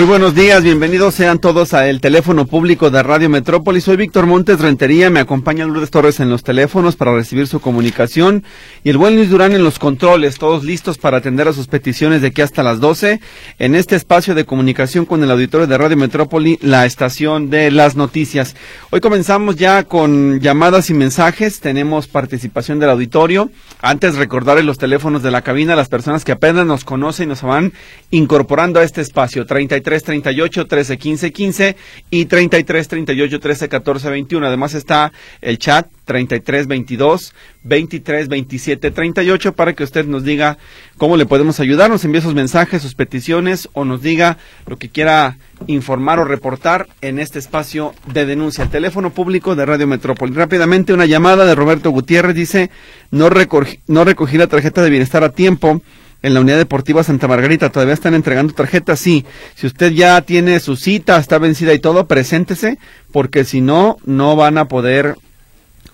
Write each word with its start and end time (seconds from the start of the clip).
Muy 0.00 0.08
buenos 0.08 0.34
días, 0.34 0.62
bienvenidos 0.62 1.14
sean 1.14 1.40
todos 1.40 1.74
a 1.74 1.86
el 1.86 2.00
teléfono 2.00 2.46
público 2.46 2.88
de 2.88 3.02
Radio 3.02 3.28
Metrópolis. 3.28 3.84
Soy 3.84 3.98
Víctor 3.98 4.24
Montes 4.24 4.58
Rentería, 4.58 5.10
me 5.10 5.20
acompaña 5.20 5.66
Lourdes 5.66 5.90
Torres 5.90 6.20
en 6.20 6.30
los 6.30 6.42
teléfonos 6.42 6.96
para 6.96 7.14
recibir 7.14 7.46
su 7.46 7.60
comunicación 7.60 8.42
y 8.82 8.88
el 8.88 8.96
buen 8.96 9.16
Luis 9.16 9.28
Durán 9.28 9.52
en 9.52 9.62
los 9.62 9.78
controles, 9.78 10.38
todos 10.38 10.64
listos 10.64 10.96
para 10.96 11.18
atender 11.18 11.48
a 11.48 11.52
sus 11.52 11.66
peticiones 11.66 12.22
de 12.22 12.28
aquí 12.28 12.40
hasta 12.40 12.62
las 12.62 12.80
12 12.80 13.20
en 13.58 13.74
este 13.74 13.94
espacio 13.94 14.34
de 14.34 14.46
comunicación 14.46 15.04
con 15.04 15.22
el 15.22 15.30
auditorio 15.30 15.66
de 15.66 15.76
Radio 15.76 15.98
Metrópoli, 15.98 16.58
la 16.62 16.86
estación 16.86 17.50
de 17.50 17.70
las 17.70 17.94
noticias. 17.94 18.56
Hoy 18.88 19.00
comenzamos 19.00 19.56
ya 19.56 19.84
con 19.84 20.40
llamadas 20.40 20.88
y 20.88 20.94
mensajes, 20.94 21.60
tenemos 21.60 22.06
participación 22.08 22.78
del 22.78 22.88
auditorio. 22.88 23.50
Antes 23.82 24.16
recordarles 24.16 24.64
los 24.64 24.78
teléfonos 24.78 25.22
de 25.22 25.30
la 25.30 25.42
cabina, 25.42 25.76
las 25.76 25.90
personas 25.90 26.24
que 26.24 26.32
apenas 26.32 26.64
nos 26.64 26.84
conocen 26.84 27.26
y 27.26 27.28
nos 27.28 27.42
van 27.42 27.74
incorporando 28.10 28.80
a 28.80 28.82
este 28.82 29.02
espacio, 29.02 29.44
33 29.44 29.89
38 29.98 30.66
13 30.66 30.98
15 30.98 31.32
15 31.32 31.76
y 32.10 32.24
33 32.26 32.88
38 32.88 33.40
13 33.40 33.68
14 33.68 34.10
21. 34.10 34.46
Además 34.46 34.74
está 34.74 35.12
el 35.40 35.58
chat 35.58 35.88
33 36.04 36.66
22 36.66 37.34
23 37.62 38.28
27 38.28 38.90
38 38.90 39.52
para 39.52 39.74
que 39.74 39.84
usted 39.84 40.06
nos 40.06 40.24
diga 40.24 40.58
cómo 40.96 41.16
le 41.16 41.26
podemos 41.26 41.60
ayudar, 41.60 41.90
nos 41.90 42.04
envíe 42.04 42.20
sus 42.20 42.34
mensajes, 42.34 42.82
sus 42.82 42.94
peticiones 42.94 43.68
o 43.74 43.84
nos 43.84 44.02
diga 44.02 44.38
lo 44.66 44.76
que 44.76 44.88
quiera 44.88 45.38
informar 45.66 46.18
o 46.18 46.24
reportar 46.24 46.88
en 47.00 47.18
este 47.18 47.38
espacio 47.38 47.94
de 48.06 48.26
denuncia. 48.26 48.64
El 48.64 48.70
teléfono 48.70 49.10
público 49.10 49.54
de 49.54 49.66
Radio 49.66 49.86
Metrópoli. 49.86 50.32
Rápidamente 50.32 50.92
una 50.92 51.06
llamada 51.06 51.44
de 51.44 51.54
Roberto 51.54 51.90
Gutiérrez 51.90 52.34
dice 52.34 52.70
no 53.10 53.28
recogí, 53.28 53.80
no 53.86 54.04
recogí 54.04 54.38
la 54.38 54.46
tarjeta 54.46 54.82
de 54.82 54.90
bienestar 54.90 55.24
a 55.24 55.30
tiempo 55.30 55.82
en 56.22 56.34
la 56.34 56.40
unidad 56.40 56.58
deportiva 56.58 57.02
Santa 57.02 57.28
Margarita. 57.28 57.70
Todavía 57.70 57.94
están 57.94 58.14
entregando 58.14 58.52
tarjetas, 58.52 59.00
sí. 59.00 59.24
Si 59.54 59.66
usted 59.66 59.92
ya 59.92 60.20
tiene 60.22 60.60
su 60.60 60.76
cita, 60.76 61.18
está 61.18 61.38
vencida 61.38 61.74
y 61.74 61.78
todo, 61.78 62.06
preséntese, 62.06 62.78
porque 63.12 63.44
si 63.44 63.60
no, 63.60 63.96
no 64.04 64.36
van 64.36 64.58
a 64.58 64.66
poder 64.66 65.16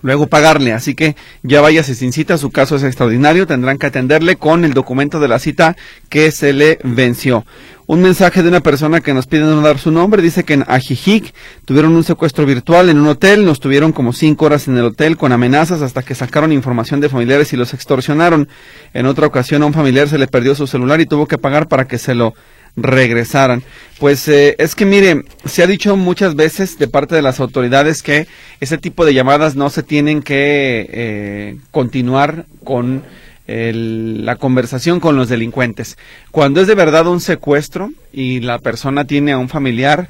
luego 0.07 0.29
pagarle. 0.29 0.73
Así 0.73 0.95
que 0.95 1.17
ya 1.43 1.61
váyase 1.61 1.95
sin 1.97 2.13
cita, 2.13 2.39
su 2.39 2.51
caso 2.51 2.77
es 2.77 2.85
extraordinario, 2.85 3.47
tendrán 3.47 3.77
que 3.77 3.87
atenderle 3.87 4.37
con 4.37 4.65
el 4.65 4.73
documento 4.73 5.19
de 5.19 5.27
la 5.27 5.41
cita 5.41 5.77
que 6.09 6.31
se 6.31 6.53
le 6.53 6.79
venció. 6.85 7.45
Un 7.89 8.03
mensaje 8.03 8.43
de 8.43 8.49
una 8.49 8.61
persona 8.61 9.01
que 9.01 9.15
nos 9.15 9.27
pide 9.27 9.43
no 9.43 9.61
dar 9.61 9.79
su 9.79 9.91
nombre, 9.91 10.23
dice 10.23 10.45
que 10.45 10.55
en 10.55 10.65
Ajijic 10.67 11.35
tuvieron 11.65 11.95
un 11.95 12.05
secuestro 12.05 12.47
virtual 12.47 12.89
en 12.89 12.99
un 12.99 13.09
hotel, 13.09 13.45
nos 13.45 13.61
tuvieron 13.61 13.93
como 13.93 14.13
cinco 14.13 14.47
horas 14.47 14.69
en 14.69 14.77
el 14.77 14.85
hotel 14.85 15.17
con 15.17 15.33
amenazas 15.33 15.83
hasta 15.83 16.03
que 16.03 16.15
sacaron 16.15 16.53
información 16.53 17.01
de 17.01 17.09
familiares 17.09 17.53
y 17.53 17.57
los 17.57 17.75
extorsionaron. 17.75 18.49
En 18.95 19.07
otra 19.07 19.27
ocasión 19.27 19.63
a 19.63 19.67
un 19.67 19.73
familiar 19.73 20.09
se 20.09 20.19
le 20.19 20.29
perdió 20.29 20.55
su 20.55 20.69
celular 20.69 21.01
y 21.01 21.07
tuvo 21.07 21.27
que 21.27 21.39
pagar 21.39 21.67
para 21.67 21.87
que 21.87 21.99
se 21.99 22.15
lo 22.15 22.35
regresaran. 22.77 23.63
Pues 23.99 24.29
eh, 24.29 24.55
es 24.59 24.75
que 24.75 24.85
mire, 24.85 25.23
se 25.45 25.63
ha 25.63 25.67
dicho 25.67 25.97
muchas 25.97 26.37
veces 26.37 26.79
de 26.79 26.89
parte 26.89 27.15
de 27.15 27.23
las 27.23 27.41
autoridades 27.41 28.03
que 28.03 28.27
ese 28.61 28.79
tipo 28.79 29.05
de 29.05 29.15
llamadas 29.15 29.57
no 29.57 29.71
se 29.71 29.83
tienen 29.83 30.23
que 30.23 30.87
eh, 30.91 31.57
continuar 31.71 32.47
con 32.65 33.03
la 33.49 34.35
conversación 34.37 34.99
con 34.99 35.15
los 35.15 35.29
delincuentes. 35.29 35.97
Cuando 36.33 36.61
es 36.61 36.67
de 36.67 36.75
verdad 36.75 37.07
un 37.07 37.21
secuestro 37.21 37.93
y 38.13 38.41
la 38.41 38.59
persona 38.59 39.05
tiene 39.05 39.31
a 39.31 39.39
un 39.39 39.49
familiar, 39.49 40.09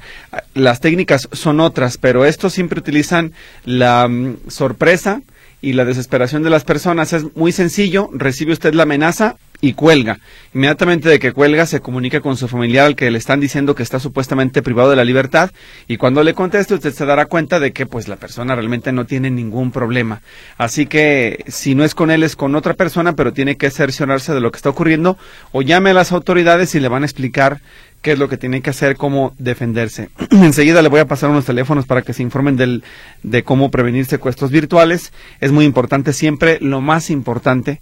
las 0.55 0.79
técnicas 0.79 1.29
son 1.31 1.59
otras, 1.59 1.99
pero 1.99 2.25
estos 2.25 2.53
siempre 2.53 2.79
utilizan 2.79 3.33
la 3.63 4.07
mm, 4.07 4.37
sorpresa 4.47 5.21
y 5.61 5.73
la 5.73 5.85
desesperación 5.85 6.41
de 6.43 6.49
las 6.49 6.63
personas. 6.63 7.13
Es 7.13 7.35
muy 7.35 7.51
sencillo, 7.51 8.09
recibe 8.11 8.53
usted 8.53 8.73
la 8.73 8.83
amenaza, 8.83 9.35
y 9.61 9.73
cuelga. 9.73 10.19
Inmediatamente 10.53 11.09
de 11.09 11.19
que 11.19 11.33
cuelga 11.33 11.65
se 11.65 11.79
comunica 11.79 12.21
con 12.21 12.37
su 12.37 12.47
familiar 12.47 12.85
al 12.85 12.95
que 12.95 13.11
le 13.11 13.17
están 13.17 13.39
diciendo 13.39 13.75
que 13.75 13.83
está 13.83 13.99
supuestamente 13.99 14.61
privado 14.61 14.89
de 14.89 14.95
la 14.95 15.05
libertad 15.05 15.51
y 15.87 15.97
cuando 15.97 16.23
le 16.23 16.33
conteste 16.33 16.73
usted 16.73 16.93
se 16.93 17.05
dará 17.05 17.25
cuenta 17.25 17.59
de 17.59 17.71
que 17.73 17.85
pues 17.85 18.07
la 18.07 18.17
persona 18.17 18.55
realmente 18.55 18.91
no 18.91 19.05
tiene 19.05 19.29
ningún 19.29 19.71
problema. 19.71 20.21
Así 20.57 20.85
que 20.85 21.43
si 21.47 21.75
no 21.75 21.83
es 21.83 21.95
con 21.95 22.11
él 22.11 22.23
es 22.23 22.35
con 22.35 22.55
otra 22.55 22.73
persona, 22.73 23.13
pero 23.13 23.33
tiene 23.33 23.57
que 23.57 23.69
cerciorarse 23.69 24.33
de 24.33 24.41
lo 24.41 24.51
que 24.51 24.57
está 24.57 24.69
ocurriendo 24.69 25.17
o 25.51 25.61
llame 25.61 25.91
a 25.91 25.93
las 25.93 26.11
autoridades 26.11 26.75
y 26.75 26.79
le 26.79 26.87
van 26.87 27.03
a 27.03 27.05
explicar 27.05 27.61
qué 28.01 28.13
es 28.13 28.19
lo 28.19 28.29
que 28.29 28.37
tiene 28.37 28.61
que 28.61 28.69
hacer, 28.69 28.95
cómo 28.95 29.33
defenderse. 29.37 30.09
Enseguida 30.31 30.81
le 30.81 30.89
voy 30.89 30.99
a 30.99 31.07
pasar 31.07 31.29
unos 31.29 31.45
teléfonos 31.45 31.85
para 31.85 32.03
que 32.03 32.13
se 32.13 32.23
informen 32.23 32.57
del, 32.57 32.83
de 33.23 33.43
cómo 33.43 33.71
prevenir 33.71 34.05
secuestros 34.05 34.51
virtuales. 34.51 35.11
Es 35.39 35.51
muy 35.51 35.65
importante 35.65 36.13
siempre, 36.13 36.57
lo 36.61 36.81
más 36.81 37.09
importante, 37.09 37.81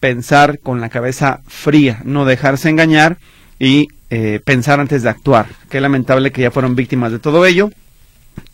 pensar 0.00 0.58
con 0.58 0.80
la 0.80 0.88
cabeza 0.88 1.40
fría, 1.46 2.00
no 2.04 2.24
dejarse 2.24 2.68
engañar 2.68 3.18
y 3.58 3.88
eh, 4.08 4.40
pensar 4.44 4.80
antes 4.80 5.02
de 5.02 5.10
actuar. 5.10 5.46
Qué 5.68 5.80
lamentable 5.80 6.32
que 6.32 6.42
ya 6.42 6.50
fueron 6.50 6.74
víctimas 6.74 7.12
de 7.12 7.18
todo 7.18 7.46
ello. 7.46 7.70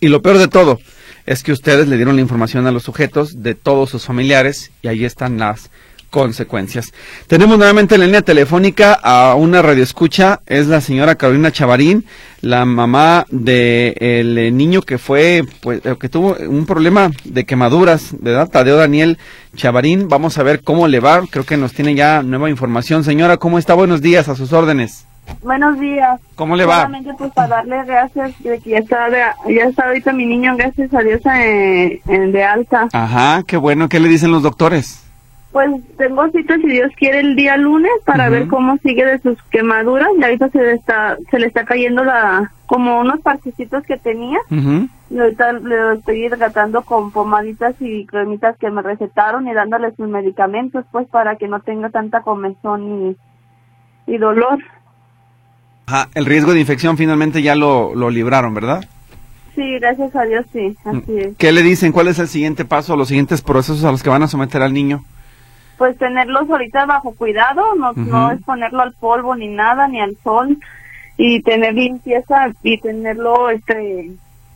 Y 0.00 0.08
lo 0.08 0.20
peor 0.20 0.38
de 0.38 0.48
todo 0.48 0.78
es 1.24 1.42
que 1.42 1.52
ustedes 1.52 1.88
le 1.88 1.96
dieron 1.96 2.16
la 2.16 2.22
información 2.22 2.66
a 2.66 2.72
los 2.72 2.82
sujetos 2.82 3.42
de 3.42 3.54
todos 3.54 3.90
sus 3.90 4.04
familiares 4.04 4.70
y 4.82 4.88
ahí 4.88 5.04
están 5.04 5.38
las 5.38 5.70
consecuencias. 6.16 6.94
Tenemos 7.27 7.59
nuevamente 7.59 7.94
en 7.94 8.00
la 8.00 8.06
línea 8.06 8.22
telefónica 8.22 8.94
a 8.94 9.34
una 9.34 9.60
radioescucha, 9.60 10.41
es 10.47 10.66
la 10.66 10.81
señora 10.81 11.16
Carolina 11.16 11.53
Chavarín, 11.53 12.06
la 12.41 12.65
mamá 12.65 13.27
de 13.28 13.94
el 14.00 14.38
eh, 14.38 14.50
niño 14.50 14.81
que 14.81 14.97
fue, 14.97 15.44
pues, 15.60 15.84
eh, 15.84 15.94
que 16.00 16.09
tuvo 16.09 16.34
un 16.49 16.65
problema 16.65 17.10
de 17.25 17.44
quemaduras, 17.44 18.15
¿verdad? 18.19 18.49
Tadeo 18.49 18.78
Daniel 18.78 19.19
Chavarín. 19.56 20.09
Vamos 20.09 20.38
a 20.38 20.43
ver 20.43 20.62
cómo 20.62 20.88
le 20.88 21.00
va. 21.00 21.21
Creo 21.28 21.44
que 21.44 21.59
nos 21.59 21.75
tiene 21.75 21.94
ya 21.94 22.22
nueva 22.22 22.48
información. 22.48 23.04
Señora, 23.04 23.37
¿cómo 23.37 23.59
está? 23.59 23.75
Buenos 23.75 24.00
días, 24.00 24.31
a 24.31 24.37
sus 24.37 24.54
órdenes. 24.54 25.04
Buenos 25.43 25.78
días. 25.78 26.19
¿Cómo 26.34 26.56
le 26.56 26.65
va? 26.65 26.77
Solamente 26.77 27.10
pues 27.19 27.31
para 27.34 27.56
darle 27.56 27.84
gracias 27.84 28.43
de 28.43 28.59
que 28.59 28.71
ya 28.71 28.78
está, 28.78 29.10
ya 29.10 29.65
está 29.65 29.88
ahorita 29.88 30.15
mi 30.15 30.25
niño, 30.25 30.56
gracias 30.56 30.94
a 30.94 31.00
Dios, 31.00 31.21
eh, 31.27 32.00
de 32.06 32.43
alta. 32.43 32.88
Ajá, 32.94 33.43
qué 33.47 33.59
bueno. 33.59 33.91
¿Qué 33.91 34.00
le 34.00 34.09
dicen 34.09 34.31
los 34.31 34.43
doctores? 34.43 35.05
Pues 35.56 35.70
tengo 35.96 36.28
cita, 36.32 36.56
si 36.56 36.66
Dios 36.66 36.92
quiere, 36.98 37.20
el 37.20 37.34
día 37.34 37.56
lunes 37.56 37.90
para 38.04 38.28
ver 38.28 38.46
cómo 38.46 38.76
sigue 38.82 39.06
de 39.06 39.18
sus 39.20 39.42
quemaduras. 39.44 40.10
Y 40.20 40.22
ahorita 40.22 40.50
se 40.50 40.58
le 40.58 40.72
está, 40.72 41.16
se 41.30 41.38
le 41.38 41.46
está 41.46 41.64
cayendo 41.64 42.04
la, 42.04 42.52
como 42.66 43.00
unos 43.00 43.22
parchecitos 43.22 43.82
que 43.84 43.96
tenía. 43.96 44.38
Y 44.50 45.18
ahorita 45.18 45.52
le 45.54 45.94
estoy 45.94 46.28
tratando 46.28 46.82
con 46.82 47.10
pomaditas 47.10 47.74
y 47.80 48.04
cremitas 48.04 48.58
que 48.58 48.70
me 48.70 48.82
recetaron 48.82 49.48
y 49.48 49.54
dándole 49.54 49.96
sus 49.96 50.06
medicamentos, 50.10 50.84
pues 50.92 51.08
para 51.08 51.36
que 51.36 51.48
no 51.48 51.60
tenga 51.60 51.88
tanta 51.88 52.20
comezón 52.20 53.16
y, 54.06 54.12
y 54.12 54.18
dolor. 54.18 54.58
Ajá, 55.86 56.10
el 56.14 56.26
riesgo 56.26 56.52
de 56.52 56.60
infección 56.60 56.98
finalmente 56.98 57.40
ya 57.40 57.54
lo, 57.54 57.94
lo 57.94 58.10
libraron, 58.10 58.52
¿verdad? 58.52 58.84
Sí, 59.54 59.78
gracias 59.78 60.14
a 60.14 60.24
Dios, 60.24 60.44
sí, 60.52 60.76
así 60.84 61.18
es. 61.18 61.36
¿Qué 61.38 61.50
le 61.50 61.62
dicen? 61.62 61.92
¿Cuál 61.92 62.08
es 62.08 62.18
el 62.18 62.28
siguiente 62.28 62.66
paso, 62.66 62.94
los 62.94 63.08
siguientes 63.08 63.40
procesos 63.40 63.84
a 63.84 63.90
los 63.90 64.02
que 64.02 64.10
van 64.10 64.22
a 64.22 64.28
someter 64.28 64.60
al 64.60 64.74
niño? 64.74 65.02
Pues 65.78 65.97
tenerlos 65.98 66.48
ahorita 66.50 66.87
bajo 66.87 67.14
cuidado, 67.14 67.75
no, 67.76 67.92
no 67.92 68.31
exponerlo 68.32 68.82
al 68.82 68.92
polvo 68.92 69.37
ni 69.37 69.48
nada, 69.48 69.88
ni 69.88 70.00
al 70.00 70.16
sol, 70.22 70.59
y 71.16 71.42
tener 71.42 71.75
limpieza 71.75 72.48
y 72.62 72.78
tenerlo 72.78 73.50
este 73.50 74.10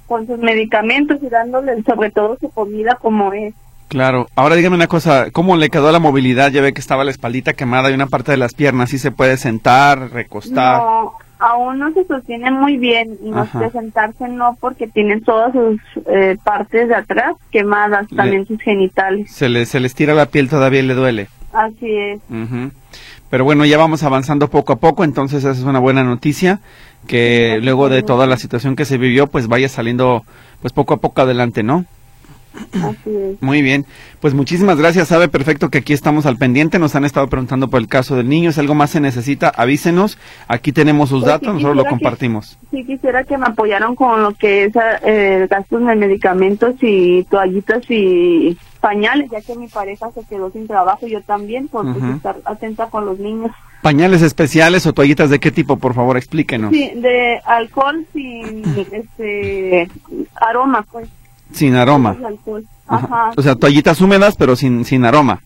con 0.06 0.26
sus 0.26 0.38
medicamentos 0.38 1.22
y 1.22 1.28
dándole 1.28 1.82
sobre 1.84 2.10
todo 2.10 2.36
su 2.40 2.50
comida 2.50 2.96
como 3.00 3.32
es. 3.32 3.54
Claro. 3.86 4.28
Ahora 4.36 4.56
dígame 4.56 4.76
una 4.76 4.86
cosa, 4.86 5.30
¿cómo 5.32 5.56
le 5.56 5.68
quedó 5.68 5.90
la 5.90 5.98
movilidad? 5.98 6.50
Ya 6.50 6.62
ve 6.62 6.72
que 6.72 6.80
estaba 6.80 7.04
la 7.04 7.10
espaldita 7.10 7.54
quemada 7.54 7.90
y 7.90 7.94
una 7.94 8.06
parte 8.06 8.30
de 8.30 8.36
las 8.36 8.54
piernas, 8.54 8.90
¿sí 8.90 8.98
se 8.98 9.10
puede 9.10 9.36
sentar, 9.36 10.10
recostar? 10.10 10.78
No, 10.78 11.14
aún 11.40 11.78
no 11.78 11.92
se 11.92 12.04
sostiene 12.04 12.50
muy 12.50 12.76
bien 12.76 13.18
y 13.22 13.30
no 13.30 13.46
puede 13.46 13.70
sentarse 13.70 14.28
no 14.28 14.56
porque 14.60 14.86
tiene 14.86 15.20
todas 15.20 15.52
sus 15.52 15.80
eh, 16.06 16.36
partes 16.44 16.88
de 16.88 16.94
atrás 16.94 17.34
quemadas, 17.50 18.06
también 18.14 18.46
sus 18.46 18.60
genitales. 18.60 19.30
Se 19.32 19.48
le, 19.48 19.66
se 19.66 19.80
les 19.80 19.94
tira 19.94 20.14
la 20.14 20.26
piel 20.26 20.48
todavía 20.48 20.80
y 20.80 20.86
le 20.86 20.94
duele. 20.94 21.28
Así 21.52 21.90
es. 21.90 22.20
Pero 23.30 23.44
bueno, 23.44 23.64
ya 23.64 23.78
vamos 23.78 24.02
avanzando 24.02 24.48
poco 24.48 24.74
a 24.74 24.76
poco, 24.76 25.02
entonces 25.02 25.38
esa 25.38 25.52
es 25.52 25.62
una 25.62 25.78
buena 25.78 26.04
noticia, 26.04 26.60
que 27.06 27.58
luego 27.62 27.88
de 27.88 28.02
toda 28.02 28.26
la 28.26 28.36
situación 28.36 28.76
que 28.76 28.84
se 28.84 28.98
vivió, 28.98 29.26
pues 29.26 29.48
vaya 29.48 29.68
saliendo 29.68 30.24
pues 30.60 30.72
poco 30.72 30.94
a 30.94 30.96
poco 30.98 31.22
adelante, 31.22 31.62
¿no? 31.62 31.86
Muy 33.40 33.62
bien, 33.62 33.86
pues 34.20 34.34
muchísimas 34.34 34.78
gracias. 34.78 35.08
Sabe 35.08 35.28
perfecto 35.28 35.70
que 35.70 35.78
aquí 35.78 35.92
estamos 35.92 36.26
al 36.26 36.36
pendiente. 36.36 36.78
Nos 36.78 36.94
han 36.94 37.04
estado 37.04 37.28
preguntando 37.28 37.68
por 37.68 37.80
el 37.80 37.88
caso 37.88 38.16
del 38.16 38.28
niño. 38.28 38.52
Si 38.52 38.60
algo 38.60 38.74
más 38.74 38.90
se 38.90 39.00
necesita, 39.00 39.48
avísenos. 39.48 40.18
Aquí 40.48 40.72
tenemos 40.72 41.08
sus 41.08 41.20
pues 41.22 41.32
datos, 41.32 41.54
nosotros 41.54 41.76
lo 41.76 41.84
compartimos. 41.86 42.58
Sí, 42.70 42.84
quisiera 42.84 43.24
que 43.24 43.38
me 43.38 43.46
apoyaran 43.46 43.94
con 43.94 44.22
lo 44.22 44.32
que 44.32 44.64
es 44.64 44.72
eh, 45.04 45.46
gastos 45.48 45.86
de 45.86 45.96
medicamentos 45.96 46.74
y 46.80 47.24
toallitas 47.24 47.82
y 47.88 48.56
pañales, 48.80 49.30
ya 49.30 49.40
que 49.40 49.54
mi 49.56 49.68
pareja 49.68 50.10
se 50.12 50.24
quedó 50.24 50.50
sin 50.50 50.66
trabajo, 50.66 51.06
yo 51.06 51.20
también, 51.22 51.68
por 51.68 51.92
pues, 51.92 52.16
estar 52.16 52.36
atenta 52.44 52.86
con 52.86 53.06
los 53.06 53.18
niños. 53.18 53.52
¿Pañales 53.82 54.22
especiales 54.22 54.86
o 54.86 54.92
toallitas 54.92 55.30
de 55.30 55.38
qué 55.40 55.50
tipo, 55.50 55.76
por 55.78 55.94
favor, 55.94 56.16
explíquenos? 56.16 56.70
Sí, 56.70 56.90
de 56.96 57.40
alcohol 57.44 58.06
sin 58.12 58.62
este 58.92 59.88
aroma, 60.34 60.84
pues. 60.90 61.08
Sin 61.52 61.74
aroma. 61.74 62.16
Ajá. 62.86 63.30
O 63.36 63.42
sea, 63.42 63.54
toallitas 63.54 64.00
húmedas, 64.00 64.36
pero 64.36 64.56
sin, 64.56 64.84
sin 64.84 65.04
aroma. 65.04 65.40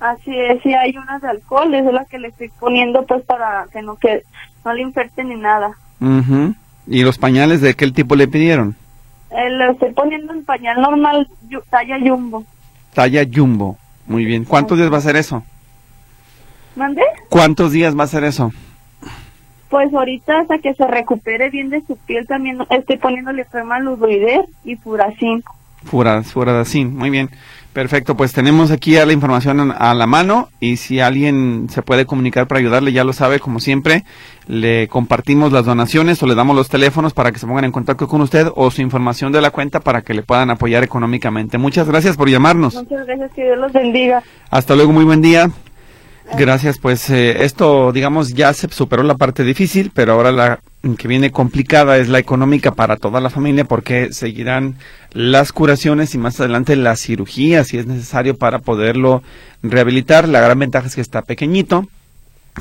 Así 0.00 0.30
es, 0.30 0.62
sí 0.62 0.72
hay 0.74 0.96
unas 0.96 1.20
de 1.20 1.28
alcohol, 1.28 1.74
es 1.74 1.84
la 1.92 2.04
que 2.04 2.18
le 2.18 2.28
estoy 2.28 2.50
poniendo 2.60 3.04
pues 3.04 3.24
para 3.24 3.66
que 3.72 3.82
no 3.82 3.96
que 3.96 4.22
no 4.64 4.72
le 4.72 4.82
infecte 4.82 5.24
ni 5.24 5.34
nada. 5.34 5.76
¿Y 6.86 7.02
los 7.02 7.18
pañales 7.18 7.60
de 7.60 7.74
qué 7.74 7.90
tipo 7.90 8.14
le 8.14 8.28
pidieron? 8.28 8.76
Eh, 9.30 9.50
le 9.50 9.70
estoy 9.70 9.92
poniendo 9.92 10.32
un 10.32 10.44
pañal 10.44 10.80
normal, 10.80 11.28
talla 11.68 11.98
jumbo. 11.98 12.44
Talla 12.94 13.26
jumbo, 13.32 13.76
muy 14.06 14.24
bien. 14.24 14.44
¿Cuántos 14.44 14.78
días 14.78 14.92
va 14.92 14.98
a 14.98 15.02
ser 15.02 15.16
eso? 15.16 15.42
¿Mande? 16.76 17.02
¿Cuántos 17.28 17.72
días 17.72 17.98
va 17.98 18.04
a 18.04 18.08
ser 18.08 18.22
eso? 18.22 18.52
Pues 19.68 19.92
ahorita 19.92 20.40
hasta 20.40 20.58
que 20.58 20.74
se 20.74 20.86
recupere 20.86 21.50
bien 21.50 21.68
de 21.70 21.82
su 21.82 21.96
piel 21.96 22.26
también 22.26 22.58
estoy 22.70 22.96
poniéndole 22.96 23.44
crema 23.44 23.78
lubrider 23.78 24.46
y 24.64 24.76
furacin. 24.76 25.42
Furacin, 25.84 26.96
muy 26.96 27.10
bien. 27.10 27.30
Perfecto, 27.72 28.16
pues 28.16 28.32
tenemos 28.32 28.72
aquí 28.72 28.92
ya 28.92 29.06
la 29.06 29.12
información 29.12 29.72
a 29.76 29.94
la 29.94 30.06
mano 30.06 30.48
y 30.58 30.78
si 30.78 30.98
alguien 30.98 31.68
se 31.70 31.82
puede 31.82 32.06
comunicar 32.06 32.48
para 32.48 32.58
ayudarle, 32.58 32.92
ya 32.92 33.04
lo 33.04 33.12
sabe, 33.12 33.38
como 33.38 33.60
siempre, 33.60 34.04
le 34.48 34.88
compartimos 34.88 35.52
las 35.52 35.64
donaciones 35.64 36.20
o 36.20 36.26
le 36.26 36.34
damos 36.34 36.56
los 36.56 36.68
teléfonos 36.68 37.14
para 37.14 37.30
que 37.30 37.38
se 37.38 37.46
pongan 37.46 37.66
en 37.66 37.70
contacto 37.70 38.08
con 38.08 38.20
usted 38.20 38.48
o 38.56 38.72
su 38.72 38.82
información 38.82 39.30
de 39.30 39.42
la 39.42 39.50
cuenta 39.50 39.78
para 39.78 40.02
que 40.02 40.12
le 40.12 40.22
puedan 40.22 40.50
apoyar 40.50 40.82
económicamente. 40.82 41.56
Muchas 41.56 41.86
gracias 41.86 42.16
por 42.16 42.28
llamarnos. 42.28 42.74
Muchas 42.74 43.06
gracias, 43.06 43.30
que 43.32 43.44
Dios 43.44 43.58
los 43.58 43.72
bendiga. 43.72 44.24
Hasta 44.50 44.74
luego, 44.74 44.90
muy 44.90 45.04
buen 45.04 45.22
día. 45.22 45.48
Gracias, 46.36 46.78
pues 46.78 47.08
eh, 47.10 47.44
esto, 47.44 47.90
digamos, 47.92 48.34
ya 48.34 48.52
se 48.52 48.68
superó 48.68 49.02
la 49.02 49.16
parte 49.16 49.44
difícil, 49.44 49.90
pero 49.94 50.12
ahora 50.12 50.30
la 50.30 50.60
que 50.96 51.08
viene 51.08 51.32
complicada 51.32 51.98
es 51.98 52.08
la 52.08 52.18
económica 52.18 52.72
para 52.72 52.96
toda 52.96 53.20
la 53.20 53.30
familia 53.30 53.64
porque 53.64 54.12
seguirán 54.12 54.76
las 55.12 55.52
curaciones 55.52 56.14
y 56.14 56.18
más 56.18 56.38
adelante 56.38 56.76
la 56.76 56.94
cirugía 56.96 57.64
si 57.64 57.78
es 57.78 57.86
necesario 57.86 58.36
para 58.36 58.60
poderlo 58.60 59.22
rehabilitar. 59.62 60.28
La 60.28 60.40
gran 60.40 60.58
ventaja 60.58 60.86
es 60.86 60.94
que 60.94 61.00
está 61.00 61.22
pequeñito, 61.22 61.88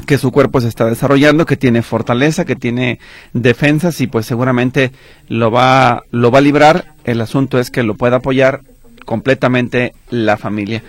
que 0.06 0.18
su 0.18 0.32
cuerpo 0.32 0.62
se 0.62 0.68
está 0.68 0.86
desarrollando, 0.86 1.46
que 1.46 1.58
tiene 1.58 1.84
fortaleza, 1.84 2.46
que 2.46 2.56
tiene 2.56 3.00
defensas 3.34 4.02
y 4.02 4.08
pues 4.08 4.26
seguramente 4.26 4.92
lo 5.28 5.52
va, 5.52 6.04
lo 6.12 6.32
va 6.32 6.40
a 6.40 6.42
librar. 6.42 6.94
El 7.04 7.22
asunto 7.22 7.60
es 7.60 7.70
que 7.70 7.84
lo 7.84 7.96
pueda 7.96 8.18
apoyar 8.18 8.62
completamente 9.06 9.94
la 10.10 10.38
familia. 10.38 10.84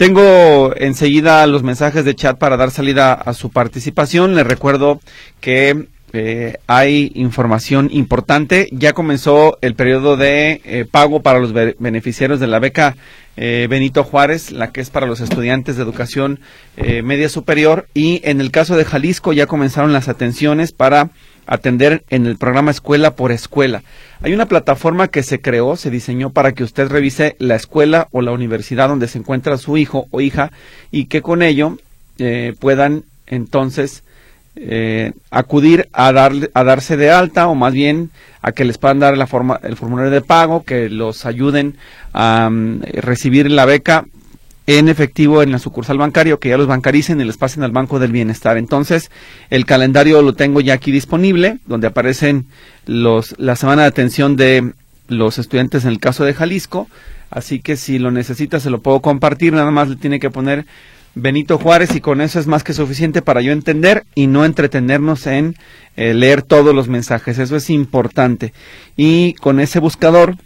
Tengo 0.00 0.74
enseguida 0.78 1.46
los 1.46 1.62
mensajes 1.62 2.06
de 2.06 2.14
chat 2.14 2.38
para 2.38 2.56
dar 2.56 2.70
salida 2.70 3.12
a 3.12 3.34
su 3.34 3.50
participación. 3.50 4.34
Les 4.34 4.46
recuerdo 4.46 4.98
que 5.42 5.88
eh, 6.14 6.56
hay 6.66 7.12
información 7.14 7.90
importante. 7.92 8.70
Ya 8.72 8.94
comenzó 8.94 9.58
el 9.60 9.74
periodo 9.74 10.16
de 10.16 10.62
eh, 10.64 10.86
pago 10.90 11.20
para 11.20 11.38
los 11.38 11.52
beneficiarios 11.52 12.40
de 12.40 12.46
la 12.46 12.60
beca 12.60 12.96
eh, 13.36 13.66
Benito 13.68 14.02
Juárez, 14.02 14.52
la 14.52 14.72
que 14.72 14.80
es 14.80 14.88
para 14.88 15.06
los 15.06 15.20
estudiantes 15.20 15.76
de 15.76 15.82
educación 15.82 16.40
media 16.78 17.28
superior. 17.28 17.86
Y 17.92 18.22
en 18.24 18.40
el 18.40 18.50
caso 18.50 18.78
de 18.78 18.86
Jalisco 18.86 19.34
ya 19.34 19.44
comenzaron 19.44 19.92
las 19.92 20.08
atenciones 20.08 20.72
para 20.72 21.10
atender 21.46 22.04
en 22.10 22.26
el 22.26 22.36
programa 22.36 22.70
Escuela 22.70 23.12
por 23.12 23.32
Escuela. 23.32 23.82
Hay 24.22 24.32
una 24.32 24.46
plataforma 24.46 25.08
que 25.08 25.22
se 25.22 25.40
creó, 25.40 25.76
se 25.76 25.90
diseñó 25.90 26.30
para 26.30 26.52
que 26.52 26.64
usted 26.64 26.88
revise 26.88 27.36
la 27.38 27.56
escuela 27.56 28.08
o 28.12 28.22
la 28.22 28.32
universidad 28.32 28.88
donde 28.88 29.08
se 29.08 29.18
encuentra 29.18 29.58
su 29.58 29.76
hijo 29.76 30.06
o 30.10 30.20
hija 30.20 30.52
y 30.90 31.06
que 31.06 31.22
con 31.22 31.42
ello 31.42 31.78
eh, 32.18 32.54
puedan 32.58 33.04
entonces 33.26 34.02
eh, 34.56 35.12
acudir 35.30 35.88
a, 35.92 36.12
darle, 36.12 36.50
a 36.54 36.64
darse 36.64 36.96
de 36.96 37.10
alta 37.10 37.48
o 37.48 37.54
más 37.54 37.72
bien 37.72 38.10
a 38.42 38.52
que 38.52 38.64
les 38.64 38.78
puedan 38.78 38.98
dar 38.98 39.16
la 39.16 39.26
forma, 39.26 39.60
el 39.62 39.76
formulario 39.76 40.10
de 40.10 40.20
pago, 40.22 40.64
que 40.64 40.88
los 40.88 41.24
ayuden 41.24 41.76
a 42.12 42.48
mm, 42.50 42.82
recibir 42.94 43.50
la 43.50 43.64
beca 43.64 44.06
en 44.66 44.88
efectivo 44.88 45.42
en 45.42 45.52
la 45.52 45.58
sucursal 45.58 45.98
bancaria 45.98 46.36
que 46.36 46.50
ya 46.50 46.56
los 46.56 46.66
bancaricen 46.66 47.20
y 47.20 47.24
les 47.24 47.36
pasen 47.36 47.62
al 47.62 47.72
Banco 47.72 47.98
del 47.98 48.12
Bienestar. 48.12 48.56
Entonces, 48.56 49.10
el 49.50 49.66
calendario 49.66 50.22
lo 50.22 50.34
tengo 50.34 50.60
ya 50.60 50.74
aquí 50.74 50.92
disponible, 50.92 51.58
donde 51.66 51.86
aparecen 51.86 52.46
los, 52.86 53.34
la 53.38 53.56
semana 53.56 53.82
de 53.82 53.88
atención 53.88 54.36
de 54.36 54.72
los 55.08 55.38
estudiantes 55.38 55.84
en 55.84 55.90
el 55.90 55.98
caso 55.98 56.24
de 56.24 56.34
Jalisco. 56.34 56.88
Así 57.30 57.60
que 57.60 57.76
si 57.76 57.98
lo 57.98 58.10
necesita, 58.10 58.60
se 58.60 58.70
lo 58.70 58.80
puedo 58.80 59.00
compartir. 59.00 59.52
Nada 59.52 59.70
más 59.70 59.88
le 59.88 59.96
tiene 59.96 60.20
que 60.20 60.30
poner 60.30 60.66
Benito 61.14 61.58
Juárez 61.58 61.94
y 61.96 62.00
con 62.00 62.20
eso 62.20 62.38
es 62.38 62.46
más 62.46 62.62
que 62.62 62.72
suficiente 62.72 63.22
para 63.22 63.40
yo 63.40 63.52
entender 63.52 64.04
y 64.14 64.26
no 64.28 64.44
entretenernos 64.44 65.26
en 65.26 65.56
eh, 65.96 66.14
leer 66.14 66.42
todos 66.42 66.74
los 66.74 66.88
mensajes. 66.88 67.38
Eso 67.38 67.56
es 67.56 67.70
importante. 67.70 68.52
Y 68.96 69.34
con 69.34 69.60
ese 69.60 69.80
buscador 69.80 70.36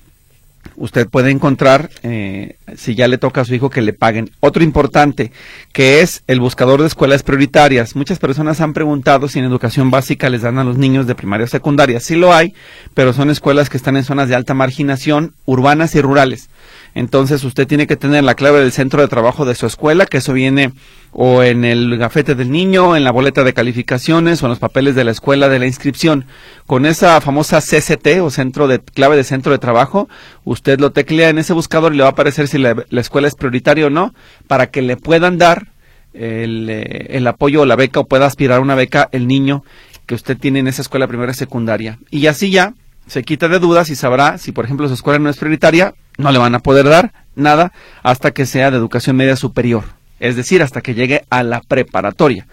usted 0.76 1.08
puede 1.08 1.30
encontrar, 1.30 1.90
eh, 2.02 2.56
si 2.76 2.94
ya 2.94 3.08
le 3.08 3.18
toca 3.18 3.42
a 3.42 3.44
su 3.44 3.54
hijo, 3.54 3.70
que 3.70 3.82
le 3.82 3.92
paguen. 3.92 4.30
Otro 4.40 4.62
importante, 4.62 5.32
que 5.72 6.00
es 6.00 6.22
el 6.26 6.40
buscador 6.40 6.80
de 6.80 6.86
escuelas 6.86 7.22
prioritarias. 7.22 7.96
Muchas 7.96 8.18
personas 8.18 8.60
han 8.60 8.72
preguntado 8.72 9.28
si 9.28 9.38
en 9.38 9.44
educación 9.44 9.90
básica 9.90 10.30
les 10.30 10.42
dan 10.42 10.58
a 10.58 10.64
los 10.64 10.78
niños 10.78 11.06
de 11.06 11.14
primaria 11.14 11.44
o 11.44 11.48
secundaria. 11.48 12.00
Sí 12.00 12.16
lo 12.16 12.32
hay, 12.32 12.54
pero 12.94 13.12
son 13.12 13.30
escuelas 13.30 13.70
que 13.70 13.76
están 13.76 13.96
en 13.96 14.04
zonas 14.04 14.28
de 14.28 14.34
alta 14.34 14.54
marginación, 14.54 15.34
urbanas 15.44 15.94
y 15.94 16.00
rurales. 16.00 16.48
Entonces 16.94 17.42
usted 17.42 17.66
tiene 17.66 17.86
que 17.86 17.96
tener 17.96 18.22
la 18.22 18.36
clave 18.36 18.60
del 18.60 18.72
centro 18.72 19.02
de 19.02 19.08
trabajo 19.08 19.44
de 19.44 19.56
su 19.56 19.66
escuela, 19.66 20.06
que 20.06 20.18
eso 20.18 20.32
viene 20.32 20.72
o 21.10 21.42
en 21.42 21.64
el 21.64 21.96
gafete 21.98 22.34
del 22.34 22.50
niño, 22.50 22.96
en 22.96 23.04
la 23.04 23.10
boleta 23.10 23.42
de 23.44 23.52
calificaciones 23.52 24.42
o 24.42 24.46
en 24.46 24.50
los 24.50 24.58
papeles 24.58 24.94
de 24.94 25.04
la 25.04 25.10
escuela 25.10 25.48
de 25.48 25.58
la 25.58 25.66
inscripción. 25.66 26.26
Con 26.66 26.86
esa 26.86 27.20
famosa 27.20 27.60
CCT 27.60 28.20
o 28.22 28.30
centro 28.30 28.68
de 28.68 28.80
clave 28.80 29.16
de 29.16 29.24
centro 29.24 29.52
de 29.52 29.58
trabajo, 29.58 30.08
usted 30.44 30.78
lo 30.78 30.92
teclea 30.92 31.30
en 31.30 31.38
ese 31.38 31.52
buscador 31.52 31.94
y 31.94 31.96
le 31.96 32.02
va 32.02 32.10
a 32.10 32.12
aparecer 32.12 32.46
si 32.46 32.58
la, 32.58 32.76
escuela 32.90 33.28
es 33.28 33.34
prioritaria 33.34 33.86
o 33.86 33.90
no, 33.90 34.14
para 34.46 34.68
que 34.68 34.82
le 34.82 34.96
puedan 34.96 35.36
dar 35.36 35.68
el, 36.12 36.68
eh, 36.70 37.06
el 37.10 37.26
apoyo 37.26 37.62
o 37.62 37.66
la 37.66 37.76
beca 37.76 38.00
o 38.00 38.06
pueda 38.06 38.26
aspirar 38.26 38.58
a 38.58 38.62
una 38.62 38.76
beca 38.76 39.08
el 39.10 39.26
niño 39.26 39.64
que 40.06 40.14
usted 40.14 40.36
tiene 40.36 40.60
en 40.60 40.68
esa 40.68 40.82
escuela 40.82 41.08
primaria 41.08 41.32
y 41.32 41.34
secundaria. 41.34 41.98
Y 42.10 42.26
así 42.26 42.50
ya 42.50 42.74
se 43.06 43.22
quita 43.22 43.48
de 43.48 43.58
dudas 43.58 43.90
y 43.90 43.96
sabrá 43.96 44.38
si, 44.38 44.52
por 44.52 44.64
ejemplo, 44.64 44.88
su 44.88 44.94
escuela 44.94 45.18
no 45.18 45.30
es 45.30 45.36
prioritaria, 45.36 45.94
no 46.18 46.32
le 46.32 46.38
van 46.38 46.54
a 46.54 46.60
poder 46.60 46.88
dar 46.88 47.12
nada 47.34 47.72
hasta 48.02 48.30
que 48.30 48.46
sea 48.46 48.70
de 48.70 48.76
educación 48.76 49.16
media 49.16 49.36
superior 49.36 49.84
es 50.20 50.36
decir, 50.36 50.62
hasta 50.62 50.80
que 50.80 50.94
llegue 50.94 51.24
a 51.30 51.42
la 51.42 51.60
preparatoria. 51.60 52.46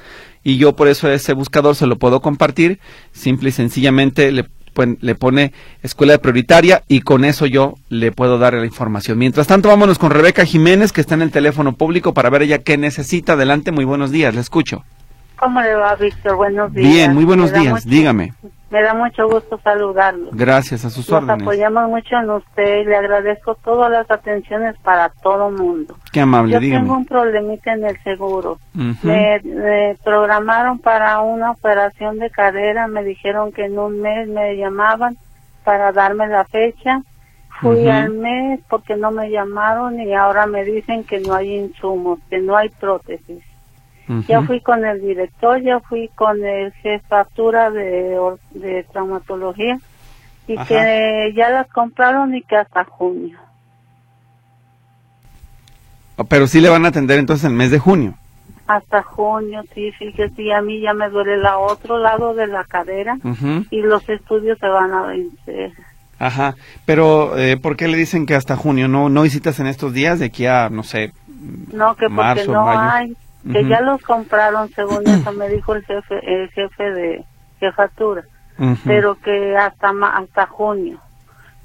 Y 0.43 0.57
yo 0.57 0.75
por 0.75 0.87
eso 0.87 1.09
ese 1.09 1.33
buscador 1.33 1.75
se 1.75 1.87
lo 1.87 1.97
puedo 1.97 2.21
compartir, 2.21 2.79
simple 3.11 3.49
y 3.49 3.51
sencillamente 3.51 4.31
le, 4.31 4.49
le 4.99 5.15
pone 5.15 5.53
escuela 5.83 6.17
prioritaria 6.17 6.83
y 6.87 7.01
con 7.01 7.23
eso 7.23 7.45
yo 7.45 7.75
le 7.89 8.11
puedo 8.11 8.39
dar 8.39 8.55
la 8.55 8.65
información. 8.65 9.17
Mientras 9.17 9.47
tanto, 9.47 9.69
vámonos 9.69 9.99
con 9.99 10.11
Rebeca 10.11 10.45
Jiménez, 10.45 10.91
que 10.91 11.01
está 11.01 11.15
en 11.15 11.21
el 11.21 11.31
teléfono 11.31 11.73
público 11.73 12.13
para 12.13 12.29
ver 12.29 12.41
ella 12.41 12.59
qué 12.59 12.77
necesita. 12.77 13.33
Adelante, 13.33 13.71
muy 13.71 13.85
buenos 13.85 14.11
días, 14.11 14.33
le 14.33 14.41
escucho. 14.41 14.83
¿Cómo 15.37 15.61
le 15.61 15.73
va, 15.75 15.95
Víctor? 15.95 16.35
Buenos 16.35 16.73
días. 16.73 16.91
Bien, 16.91 17.13
muy 17.13 17.25
buenos 17.25 17.53
días, 17.53 17.85
dígame. 17.85 18.33
Me 18.71 18.81
da 18.81 18.93
mucho 18.93 19.27
gusto 19.27 19.59
saludarlo. 19.61 20.29
Gracias, 20.31 20.85
a 20.85 20.89
sus 20.89 21.09
Nos 21.09 21.21
órdenes. 21.21 21.41
apoyamos 21.43 21.89
mucho 21.89 22.15
en 22.15 22.29
usted 22.29 22.81
y 22.81 22.85
le 22.85 22.95
agradezco 22.95 23.55
todas 23.55 23.91
las 23.91 24.09
atenciones 24.09 24.77
para 24.81 25.09
todo 25.09 25.51
mundo. 25.51 25.97
Qué 26.13 26.21
amable, 26.21 26.53
Yo 26.53 26.59
dígame. 26.61 26.83
tengo 26.85 26.95
un 26.97 27.05
problemita 27.05 27.73
en 27.73 27.83
el 27.83 28.01
seguro. 28.01 28.59
me, 28.73 29.41
me, 29.43 29.97
programaron 30.03 30.79
para 30.79 31.19
una 31.19 31.51
operación 31.51 32.17
de 32.19 32.29
cadera, 32.29 32.87
me 32.87 33.03
dijeron 33.03 33.51
que 33.51 33.65
en 33.65 33.77
un 33.77 33.99
mes 34.01 34.29
me 34.29 34.55
llamaban 34.55 35.17
para 35.65 35.91
darme 35.91 36.27
la 36.27 36.45
fecha. 36.45 37.01
Fui 37.59 37.87
al 37.89 38.09
mes 38.13 38.59
porque 38.69 38.95
no 38.95 39.11
me 39.11 39.29
llamaron 39.29 39.99
y 39.99 40.13
ahora 40.15 40.47
me 40.47 40.63
dicen 40.63 41.03
que 41.03 41.19
no 41.19 41.35
hay 41.35 41.57
insumos, 41.57 42.19
que 42.29 42.39
no 42.39 42.55
hay 42.57 42.69
prótesis. 42.69 43.43
Ya 44.27 44.41
fui 44.41 44.59
con 44.59 44.83
el 44.83 45.01
director, 45.01 45.61
ya 45.61 45.79
fui 45.79 46.09
con 46.15 46.43
el 46.43 46.73
jefatura 46.73 47.71
de, 47.71 48.19
de 48.51 48.83
traumatología 48.91 49.79
y 50.47 50.57
que 50.65 51.31
ya 51.35 51.49
las 51.49 51.67
compraron 51.67 52.35
y 52.35 52.41
que 52.41 52.57
hasta 52.57 52.83
junio. 52.83 53.37
Oh, 56.17 56.25
pero 56.25 56.47
sí 56.47 56.59
le 56.59 56.69
van 56.69 56.85
a 56.85 56.89
atender 56.89 57.19
entonces 57.19 57.45
el 57.45 57.53
mes 57.53 57.71
de 57.71 57.79
junio. 57.79 58.15
Hasta 58.67 59.01
junio, 59.03 59.63
sí, 59.73 59.91
fíjese, 59.91 60.53
a 60.53 60.61
mí 60.61 60.81
ya 60.81 60.93
me 60.93 61.09
duele 61.09 61.35
el 61.35 61.45
otro 61.45 61.97
lado 61.97 62.33
de 62.33 62.47
la 62.47 62.63
cadera 62.63 63.17
y 63.69 63.81
los 63.81 64.07
estudios 64.07 64.57
se 64.59 64.67
van 64.67 64.93
a 64.93 65.03
vencer. 65.03 65.71
Ajá, 66.19 66.55
pero 66.85 67.37
eh, 67.37 67.57
¿por 67.57 67.75
qué 67.75 67.87
le 67.87 67.97
dicen 67.97 68.25
que 68.25 68.35
hasta 68.35 68.55
junio? 68.55 68.87
¿No 68.87 69.09
no 69.09 69.23
visitas 69.23 69.59
en 69.59 69.67
estos 69.67 69.93
días 69.93 70.19
de 70.19 70.25
aquí 70.25 70.45
a, 70.45 70.69
no 70.69 70.83
sé, 70.83 71.11
No, 71.73 71.95
que 71.95 72.07
porque 72.09 72.45
no 72.47 72.69
hay 72.69 73.15
que 73.51 73.67
ya 73.67 73.81
los 73.81 74.01
compraron 74.01 74.69
según 74.69 75.07
eso 75.07 75.31
me 75.33 75.49
dijo 75.49 75.73
el 75.73 75.83
jefe 75.85 76.19
el 76.23 76.49
jefe 76.49 76.91
de 76.91 77.25
jefatura 77.59 78.23
pero 78.85 79.15
que 79.15 79.57
hasta 79.57 79.91
hasta 80.13 80.45
junio 80.45 80.99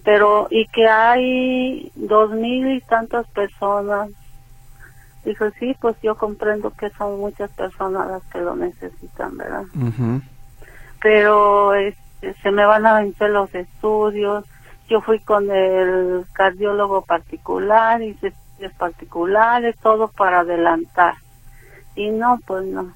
pero 0.07 0.47
y 0.51 0.69
que 0.69 0.89
hay 0.89 1.91
dos 1.97 2.31
mil 2.31 2.69
y 2.69 2.81
tantas 2.81 3.27
personas. 3.27 4.09
Dijo, 5.25 5.51
sí, 5.59 5.77
pues 5.81 5.97
yo 6.01 6.15
comprendo 6.15 6.71
que 6.71 6.91
son 6.91 7.19
muchas 7.19 7.51
personas 7.51 8.07
las 8.09 8.23
que 8.27 8.39
lo 8.39 8.55
necesitan, 8.55 9.37
¿verdad? 9.37 9.65
Pero 11.03 11.75
este, 11.75 12.35
se 12.41 12.53
me 12.53 12.65
van 12.65 12.87
a 12.87 13.01
vencer 13.01 13.31
los 13.31 13.53
estudios. 13.53 14.45
Yo 14.89 15.01
fui 15.01 15.19
con 15.19 15.51
el 15.51 16.25
cardiólogo 16.33 17.03
particular, 17.03 18.01
hice 18.01 18.29
estudios 18.29 18.73
particulares, 18.75 19.75
todo 19.83 20.07
para 20.07 20.41
adelantar. 20.41 21.17
Y 21.97 22.11
no, 22.11 22.39
pues 22.47 22.65
no. 22.67 22.93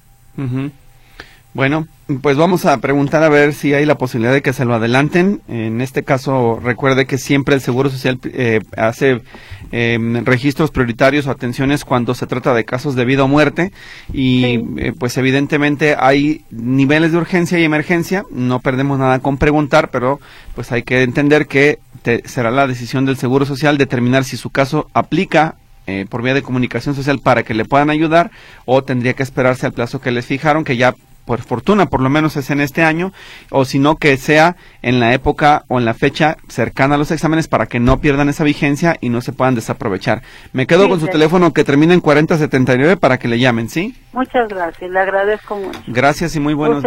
Bueno, 1.52 1.88
pues 2.22 2.36
vamos 2.36 2.64
a 2.64 2.78
preguntar 2.78 3.24
a 3.24 3.28
ver 3.28 3.54
si 3.54 3.74
hay 3.74 3.84
la 3.84 3.98
posibilidad 3.98 4.32
de 4.32 4.40
que 4.40 4.52
se 4.52 4.64
lo 4.64 4.74
adelanten. 4.74 5.40
En 5.48 5.80
este 5.80 6.04
caso, 6.04 6.60
recuerde 6.62 7.06
que 7.06 7.18
siempre 7.18 7.56
el 7.56 7.60
Seguro 7.60 7.90
Social 7.90 8.20
eh, 8.24 8.60
hace 8.76 9.22
em, 9.72 10.24
registros 10.24 10.70
prioritarios 10.70 11.26
o 11.26 11.32
atenciones 11.32 11.84
cuando 11.84 12.14
se 12.14 12.28
trata 12.28 12.54
de 12.54 12.64
casos 12.64 12.94
de 12.94 13.04
vida 13.04 13.24
o 13.24 13.28
muerte 13.28 13.72
y 14.12 14.60
eh, 14.78 14.92
pues 14.96 15.16
evidentemente 15.16 15.96
hay 15.98 16.44
niveles 16.50 17.10
de 17.10 17.18
urgencia 17.18 17.58
y 17.58 17.64
emergencia. 17.64 18.24
No 18.30 18.60
perdemos 18.60 19.00
nada 19.00 19.18
con 19.18 19.36
preguntar, 19.36 19.90
pero 19.90 20.20
pues 20.54 20.70
hay 20.70 20.84
que 20.84 21.02
entender 21.02 21.48
que 21.48 21.80
será 22.26 22.52
la 22.52 22.68
decisión 22.68 23.06
del 23.06 23.16
Seguro 23.16 23.44
Social 23.44 23.76
determinar 23.76 24.22
si 24.22 24.36
su 24.36 24.50
caso 24.50 24.88
aplica 24.94 25.56
eh, 25.86 26.06
por 26.08 26.22
vía 26.22 26.34
de 26.34 26.42
comunicación 26.42 26.94
social 26.94 27.20
para 27.20 27.42
que 27.42 27.54
le 27.54 27.64
puedan 27.64 27.90
ayudar 27.90 28.30
o 28.64 28.82
tendría 28.82 29.14
que 29.14 29.22
esperarse 29.22 29.66
al 29.66 29.72
plazo 29.72 30.00
que 30.00 30.10
les 30.10 30.26
fijaron, 30.26 30.64
que 30.64 30.76
ya 30.76 30.94
por 31.30 31.42
fortuna, 31.42 31.86
por 31.86 32.00
lo 32.00 32.10
menos 32.10 32.36
es 32.36 32.50
en 32.50 32.60
este 32.60 32.82
año, 32.82 33.12
o 33.50 33.64
si 33.64 33.78
no 33.78 33.94
que 33.94 34.16
sea 34.16 34.56
en 34.82 34.98
la 34.98 35.14
época 35.14 35.62
o 35.68 35.78
en 35.78 35.84
la 35.84 35.94
fecha 35.94 36.36
cercana 36.48 36.96
a 36.96 36.98
los 36.98 37.12
exámenes 37.12 37.46
para 37.46 37.66
que 37.66 37.78
no 37.78 38.00
pierdan 38.00 38.28
esa 38.28 38.42
vigencia 38.42 38.96
y 39.00 39.10
no 39.10 39.20
se 39.20 39.32
puedan 39.32 39.54
desaprovechar. 39.54 40.22
Me 40.52 40.66
quedo 40.66 40.88
con 40.88 40.98
su 40.98 41.06
teléfono 41.06 41.52
que 41.52 41.62
termina 41.62 41.94
en 41.94 42.00
4079 42.00 42.96
para 42.96 43.18
que 43.18 43.28
le 43.28 43.38
llamen, 43.38 43.68
¿sí? 43.68 43.94
Muchas 44.12 44.48
gracias, 44.48 44.90
le 44.90 44.98
agradezco 44.98 45.56
mucho. 45.56 45.78
Gracias 45.86 46.34
y 46.34 46.40
muy 46.40 46.54
buenos, 46.54 46.82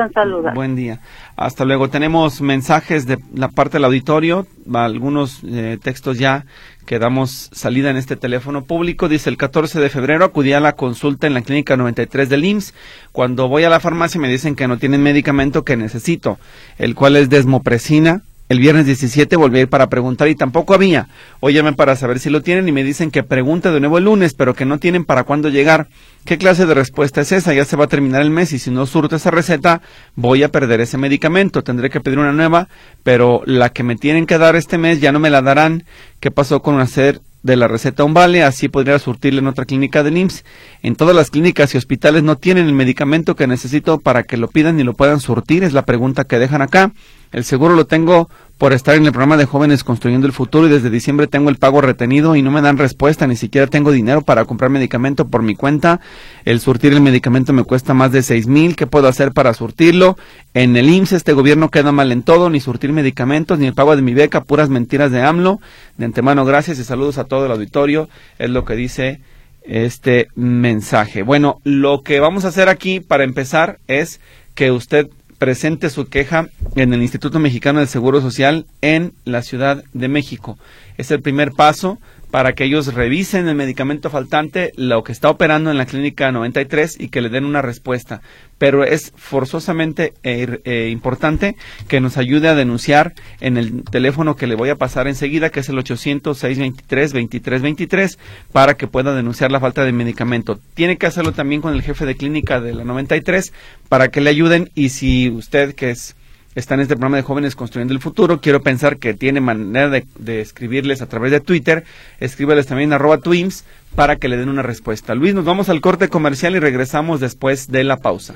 buen 0.53 0.75
día. 0.75 0.99
Hasta 1.37 1.63
luego. 1.63 1.89
Tenemos 1.89 2.41
mensajes 2.41 3.05
de 3.07 3.17
la 3.33 3.47
parte 3.47 3.77
del 3.77 3.85
auditorio, 3.85 4.45
algunos 4.73 5.41
eh, 5.45 5.77
textos 5.81 6.19
ya 6.19 6.45
que 6.85 6.99
damos 6.99 7.49
salida 7.51 7.89
en 7.89 7.97
este 7.97 8.15
teléfono 8.15 8.63
público. 8.63 9.09
Dice 9.09 9.29
el 9.29 9.37
14 9.37 9.79
de 9.79 9.89
febrero 9.89 10.25
acudí 10.25 10.53
a 10.53 10.59
la 10.59 10.73
consulta 10.73 11.27
en 11.27 11.33
la 11.33 11.41
clínica 11.41 11.77
93 11.77 12.29
del 12.29 12.45
IMSS. 12.45 12.73
Cuando 13.11 13.47
voy 13.47 13.63
a 13.63 13.69
la 13.69 13.79
farmacia 13.79 14.19
me 14.19 14.29
dicen 14.29 14.55
que 14.55 14.67
no 14.67 14.77
tienen 14.77 15.03
medicamento 15.03 15.63
que 15.63 15.77
necesito, 15.77 16.39
el 16.77 16.95
cual 16.95 17.15
es 17.15 17.29
desmopresina, 17.29 18.21
el 18.49 18.59
viernes 18.59 18.85
17 18.85 19.35
volví 19.35 19.59
a 19.59 19.61
ir 19.61 19.69
para 19.69 19.87
preguntar 19.87 20.27
y 20.27 20.35
tampoco 20.35 20.73
había. 20.73 21.07
Hoy 21.39 21.59
para 21.75 21.95
saber 21.95 22.19
si 22.19 22.29
lo 22.29 22.41
tienen 22.41 22.67
y 22.67 22.71
me 22.71 22.83
dicen 22.83 23.09
que 23.09 23.23
pregunte 23.23 23.71
de 23.71 23.79
nuevo 23.79 23.97
el 23.97 24.03
lunes, 24.03 24.33
pero 24.33 24.53
que 24.53 24.65
no 24.65 24.79
tienen 24.79 25.05
para 25.05 25.23
cuándo 25.23 25.49
llegar. 25.49 25.87
¿Qué 26.25 26.37
clase 26.37 26.65
de 26.65 26.73
respuesta 26.73 27.21
es 27.21 27.31
esa? 27.31 27.53
Ya 27.53 27.65
se 27.65 27.75
va 27.75 27.85
a 27.85 27.87
terminar 27.87 28.21
el 28.21 28.29
mes 28.29 28.51
y 28.53 28.59
si 28.59 28.69
no 28.69 28.85
surto 28.85 29.15
esa 29.15 29.31
receta, 29.31 29.81
voy 30.15 30.43
a 30.43 30.49
perder 30.49 30.81
ese 30.81 30.97
medicamento. 30.97 31.63
Tendré 31.63 31.89
que 31.89 32.01
pedir 32.01 32.19
una 32.19 32.33
nueva, 32.33 32.67
pero 33.03 33.41
la 33.45 33.69
que 33.69 33.83
me 33.83 33.95
tienen 33.95 34.25
que 34.25 34.37
dar 34.37 34.55
este 34.55 34.77
mes 34.77 34.99
ya 34.99 35.11
no 35.11 35.19
me 35.19 35.29
la 35.29 35.41
darán. 35.41 35.85
¿Qué 36.19 36.29
pasó 36.29 36.61
con 36.61 36.79
hacer 36.79 37.21
de 37.43 37.57
la 37.57 37.67
receta 37.67 38.05
un 38.05 38.13
vale, 38.13 38.41
así 38.41 38.69
podría 38.69 38.97
surtirle 38.97 39.39
en 39.39 39.47
otra 39.47 39.65
clínica 39.65 40.01
de 40.01 40.17
IMSS. 40.17 40.45
En 40.81 40.95
todas 40.95 41.13
las 41.15 41.29
clínicas 41.29 41.75
y 41.75 41.77
hospitales 41.77 42.23
no 42.23 42.37
tienen 42.37 42.67
el 42.67 42.73
medicamento 42.73 43.35
que 43.35 43.47
necesito 43.47 43.99
para 43.99 44.23
que 44.23 44.37
lo 44.37 44.47
pidan 44.47 44.79
y 44.79 44.83
lo 44.83 44.93
puedan 44.93 45.19
surtir, 45.19 45.63
es 45.63 45.73
la 45.73 45.85
pregunta 45.85 46.23
que 46.23 46.39
dejan 46.39 46.61
acá. 46.61 46.93
El 47.33 47.43
seguro 47.43 47.75
lo 47.75 47.85
tengo 47.85 48.29
por 48.57 48.71
estar 48.71 48.95
en 48.95 49.05
el 49.05 49.11
programa 49.11 49.35
de 49.35 49.45
jóvenes 49.45 49.83
construyendo 49.83 50.27
el 50.27 50.31
futuro 50.31 50.67
y 50.67 50.69
desde 50.69 50.89
diciembre 50.89 51.27
tengo 51.27 51.49
el 51.49 51.57
pago 51.57 51.81
retenido 51.81 52.35
y 52.35 52.41
no 52.41 52.51
me 52.51 52.61
dan 52.61 52.77
respuesta, 52.77 53.27
ni 53.27 53.35
siquiera 53.35 53.67
tengo 53.67 53.91
dinero 53.91 54.21
para 54.21 54.45
comprar 54.45 54.69
medicamento 54.69 55.27
por 55.27 55.41
mi 55.41 55.55
cuenta. 55.55 55.99
El 56.45 56.61
surtir 56.61 56.93
el 56.93 57.01
medicamento 57.01 57.51
me 57.51 57.63
cuesta 57.63 57.93
más 57.93 58.11
de 58.11 58.21
seis 58.21 58.47
mil. 58.47 58.75
¿Qué 58.75 58.87
puedo 58.87 59.07
hacer 59.07 59.33
para 59.33 59.53
surtirlo? 59.53 60.17
En 60.53 60.77
el 60.77 60.89
IMSS 60.89 61.13
este 61.13 61.33
gobierno 61.33 61.69
queda 61.69 61.91
mal 61.91 62.11
en 62.11 62.23
todo, 62.23 62.49
ni 62.49 62.59
surtir 62.59 62.93
medicamentos, 62.93 63.59
ni 63.59 63.65
el 63.65 63.73
pago 63.73 63.95
de 63.95 64.01
mi 64.03 64.13
beca, 64.13 64.43
puras 64.43 64.69
mentiras 64.69 65.11
de 65.11 65.23
AMLO. 65.23 65.59
De 65.97 66.05
antemano, 66.05 66.45
gracias 66.45 66.79
y 66.79 66.83
saludos 66.83 67.17
a 67.17 67.25
todo 67.25 67.47
el 67.47 67.51
auditorio. 67.51 68.07
Es 68.37 68.49
lo 68.49 68.63
que 68.63 68.75
dice 68.75 69.19
este 69.63 70.27
mensaje. 70.35 71.23
Bueno, 71.23 71.59
lo 71.63 72.03
que 72.03 72.19
vamos 72.19 72.45
a 72.45 72.49
hacer 72.49 72.69
aquí 72.69 72.99
para 72.99 73.23
empezar 73.23 73.79
es 73.87 74.21
que 74.55 74.71
usted 74.71 75.09
presente 75.43 75.89
su 75.89 76.05
queja 76.05 76.47
en 76.77 76.93
el 76.93 77.01
Instituto 77.01 77.37
Mexicano 77.37 77.79
del 77.79 77.89
Seguro 77.89 78.21
Social 78.21 78.65
en 78.79 79.11
la 79.25 79.41
Ciudad 79.41 79.83
de 79.91 80.07
México. 80.07 80.57
Es 80.97 81.11
el 81.11 81.21
primer 81.21 81.51
paso 81.51 81.99
para 82.33 82.53
que 82.53 82.63
ellos 82.63 82.95
revisen 82.95 83.47
el 83.47 83.53
medicamento 83.53 84.09
faltante, 84.09 84.71
lo 84.75 85.03
que 85.03 85.11
está 85.11 85.29
operando 85.29 85.69
en 85.69 85.77
la 85.77 85.85
clínica 85.85 86.31
93 86.31 86.99
y 86.99 87.09
que 87.09 87.21
le 87.21 87.29
den 87.29 87.45
una 87.45 87.61
respuesta. 87.61 88.23
Pero 88.57 88.83
es 88.83 89.13
forzosamente 89.15 90.15
eh, 90.23 90.59
eh, 90.63 90.89
importante 90.91 91.55
que 91.87 92.01
nos 92.01 92.17
ayude 92.17 92.47
a 92.47 92.55
denunciar 92.55 93.13
en 93.39 93.57
el 93.57 93.83
teléfono 93.83 94.35
que 94.35 94.47
le 94.47 94.55
voy 94.55 94.69
a 94.69 94.77
pasar 94.77 95.07
enseguida, 95.07 95.51
que 95.51 95.59
es 95.59 95.69
el 95.69 95.77
800-623-2323, 95.77 98.17
para 98.51 98.77
que 98.77 98.87
pueda 98.87 99.13
denunciar 99.13 99.51
la 99.51 99.59
falta 99.59 99.85
de 99.85 99.91
medicamento. 99.91 100.59
Tiene 100.73 100.97
que 100.97 101.05
hacerlo 101.05 101.33
también 101.33 101.61
con 101.61 101.75
el 101.75 101.83
jefe 101.83 102.07
de 102.07 102.15
clínica 102.15 102.59
de 102.59 102.73
la 102.73 102.83
93 102.83 103.53
para 103.89 104.07
que 104.07 104.21
le 104.21 104.31
ayuden 104.31 104.71
y 104.73 104.89
si 104.89 105.29
usted 105.29 105.75
que 105.75 105.91
es 105.91 106.15
está 106.55 106.75
en 106.75 106.81
este 106.81 106.95
programa 106.95 107.17
de 107.17 107.23
Jóvenes 107.23 107.55
Construyendo 107.55 107.93
el 107.93 107.99
Futuro. 107.99 108.41
Quiero 108.41 108.61
pensar 108.61 108.97
que 108.97 109.13
tiene 109.13 109.41
manera 109.41 109.89
de, 109.89 110.41
escribirles 110.41 111.01
a 111.01 111.07
través 111.07 111.31
de 111.31 111.39
Twitter. 111.39 111.83
Escríbeles 112.19 112.67
también 112.67 112.93
arroba 112.93 113.17
Twims 113.17 113.65
para 113.95 114.15
que 114.15 114.27
le 114.27 114.37
den 114.37 114.49
una 114.49 114.61
respuesta. 114.61 115.15
Luis, 115.15 115.33
nos 115.33 115.45
vamos 115.45 115.69
al 115.69 115.81
corte 115.81 116.09
comercial 116.09 116.55
y 116.55 116.59
regresamos 116.59 117.19
después 117.19 117.71
de 117.71 117.83
la 117.83 117.97
pausa. 117.97 118.35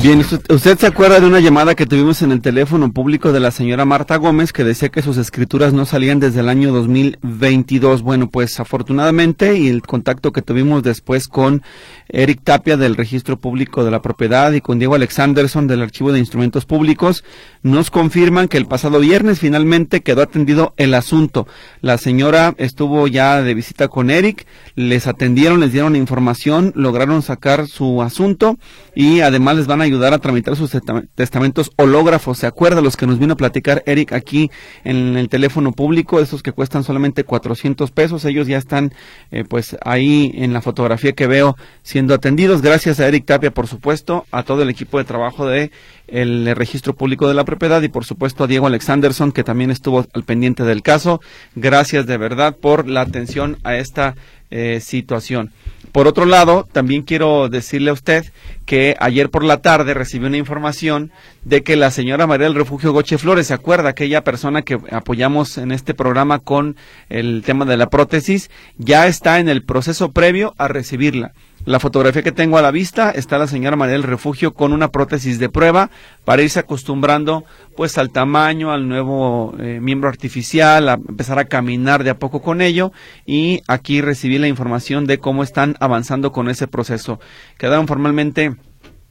Bien, 0.00 0.20
usted 0.20 0.78
se 0.78 0.86
acuerda 0.86 1.18
de 1.18 1.26
una 1.26 1.40
llamada 1.40 1.74
que 1.74 1.84
tuvimos 1.84 2.22
en 2.22 2.30
el 2.30 2.40
teléfono 2.40 2.92
público 2.92 3.32
de 3.32 3.40
la 3.40 3.50
señora 3.50 3.84
Marta 3.84 4.14
Gómez 4.14 4.52
que 4.52 4.62
decía 4.62 4.90
que 4.90 5.02
sus 5.02 5.16
escrituras 5.16 5.72
no 5.72 5.86
salían 5.86 6.20
desde 6.20 6.38
el 6.38 6.48
año 6.48 6.72
2022. 6.72 8.02
Bueno, 8.02 8.30
pues 8.30 8.60
afortunadamente 8.60 9.58
y 9.58 9.66
el 9.66 9.82
contacto 9.82 10.30
que 10.30 10.40
tuvimos 10.40 10.84
después 10.84 11.26
con 11.26 11.62
Eric 12.08 12.42
Tapia 12.44 12.76
del 12.76 12.94
Registro 12.94 13.40
Público 13.40 13.84
de 13.84 13.90
la 13.90 14.00
Propiedad 14.00 14.52
y 14.52 14.60
con 14.60 14.78
Diego 14.78 14.94
Alexanderson 14.94 15.66
del 15.66 15.82
Archivo 15.82 16.12
de 16.12 16.20
Instrumentos 16.20 16.64
Públicos 16.64 17.24
nos 17.62 17.90
confirman 17.90 18.46
que 18.46 18.56
el 18.56 18.66
pasado 18.66 19.00
viernes 19.00 19.40
finalmente 19.40 20.02
quedó 20.02 20.22
atendido 20.22 20.74
el 20.76 20.94
asunto. 20.94 21.48
La 21.80 21.98
señora 21.98 22.54
estuvo 22.58 23.08
ya 23.08 23.42
de 23.42 23.52
visita 23.52 23.88
con 23.88 24.10
Eric, 24.10 24.46
les 24.76 25.08
atendieron, 25.08 25.58
les 25.58 25.72
dieron 25.72 25.96
información, 25.96 26.72
lograron 26.76 27.20
sacar 27.22 27.66
su 27.66 28.00
asunto 28.00 28.58
y 28.94 29.20
además 29.20 29.56
les 29.56 29.66
van 29.66 29.80
a 29.80 29.87
ayudar 29.88 30.14
a 30.14 30.18
tramitar 30.18 30.56
sus 30.56 30.70
testamentos 31.14 31.70
hológrafos. 31.76 32.38
¿Se 32.38 32.46
acuerda 32.46 32.80
los 32.80 32.96
que 32.96 33.06
nos 33.06 33.18
vino 33.18 33.34
a 33.34 33.36
platicar 33.36 33.82
Eric 33.86 34.12
aquí 34.12 34.50
en 34.84 35.16
el 35.16 35.28
teléfono 35.28 35.72
público? 35.72 36.20
Esos 36.20 36.42
que 36.42 36.52
cuestan 36.52 36.84
solamente 36.84 37.24
400 37.24 37.90
pesos. 37.90 38.24
Ellos 38.24 38.46
ya 38.46 38.58
están 38.58 38.92
eh, 39.30 39.44
pues 39.48 39.76
ahí 39.84 40.32
en 40.34 40.52
la 40.52 40.60
fotografía 40.60 41.12
que 41.12 41.26
veo 41.26 41.56
siendo 41.82 42.14
atendidos. 42.14 42.62
Gracias 42.62 43.00
a 43.00 43.08
Eric 43.08 43.24
Tapia, 43.26 43.50
por 43.50 43.66
supuesto, 43.66 44.26
a 44.30 44.42
todo 44.42 44.62
el 44.62 44.70
equipo 44.70 44.98
de 44.98 45.04
trabajo 45.04 45.46
de 45.46 45.70
el 46.06 46.54
registro 46.56 46.94
público 46.94 47.28
de 47.28 47.34
la 47.34 47.44
propiedad 47.44 47.82
y 47.82 47.88
por 47.88 48.04
supuesto 48.04 48.44
a 48.44 48.46
Diego 48.46 48.66
Alexanderson 48.66 49.30
que 49.30 49.44
también 49.44 49.70
estuvo 49.70 50.06
al 50.12 50.24
pendiente 50.24 50.64
del 50.64 50.82
caso. 50.82 51.20
Gracias 51.54 52.06
de 52.06 52.16
verdad 52.16 52.56
por 52.56 52.88
la 52.88 53.02
atención 53.02 53.58
a 53.62 53.76
esta 53.76 54.14
eh, 54.50 54.80
situación. 54.80 55.52
Por 55.92 56.06
otro 56.06 56.26
lado, 56.26 56.66
también 56.70 57.02
quiero 57.02 57.48
decirle 57.48 57.90
a 57.90 57.94
usted 57.94 58.26
que 58.66 58.96
ayer 59.00 59.30
por 59.30 59.44
la 59.44 59.62
tarde 59.62 59.94
recibí 59.94 60.26
una 60.26 60.36
información 60.36 61.10
de 61.44 61.62
que 61.62 61.76
la 61.76 61.90
señora 61.90 62.26
María 62.26 62.46
del 62.46 62.54
Refugio 62.54 62.92
Goche 62.92 63.18
Flores, 63.18 63.46
¿se 63.46 63.54
acuerda? 63.54 63.90
Aquella 63.90 64.24
persona 64.24 64.62
que 64.62 64.78
apoyamos 64.90 65.56
en 65.58 65.72
este 65.72 65.94
programa 65.94 66.38
con 66.38 66.76
el 67.08 67.42
tema 67.44 67.64
de 67.64 67.76
la 67.76 67.88
prótesis, 67.88 68.50
ya 68.76 69.06
está 69.06 69.40
en 69.40 69.48
el 69.48 69.62
proceso 69.62 70.12
previo 70.12 70.54
a 70.58 70.68
recibirla. 70.68 71.32
La 71.68 71.80
fotografía 71.80 72.22
que 72.22 72.32
tengo 72.32 72.56
a 72.56 72.62
la 72.62 72.70
vista 72.70 73.10
está 73.10 73.36
la 73.36 73.46
señora 73.46 73.76
María 73.76 73.92
del 73.92 74.02
Refugio 74.02 74.54
con 74.54 74.72
una 74.72 74.88
prótesis 74.88 75.38
de 75.38 75.50
prueba 75.50 75.90
para 76.24 76.40
irse 76.40 76.60
acostumbrando 76.60 77.44
pues 77.76 77.98
al 77.98 78.08
tamaño, 78.08 78.72
al 78.72 78.88
nuevo 78.88 79.54
eh, 79.60 79.78
miembro 79.78 80.08
artificial, 80.08 80.88
a 80.88 80.94
empezar 80.94 81.38
a 81.38 81.44
caminar 81.44 82.04
de 82.04 82.10
a 82.10 82.18
poco 82.18 82.40
con 82.40 82.62
ello 82.62 82.90
y 83.26 83.60
aquí 83.68 84.00
recibí 84.00 84.38
la 84.38 84.48
información 84.48 85.06
de 85.06 85.18
cómo 85.18 85.42
están 85.42 85.76
avanzando 85.78 86.32
con 86.32 86.48
ese 86.48 86.68
proceso. 86.68 87.20
Quedaron 87.58 87.86
formalmente 87.86 88.56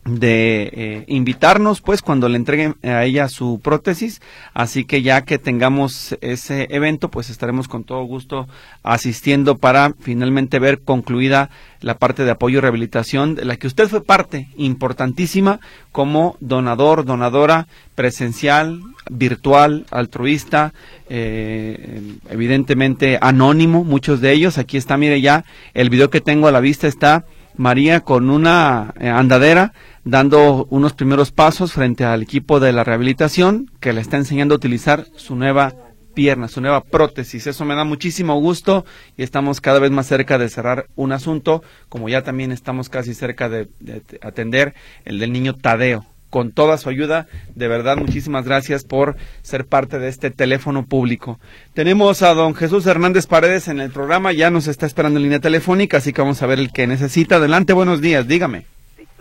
de 0.08 0.70
eh, 0.74 1.04
invitarnos 1.08 1.82
pues 1.82 2.02
cuando 2.02 2.30
le 2.30 2.38
entreguen 2.38 2.76
a 2.84 3.04
ella 3.04 3.28
su 3.28 3.60
prótesis. 3.62 4.22
Así 4.54 4.86
que 4.86 5.02
ya 5.02 5.24
que 5.24 5.38
tengamos 5.38 6.18
ese 6.22 6.68
evento 6.72 7.10
pues 7.10 7.30
estaremos 7.30 7.68
con 7.68 7.84
todo 7.84 8.04
gusto 8.04 8.48
asistiendo 8.84 9.58
para 9.58 9.94
finalmente 10.00 10.60
ver 10.60 10.82
concluida 10.82 11.50
la 11.82 11.98
parte 11.98 12.24
de 12.24 12.32
apoyo 12.32 12.58
y 12.58 12.62
rehabilitación 12.62 13.36
de 13.36 13.46
la 13.46 13.58
que 13.58 13.68
usted 13.68 13.88
fue 13.88 14.04
parte 14.04 14.48
importantísima 14.58 15.60
como 15.92 16.38
donador 16.40 17.06
donadora 17.06 17.68
presencial 17.96 18.82
virtual 19.10 19.86
altruista 19.92 20.74
eh, 21.10 22.02
evidentemente 22.30 23.18
anónimo 23.22 23.84
muchos 23.84 24.22
de 24.22 24.32
ellos. 24.32 24.58
Aquí 24.58 24.78
está 24.78 24.98
mire 24.98 25.22
ya 25.22 25.46
el 25.74 25.90
video 25.90 26.10
que 26.10 26.22
tengo 26.22 26.48
a 26.48 26.52
la 26.52 26.60
vista 26.60 26.88
está 26.88 27.26
María 27.58 28.02
con 28.02 28.30
una 28.30 28.94
eh, 29.00 29.10
andadera 29.10 29.74
dando 30.08 30.68
unos 30.70 30.94
primeros 30.94 31.32
pasos 31.32 31.74
frente 31.74 32.06
al 32.06 32.24
equipo 32.24 32.62
de 32.62 32.72
la 32.72 32.86
rehabilitación 32.86 33.70
que 33.82 33.92
le 33.92 34.00
está 34.00 34.16
enseñando 34.16 34.56
a 34.56 34.58
utilizar 34.58 35.06
su 35.18 35.36
nueva 35.36 35.74
pierna, 36.14 36.48
su 36.48 36.62
nueva 36.62 36.82
prótesis. 36.82 37.46
Eso 37.46 37.66
me 37.66 37.76
da 37.76 37.84
muchísimo 37.84 38.40
gusto 38.40 38.86
y 39.18 39.24
estamos 39.24 39.60
cada 39.60 39.80
vez 39.80 39.92
más 39.92 40.08
cerca 40.08 40.38
de 40.38 40.48
cerrar 40.48 40.88
un 40.96 41.12
asunto, 41.12 41.62
como 41.90 42.08
ya 42.08 42.24
también 42.24 42.54
estamos 42.54 42.88
casi 42.88 43.14
cerca 43.14 43.50
de, 43.50 43.68
de 43.80 44.02
atender 44.22 44.74
el 45.04 45.20
del 45.20 45.34
niño 45.34 45.54
Tadeo. 45.54 46.06
Con 46.30 46.52
toda 46.52 46.78
su 46.78 46.90
ayuda, 46.90 47.28
de 47.56 47.68
verdad, 47.70 47.98
muchísimas 47.98 48.46
gracias 48.46 48.84
por 48.84 49.16
ser 49.44 49.66
parte 49.66 49.98
de 49.98 50.10
este 50.10 50.30
teléfono 50.30 50.86
público. 50.86 51.40
Tenemos 51.74 52.22
a 52.22 52.34
don 52.34 52.54
Jesús 52.54 52.86
Hernández 52.86 53.28
Paredes 53.28 53.70
en 53.70 53.80
el 53.80 53.92
programa, 53.92 54.34
ya 54.34 54.50
nos 54.50 54.68
está 54.68 54.86
esperando 54.86 55.20
en 55.20 55.24
línea 55.24 55.40
telefónica, 55.40 55.98
así 55.98 56.12
que 56.12 56.22
vamos 56.22 56.42
a 56.42 56.48
ver 56.48 56.60
el 56.60 56.72
que 56.72 56.86
necesita. 56.86 57.38
Adelante, 57.38 57.72
buenos 57.74 58.02
días, 58.02 58.28
dígame. 58.28 58.66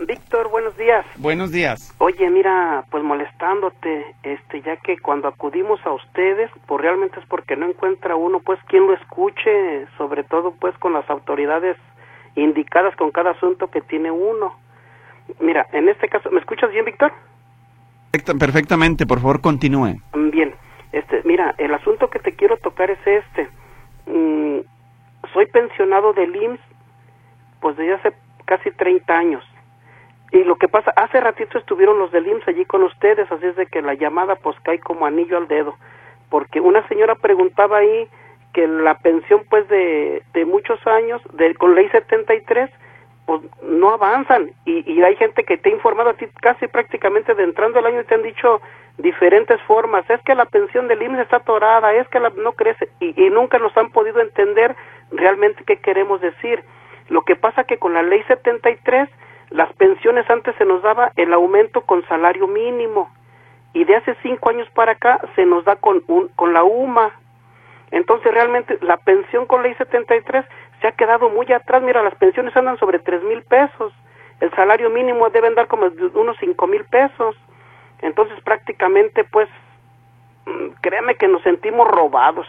Víctor, 0.05 0.46
días. 0.87 1.05
Buenos 1.17 1.51
días. 1.51 1.93
Oye, 1.97 2.29
mira, 2.29 2.85
pues 2.89 3.03
molestándote, 3.03 4.15
este, 4.23 4.61
ya 4.61 4.77
que 4.77 4.97
cuando 4.97 5.27
acudimos 5.27 5.85
a 5.85 5.91
ustedes, 5.91 6.49
pues 6.65 6.81
realmente 6.81 7.19
es 7.19 7.25
porque 7.25 7.57
no 7.57 7.67
encuentra 7.67 8.15
uno, 8.15 8.39
pues, 8.39 8.57
quien 8.67 8.87
lo 8.87 8.93
escuche, 8.93 9.85
sobre 9.97 10.23
todo, 10.23 10.53
pues, 10.57 10.77
con 10.77 10.93
las 10.93 11.09
autoridades 11.09 11.75
indicadas 12.35 12.95
con 12.95 13.11
cada 13.11 13.31
asunto 13.31 13.69
que 13.69 13.81
tiene 13.81 14.11
uno. 14.11 14.55
Mira, 15.41 15.67
en 15.73 15.89
este 15.89 16.07
caso, 16.07 16.31
¿me 16.31 16.39
escuchas 16.39 16.71
bien, 16.71 16.85
Víctor? 16.85 17.11
Perfectamente, 18.39 19.05
por 19.05 19.19
favor, 19.19 19.41
continúe. 19.41 19.99
Bien, 20.13 20.55
este, 20.93 21.21
mira, 21.25 21.53
el 21.57 21.73
asunto 21.73 22.09
que 22.09 22.19
te 22.19 22.31
quiero 22.31 22.55
tocar 22.57 22.89
es 22.91 22.99
este. 23.05 23.49
Mm, 24.05 24.59
soy 25.33 25.47
pensionado 25.47 26.13
del 26.13 26.33
IMSS, 26.33 26.61
pues 27.59 27.75
desde 27.75 27.95
hace 27.95 28.13
casi 28.45 28.71
30 28.71 29.13
años 29.13 29.43
y 30.31 30.43
lo 30.43 30.57
que 30.57 30.67
pasa, 30.67 30.91
hace 30.95 31.19
ratito 31.21 31.57
estuvieron 31.57 31.99
los 31.99 32.11
del 32.11 32.27
IMSS 32.27 32.49
allí 32.49 32.65
con 32.65 32.83
ustedes, 32.83 33.31
así 33.31 33.45
es 33.45 33.55
de 33.55 33.65
que 33.67 33.81
la 33.81 33.93
llamada 33.93 34.35
pues 34.35 34.57
cae 34.61 34.79
como 34.79 35.05
anillo 35.05 35.37
al 35.37 35.47
dedo, 35.47 35.75
porque 36.29 36.59
una 36.59 36.85
señora 36.87 37.15
preguntaba 37.15 37.77
ahí 37.77 38.09
que 38.53 38.67
la 38.67 38.97
pensión 38.99 39.43
pues 39.49 39.67
de, 39.69 40.23
de 40.33 40.45
muchos 40.45 40.85
años, 40.85 41.21
de, 41.33 41.55
con 41.55 41.75
ley 41.75 41.87
73, 41.89 42.69
pues 43.25 43.41
no 43.61 43.91
avanzan. 43.91 44.51
Y, 44.65 44.91
y 44.91 45.01
hay 45.03 45.15
gente 45.17 45.43
que 45.43 45.57
te 45.57 45.69
ha 45.69 45.73
informado 45.73 46.09
a 46.09 46.13
ti 46.13 46.25
casi 46.41 46.67
prácticamente 46.67 47.33
de 47.33 47.43
entrando 47.43 47.79
el 47.79 47.85
año 47.85 48.01
y 48.01 48.05
te 48.05 48.15
han 48.15 48.23
dicho 48.23 48.61
diferentes 48.97 49.61
formas, 49.63 50.09
es 50.09 50.19
que 50.23 50.33
la 50.33 50.45
pensión 50.45 50.87
del 50.87 51.03
IMSS 51.03 51.19
está 51.19 51.37
atorada, 51.37 51.93
es 51.93 52.07
que 52.07 52.19
la, 52.19 52.31
no 52.31 52.53
crece. 52.53 52.89
Y, 52.99 53.21
y 53.21 53.29
nunca 53.29 53.59
nos 53.59 53.75
han 53.77 53.91
podido 53.91 54.21
entender 54.21 54.75
realmente 55.11 55.63
qué 55.65 55.77
queremos 55.77 56.19
decir. 56.19 56.63
Lo 57.09 57.21
que 57.21 57.35
pasa 57.35 57.63
que 57.63 57.77
con 57.77 57.93
la 57.93 58.01
ley 58.01 58.23
73 58.27 59.07
las 59.49 59.71
pensiones 59.73 60.29
antes 60.29 60.55
se 60.57 60.65
nos 60.65 60.81
daba 60.81 61.11
el 61.15 61.33
aumento 61.33 61.81
con 61.81 62.05
salario 62.07 62.47
mínimo 62.47 63.09
y 63.73 63.83
de 63.85 63.95
hace 63.95 64.15
cinco 64.21 64.49
años 64.49 64.67
para 64.71 64.93
acá 64.93 65.21
se 65.35 65.45
nos 65.45 65.63
da 65.63 65.75
con, 65.75 66.03
un, 66.07 66.27
con 66.29 66.53
la 66.53 66.63
UMA. 66.63 67.11
Entonces 67.91 68.33
realmente 68.33 68.77
la 68.81 68.97
pensión 68.97 69.45
con 69.45 69.63
ley 69.63 69.73
73 69.75 70.45
se 70.81 70.87
ha 70.87 70.91
quedado 70.91 71.29
muy 71.29 71.51
atrás. 71.53 71.81
Mira, 71.81 72.03
las 72.03 72.15
pensiones 72.15 72.55
andan 72.57 72.77
sobre 72.77 72.99
tres 72.99 73.23
mil 73.23 73.41
pesos. 73.43 73.93
El 74.41 74.51
salario 74.51 74.89
mínimo 74.89 75.29
debe 75.29 75.53
dar 75.53 75.67
como 75.67 75.87
unos 76.13 76.37
cinco 76.39 76.67
mil 76.67 76.83
pesos. 76.85 77.35
Entonces 78.01 78.39
prácticamente 78.41 79.23
pues 79.23 79.47
mm, 80.45 80.69
créame 80.81 81.15
que 81.15 81.27
nos 81.27 81.41
sentimos 81.43 81.87
robados 81.87 82.47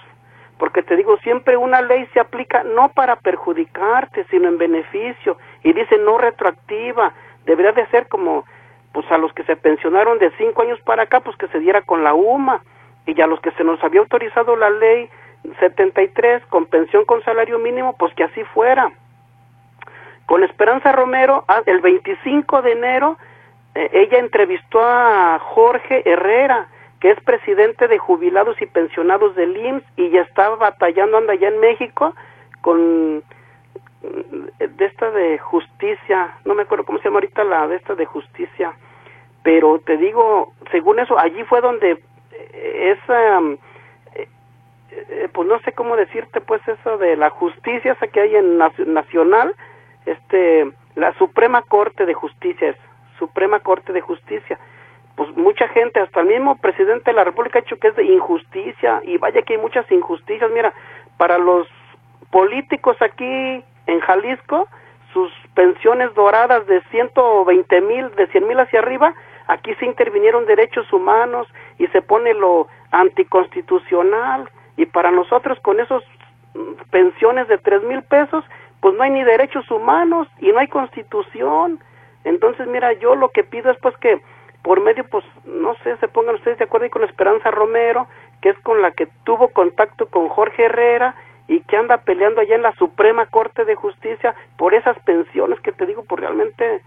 porque 0.59 0.83
te 0.83 0.97
digo, 0.97 1.17
siempre 1.19 1.57
una 1.57 1.81
ley 1.81 2.07
se 2.13 2.21
aplica 2.21 2.63
no 2.65 2.91
para 2.91 3.17
perjudicarte, 3.17 4.25
sino 4.31 4.49
en 4.49 4.59
beneficio, 4.59 5.39
y 5.63 5.73
dice 5.73 5.99
no 5.99 6.19
retroactiva, 6.19 7.13
debería 7.47 7.73
de 7.73 7.87
ser 7.87 8.09
como, 8.09 8.45
pues 8.93 9.11
a 9.11 9.19
los 9.19 9.33
que 9.33 9.45
se 9.45 9.57
pensionaron 9.57 10.19
de 10.19 10.31
cinco 10.39 10.63
años 10.63 10.81
para 10.81 11.05
acá, 11.05 11.21
pues 11.21 11.37
que 11.37 11.49
se 11.49 11.61
diera 11.61 11.83
con 11.83 12.05
la 12.05 12.15
UMA, 12.15 12.61
y 13.07 13.21
a 13.21 13.27
los 13.27 13.41
que 13.41 13.53
se 13.53 13.65
nos 13.65 13.83
había 13.83 14.01
autorizado 14.01 14.55
la 14.57 14.69
ley 14.69 15.09
73 15.61 16.45
con 16.47 16.67
pensión 16.67 17.05
con 17.05 17.23
salario 17.23 17.59
mínimo, 17.59 17.97
pues 17.97 18.13
que 18.15 18.25
así 18.25 18.45
fuera. 18.45 18.93
Con 20.27 20.45
Esperanza 20.45 20.93
Romero, 20.93 21.45
ah, 21.49 21.63
el 21.65 21.81
25 21.81 22.61
de 22.63 22.73
enero, 22.73 23.17
eh, 23.75 23.89
ella 23.93 24.19
entrevistó 24.19 24.81
a 24.83 25.39
Jorge 25.39 26.03
Herrera, 26.05 26.69
que 27.01 27.11
es 27.11 27.21
presidente 27.23 27.89
de 27.89 27.99
jubilados 27.99 28.61
y 28.61 28.67
pensionados 28.67 29.35
del 29.37 29.57
IMSS 29.57 29.85
y 29.97 30.11
ya 30.11 30.23
estaba 30.23 30.57
batallando, 30.57 31.19
anda 31.19 31.33
allá 31.33 31.49
en 31.49 31.61
México 31.61 32.15
con 32.61 33.23
de 34.01 34.85
esta 34.85 35.11
de 35.11 35.39
justicia, 35.39 36.39
no 36.45 36.55
me 36.55 36.63
acuerdo 36.63 36.85
cómo 36.85 36.99
se 36.99 37.05
llama 37.05 37.17
ahorita 37.17 37.43
la 37.43 37.67
de 37.67 37.77
esta 37.77 37.95
de 37.97 38.07
justicia, 38.07 38.73
pero 39.43 39.81
te 39.81 39.97
digo, 39.97 40.53
según 40.71 41.01
eso, 41.01 41.19
allí 41.19 41.43
fue 41.45 41.61
donde 41.61 41.99
esa, 42.53 43.41
eh, 44.15 44.29
eh, 44.91 45.29
pues 45.33 45.49
no 45.49 45.59
sé 45.61 45.73
cómo 45.73 45.97
decirte, 45.97 46.41
pues 46.41 46.61
eso 46.69 46.99
de 46.99 47.17
la 47.17 47.31
justicia, 47.31 47.93
esa 47.93 48.07
que 48.07 48.21
hay 48.21 48.37
en 48.37 48.59
nacional, 48.59 49.55
este, 50.07 50.71
la 50.95 51.13
Suprema 51.15 51.63
Corte 51.63 52.07
de 52.07 52.15
Justicia 52.15 52.71
es, 52.71 52.77
Suprema 53.19 53.61
Corte 53.61 53.93
de 53.93 54.01
Justicia, 54.01 54.59
pues 55.19 55.37
mucha 55.37 55.67
gente, 55.71 55.99
hasta 55.99 56.21
el 56.21 56.29
mismo 56.29 56.59
presidente 56.59 57.11
de 57.11 57.17
la 57.17 57.25
República 57.25 57.59
ha 57.59 57.63
dicho 57.63 57.77
que 57.81 57.89
es 57.89 57.97
de 57.97 58.05
injusticia 58.05 59.03
y 59.03 59.19
vaya 59.19 59.43
que 59.43 59.55
hay 59.55 59.59
muchas 59.59 59.91
injusticias. 59.91 60.49
Mira, 60.53 60.73
para 61.17 61.39
los 61.39 61.67
políticos 62.31 62.97
aquí 63.03 63.65
en 63.89 63.99
Jalisco, 63.99 64.69
sus 65.13 65.33
pensiones 65.55 66.15
doradas 66.15 66.65
de 66.69 66.81
120 66.93 67.81
mil, 67.81 68.15
de 68.15 68.29
100 68.29 68.47
mil 68.47 68.61
hacia 68.61 68.79
arriba, 68.79 69.13
aquí 69.49 69.75
se 69.81 69.87
intervinieron 69.87 70.47
derechos 70.47 70.93
humanos 70.93 71.49
y 71.79 71.89
se 71.89 72.01
pone 72.01 72.33
lo 72.35 72.69
anticonstitucional 72.93 74.49
y 74.77 74.87
para 74.87 75.11
nosotros 75.11 75.59
con 75.63 75.81
esos 75.81 76.05
mm, 76.55 76.91
pensiones 76.93 77.49
de 77.49 77.59
3 77.59 77.83
mil 77.83 78.05
pesos, 78.05 78.45
pues 78.81 78.95
no 78.95 79.03
hay 79.03 79.11
ni 79.11 79.25
derechos 79.25 79.69
humanos 79.69 80.29
y 80.39 80.53
no 80.53 80.61
hay 80.61 80.69
constitución. 80.69 81.81
Entonces, 82.23 82.69
mira, 82.69 82.93
yo 82.93 83.17
lo 83.17 83.31
que 83.31 83.43
pido 83.43 83.73
es 83.73 83.79
pues 83.79 83.97
que 83.97 84.23
por 84.69 84.83
medio, 84.83 85.03
pues, 85.09 85.25
no 85.47 85.75
sé, 85.77 85.97
se 85.97 86.09
pongan 86.09 86.35
ustedes 86.35 86.59
de 86.59 86.67
acuerdo 86.67 86.85
y 86.85 86.91
con 86.91 87.03
Esperanza 87.03 87.51
Romero, 87.51 88.07
que 88.43 88.51
es 88.51 88.59
con 88.59 88.83
la 88.83 88.91
que 88.91 89.09
tuvo 89.25 89.49
contacto 89.49 90.09
con 90.11 90.29
Jorge 90.29 90.67
Herrera 90.67 91.15
y 91.47 91.61
que 91.61 91.79
anda 91.79 91.97
peleando 92.03 92.43
allá 92.43 92.55
en 92.55 92.61
la 92.61 92.75
Suprema 92.75 93.25
Corte 93.25 93.65
de 93.65 93.77
Justicia 93.77 94.35
por 94.59 94.75
esas 94.75 94.99
pensiones 95.05 95.59
que 95.61 95.73
te 95.73 95.87
digo, 95.87 96.05
pues 96.05 96.21
realmente, 96.21 96.83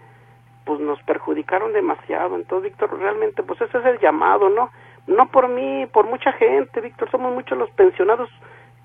pues 0.64 0.78
nos 0.78 1.02
perjudicaron 1.02 1.72
demasiado. 1.72 2.36
Entonces, 2.36 2.70
Víctor, 2.70 2.96
realmente, 3.00 3.42
pues 3.42 3.60
ese 3.60 3.76
es 3.76 3.84
el 3.84 3.98
llamado, 3.98 4.48
¿no? 4.48 4.70
No 5.08 5.26
por 5.32 5.48
mí, 5.48 5.84
por 5.86 6.06
mucha 6.06 6.30
gente, 6.34 6.82
Víctor, 6.82 7.10
somos 7.10 7.34
muchos 7.34 7.58
los 7.58 7.70
pensionados 7.72 8.30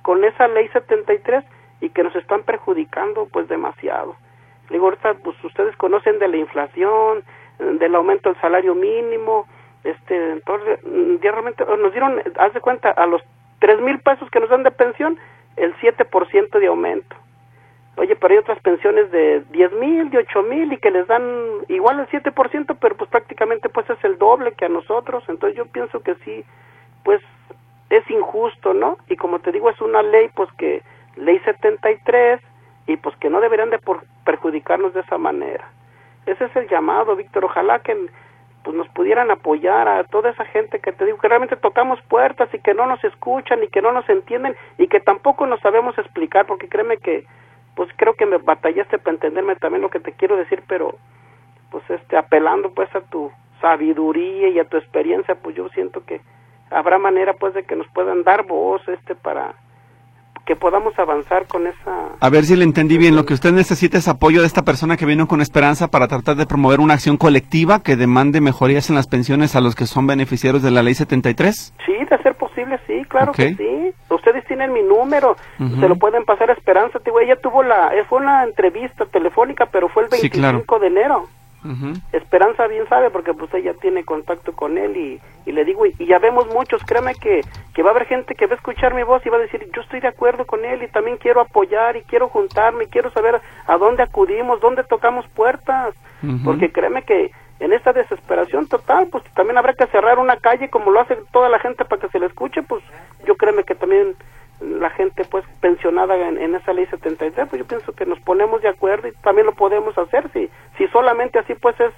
con 0.01 0.23
esa 0.23 0.47
ley 0.47 0.69
73 0.69 1.45
y 1.81 1.89
que 1.89 2.01
nos 2.01 2.15
están 2.15 2.41
perjudicando, 2.41 3.27
pues 3.31 3.47
demasiado. 3.47 4.15
Digo, 4.71 4.86
ahorita, 4.86 5.13
pues 5.23 5.38
ustedes 5.43 5.75
conocen 5.75 6.17
de 6.17 6.29
la 6.29 6.38
inflación, 6.38 7.23
del 7.60 7.96
aumento 7.96 8.30
del 8.30 8.41
salario 8.41 8.76
mínimo, 8.76 9.48
este, 9.84 10.32
entonces, 10.32 10.80
mm, 10.84 11.22
realmente 11.22 11.63
nos 11.65 11.91
dieron, 11.91 12.22
haz 12.38 12.54
de 12.54 12.62
cuenta, 12.62 12.91
a 12.91 13.06
los 13.06 13.22
tres 13.60 13.80
mil 13.82 14.00
pesos 14.00 14.30
que 14.30 14.39
nos 14.39 14.50
dan 14.50 14.63
de 14.63 14.72
pensión, 14.72 15.17
el 15.56 15.76
7% 15.78 16.60
de 16.60 16.67
aumento. 16.67 17.15
Oye, 17.98 18.15
pero 18.15 18.34
hay 18.34 18.38
otras 18.38 18.60
pensiones 18.60 19.10
de 19.12 19.43
diez 19.50 19.72
mil, 19.74 20.12
de 20.12 20.20
ocho 20.20 20.43
mil 20.43 20.72
y 20.72 20.78
que 20.78 20.91
les 20.91 21.08
dan 21.08 21.24
igual 21.67 22.00
el 22.00 22.08
7%, 22.08 22.78
pero 22.80 22.96
pues 22.96 23.10
prácticamente 23.10 23.70
pues 23.70 23.89
es 23.89 24.04
el 24.04 24.20
doble 24.20 24.52
que 24.52 24.65
a 24.65 24.70
nosotros. 24.70 25.24
Entonces 25.28 25.58
yo 25.58 25.65
pienso 25.65 26.02
que 26.02 26.13
sí, 26.24 26.46
pues 27.04 27.22
es 27.89 28.08
injusto, 28.12 28.76
¿no? 28.76 28.98
Y 29.10 29.15
como 29.15 29.39
te 29.39 29.52
digo, 29.52 29.72
es 29.72 29.82
una 29.82 30.04
ley 30.04 30.30
pues 30.36 30.48
que, 30.60 30.84
ley 31.15 31.39
73, 31.39 32.39
y 32.88 32.98
pues 32.98 33.15
que 33.17 33.30
no 33.30 33.41
deberían 33.41 33.70
de 33.70 33.80
por 33.80 34.04
perjudicarnos 34.26 34.93
de 34.93 35.02
esa 35.02 35.17
manera. 35.17 35.70
Ese 36.28 36.46
es 36.46 36.56
el 36.56 36.68
llamado, 36.68 37.16
Víctor. 37.16 37.46
Ojalá 37.46 37.80
que 37.80 37.96
pues 38.63 38.76
nos 38.76 38.88
pudieran 38.90 39.32
apoyar 39.32 39.88
a 39.88 40.04
toda 40.04 40.30
esa 40.30 40.46
gente 40.46 40.80
que 40.80 40.92
te 40.92 41.06
digo 41.06 41.18
que 41.18 41.28
realmente 41.30 41.56
tocamos 41.56 42.02
puertas 42.04 42.54
y 42.54 42.60
que 42.60 42.74
no 42.74 42.86
nos 42.86 43.02
escuchan 43.04 43.63
y 43.63 43.70
que 43.70 43.82
no 43.82 43.94
nos 43.94 44.08
entienden 44.10 44.56
y 44.78 44.88
que 44.88 45.00
tampoco 45.00 45.46
nos 45.48 45.62
sabemos 45.62 45.98
explicar 45.98 46.46
porque 46.46 46.68
créeme 46.68 46.98
que 46.98 47.26
pues 47.76 47.90
creo 47.96 48.16
que 48.16 48.26
me 48.26 48.38
batallaste 48.38 48.98
para 48.98 49.13
entenderme 49.13 49.56
también 49.56 49.82
lo 49.82 49.90
que 49.90 50.02
te 50.02 50.12
quiero 50.12 50.36
decir 50.36 50.63
pero 50.68 50.98
pues 51.72 51.90
este 51.90 52.18
apelando 52.18 52.74
pues 52.74 52.94
a 52.94 53.02
tu 53.02 53.32
sabiduría 53.62 54.50
y 54.50 54.60
a 54.60 54.66
tu 54.66 54.78
experiencia, 54.78 55.36
pues 55.36 55.56
yo 55.56 55.70
siento 55.70 56.04
que 56.06 56.22
habrá 56.70 56.98
manera 56.98 57.34
pues 57.34 57.54
de 57.54 57.63
que 57.63 57.76
nos 57.76 57.88
puedan 57.90 58.24
dar 58.24 58.46
voz 58.46 58.86
este 58.88 59.16
para 59.16 59.56
que 60.47 60.55
podamos 60.55 60.97
avanzar 60.97 61.45
con 61.45 61.67
esa... 61.67 62.15
A 62.21 62.29
ver 62.29 62.45
si 62.45 62.55
le 62.55 62.63
entendí 62.63 62.97
bien, 62.97 63.17
lo 63.17 63.25
que 63.25 63.33
usted 63.33 63.51
necesita 63.51 63.97
es 63.97 64.07
apoyo 64.07 64.39
de 64.39 64.47
esta 64.47 64.63
persona 64.63 64.95
que 64.95 65.05
vino 65.05 65.27
con 65.27 65.41
esperanza 65.41 65.89
para 65.89 66.07
tratar 66.07 66.38
de 66.38 66.47
promover 66.47 66.79
una 66.79 66.93
acción 66.93 67.17
colectiva 67.17 67.83
que 67.83 67.97
demande 67.97 68.39
mejorías 68.39 68.89
en 68.89 68.95
las 68.95 69.07
pensiones 69.07 69.57
a 69.57 69.62
los 69.62 69.75
que 69.75 69.86
son 69.86 70.07
beneficiarios 70.07 70.63
de 70.63 70.71
la 70.71 70.83
ley 70.83 70.93
73. 70.93 71.73
Sí, 71.86 71.93
de 72.10 72.17
ser 72.23 72.36
posible, 72.36 72.79
sí, 72.88 73.03
claro 73.10 73.33
que 73.33 73.55
sí. 73.55 73.93
Ustedes 74.10 74.45
tienen 74.45 74.71
mi 74.71 74.83
número, 74.83 75.36
se 75.57 75.89
lo 75.89 75.97
pueden 75.97 76.23
pasar 76.23 76.49
a 76.49 76.53
Esperanza. 76.53 76.99
Digo, 77.03 77.19
ella 77.19 77.36
tuvo 77.36 77.62
la, 77.62 77.91
fue 78.07 78.19
una 78.19 78.45
entrevista 78.45 79.05
telefónica, 79.05 79.65
pero 79.65 79.89
fue 79.89 80.03
el 80.03 80.10
25 80.10 80.79
de 80.79 80.88
enero. 80.88 81.27
Esperanza 82.13 82.67
bien 82.67 82.88
sabe 82.88 83.10
porque 83.10 83.34
pues 83.34 83.54
ella 83.54 83.74
tiene 83.74 84.06
contacto 84.06 84.54
con 84.54 84.78
él 84.78 84.96
y, 84.96 85.22
y 85.46 85.52
le 85.52 85.65
digo, 85.65 85.86
y, 85.86 85.93
ya 86.06 86.20
vemos 86.20 86.48
muchos, 86.48 86.82
créame 86.84 87.13
que, 87.15 87.41
que 87.74 87.84
va 87.84 87.89
a 87.89 87.91
haber 87.91 88.06
gente 88.06 88.36
que 88.36 88.46
va 88.46 88.54
a 88.54 88.56
escuchar 88.58 88.93
mi 88.93 89.04
voz 89.04 89.26
y 89.26 89.30
va 89.30 89.38
a 89.38 89.41
decir, 89.41 89.67
yo 89.76 89.82
estoy 89.82 90.00
de 90.00 90.08
acuerdo 90.08 90.46
con 90.46 90.63
él 90.63 90.84
y 90.84 90.88
también 90.88 91.17
quiero 91.17 91.41
apoyar 91.41 91.98
y 91.98 92.04
quiero 92.04 92.30
juntarme 92.30 92.86
y 92.86 92.88
quiero 92.88 93.12
saber 93.12 93.41
a 93.65 93.78
dónde 93.78 94.04
acudimos, 94.04 94.62
dónde 94.62 94.84
tocamos 94.84 95.28
puertas, 95.30 95.93
porque 96.43 96.72
créeme 96.72 97.04
que 97.04 97.32
en 97.60 97.74
esta 97.74 97.91
desesperación 97.91 98.67
total, 98.67 99.08
pues 99.12 99.24
también 99.36 99.58
habrá 99.58 99.74
que 99.74 99.88
cerrar 99.88 100.20
una 100.20 100.38
calle 100.38 100.70
como 100.70 100.91
lo 100.91 101.00
hace 101.00 101.17
toda 101.32 101.50
la 101.50 101.60
gente 101.60 101.86
para 101.86 102.02
que 102.02 102.10
se 102.10 102.20
le 102.20 102.28
escuche, 102.28 102.62
pues 102.63 102.84
yo 103.26 103.36
créeme 103.36 103.63
que 103.63 103.76
también 103.76 104.15
la 104.60 104.89
gente 104.89 105.24
pues 105.26 105.46
pensionada 105.62 106.15
en, 106.30 106.56
esa 106.56 106.74
ley 106.74 106.86
73, 106.88 107.48
pues 107.50 107.62
yo 107.62 107.67
pienso 107.67 107.93
que 107.93 108.06
nos 108.06 108.20
ponemos 108.22 108.62
de 108.62 108.70
acuerdo 108.70 109.08
y 109.08 109.12
también 109.22 109.46
lo 109.46 109.54
podemos 109.54 109.98
hacer 109.98 110.30
si 110.34 110.50
si 110.78 110.88
solamente 110.88 111.39
así 111.39 111.54
pues 111.56 111.80
es 111.80 111.93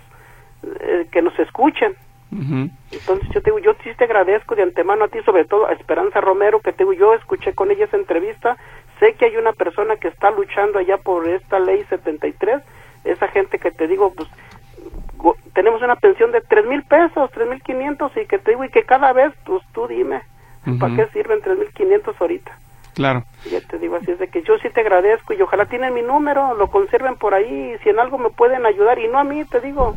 eh, 0.81 1.07
que 1.11 1.21
nos 1.21 1.37
escuchen. 1.39 1.95
Entonces 2.31 3.27
yo 3.33 3.41
te 3.41 3.49
digo, 3.49 3.57
yo 3.57 3.73
sí 3.83 3.89
te 3.97 4.03
agradezco 4.03 4.53
de 4.53 4.61
antemano 4.61 5.05
a 5.05 5.07
ti, 5.07 5.19
sobre 5.25 5.45
todo 5.45 5.65
a 5.65 5.73
Esperanza 5.73 6.21
Romero, 6.21 6.59
que 6.59 6.71
te 6.71 6.83
digo, 6.83 6.93
yo 6.93 7.13
escuché 7.15 7.55
con 7.55 7.71
ella 7.71 7.85
esa 7.85 7.97
entrevista, 7.97 8.55
sé 8.99 9.13
que 9.13 9.25
hay 9.25 9.37
una 9.37 9.53
persona 9.53 9.95
que 9.95 10.09
está 10.09 10.29
luchando 10.29 10.77
allá 10.77 10.97
por 10.97 11.27
esta 11.27 11.59
ley 11.59 11.83
73, 11.89 12.61
esa 13.05 13.27
gente 13.29 13.57
que 13.57 13.71
te 13.71 13.87
digo, 13.87 14.13
pues 14.13 14.29
tenemos 15.53 15.81
una 15.81 15.95
pensión 15.95 16.31
de 16.31 16.41
tres 16.41 16.65
mil 16.65 16.83
pesos, 16.83 17.31
tres 17.31 17.49
mil 17.49 17.61
quinientos 17.63 18.15
y 18.15 18.25
que 18.25 18.37
te 18.37 18.51
digo, 18.51 18.63
y 18.63 18.69
que 18.69 18.83
cada 18.83 19.11
vez, 19.11 19.33
pues 19.43 19.63
tú 19.73 19.87
dime, 19.87 20.21
¿Para 20.77 20.95
qué 20.95 21.07
sirven 21.13 21.41
3.500 21.41 22.15
ahorita? 22.19 22.51
Claro. 22.95 23.23
Ya 23.49 23.61
te 23.61 23.77
digo 23.79 23.95
así, 23.95 24.11
es 24.11 24.19
de 24.19 24.27
que 24.27 24.43
yo 24.43 24.57
sí 24.59 24.69
te 24.69 24.81
agradezco 24.81 25.33
y 25.33 25.41
ojalá 25.41 25.65
tienen 25.65 25.93
mi 25.93 26.01
número, 26.01 26.53
lo 26.55 26.67
conserven 26.67 27.15
por 27.15 27.33
ahí, 27.33 27.77
si 27.81 27.89
en 27.89 27.99
algo 27.99 28.17
me 28.17 28.29
pueden 28.29 28.65
ayudar 28.65 28.99
y 28.99 29.07
no 29.07 29.17
a 29.17 29.23
mí, 29.23 29.45
te 29.45 29.61
digo, 29.61 29.95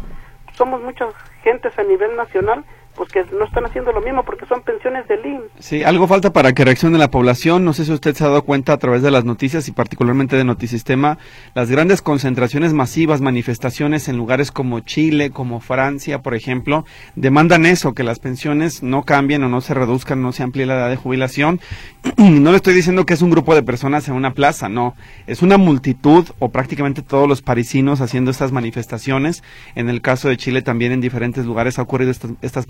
somos 0.56 0.80
muchas 0.80 1.12
gentes 1.42 1.76
a 1.76 1.82
nivel 1.82 2.14
nacional 2.16 2.64
pues 2.94 3.11
que 3.11 3.24
no 3.33 3.44
están 3.44 3.64
haciendo 3.64 3.92
lo 3.92 4.00
mismo 4.00 4.22
porque 4.24 4.46
son 4.46 4.62
pensiones 4.62 5.07
del 5.09 5.24
IMSS. 5.24 5.50
Sí, 5.59 5.83
algo 5.83 6.07
falta 6.07 6.33
para 6.33 6.52
que 6.52 6.64
reaccione 6.64 6.98
la 6.98 7.11
población. 7.11 7.64
No 7.64 7.72
sé 7.72 7.85
si 7.85 7.92
usted 7.92 8.14
se 8.14 8.24
ha 8.24 8.28
dado 8.28 8.42
cuenta 8.42 8.72
a 8.72 8.78
través 8.78 9.02
de 9.02 9.11
las 9.11 9.24
noticias 9.24 9.68
y 9.68 9.72
particularmente 9.72 10.37
de 10.37 10.44
Notisistema, 10.44 11.18
las 11.55 11.70
grandes 11.70 12.02
concentraciones 12.02 12.72
masivas, 12.72 13.20
manifestaciones 13.20 14.09
en 14.09 14.16
lugares 14.16 14.50
como 14.50 14.81
Chile, 14.81 15.31
como 15.31 15.61
Francia, 15.61 16.20
por 16.20 16.35
ejemplo, 16.35 16.85
demandan 17.16 17.66
eso, 17.66 17.94
que 17.94 18.02
las 18.02 18.18
pensiones 18.18 18.83
no 18.83 19.05
cambien 19.05 19.42
o 19.42 19.48
no 19.48 19.61
se 19.61 19.74
reduzcan, 19.74 20.22
no 20.22 20.33
se 20.33 20.42
amplíe 20.42 20.66
la 20.66 20.74
edad 20.74 20.90
de 20.90 20.96
jubilación. 20.96 21.61
no 22.16 22.50
le 22.50 22.57
estoy 22.57 22.74
diciendo 22.74 23.07
que 23.07 23.14
es 23.14 23.22
un 23.22 23.31
grupo 23.31 23.55
de 23.55 23.62
personas 23.62 24.09
en 24.09 24.14
una 24.14 24.33
plaza, 24.33 24.68
no. 24.68 24.94
Es 25.26 25.42
una 25.42 25.57
multitud 25.57 26.28
o 26.38 26.50
prácticamente 26.50 27.02
todos 27.02 27.28
los 27.28 27.42
parisinos 27.42 28.00
haciendo 28.00 28.31
estas 28.31 28.52
manifestaciones. 28.52 29.42
En 29.74 29.88
el 29.88 30.02
caso 30.02 30.28
de 30.28 30.37
Chile 30.37 30.62
también 30.62 30.92
en 30.92 31.00
diferentes 31.00 31.46
lugares 31.46 31.78
ha 31.78 31.83
ocurrido 31.83 32.11
estas, 32.11 32.33
estas 32.42 32.66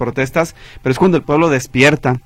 pero 0.82 0.92
es 0.92 0.98
cuando 0.98 1.16
el 1.16 1.22
pueblo 1.22 1.48
despierta 1.48 2.20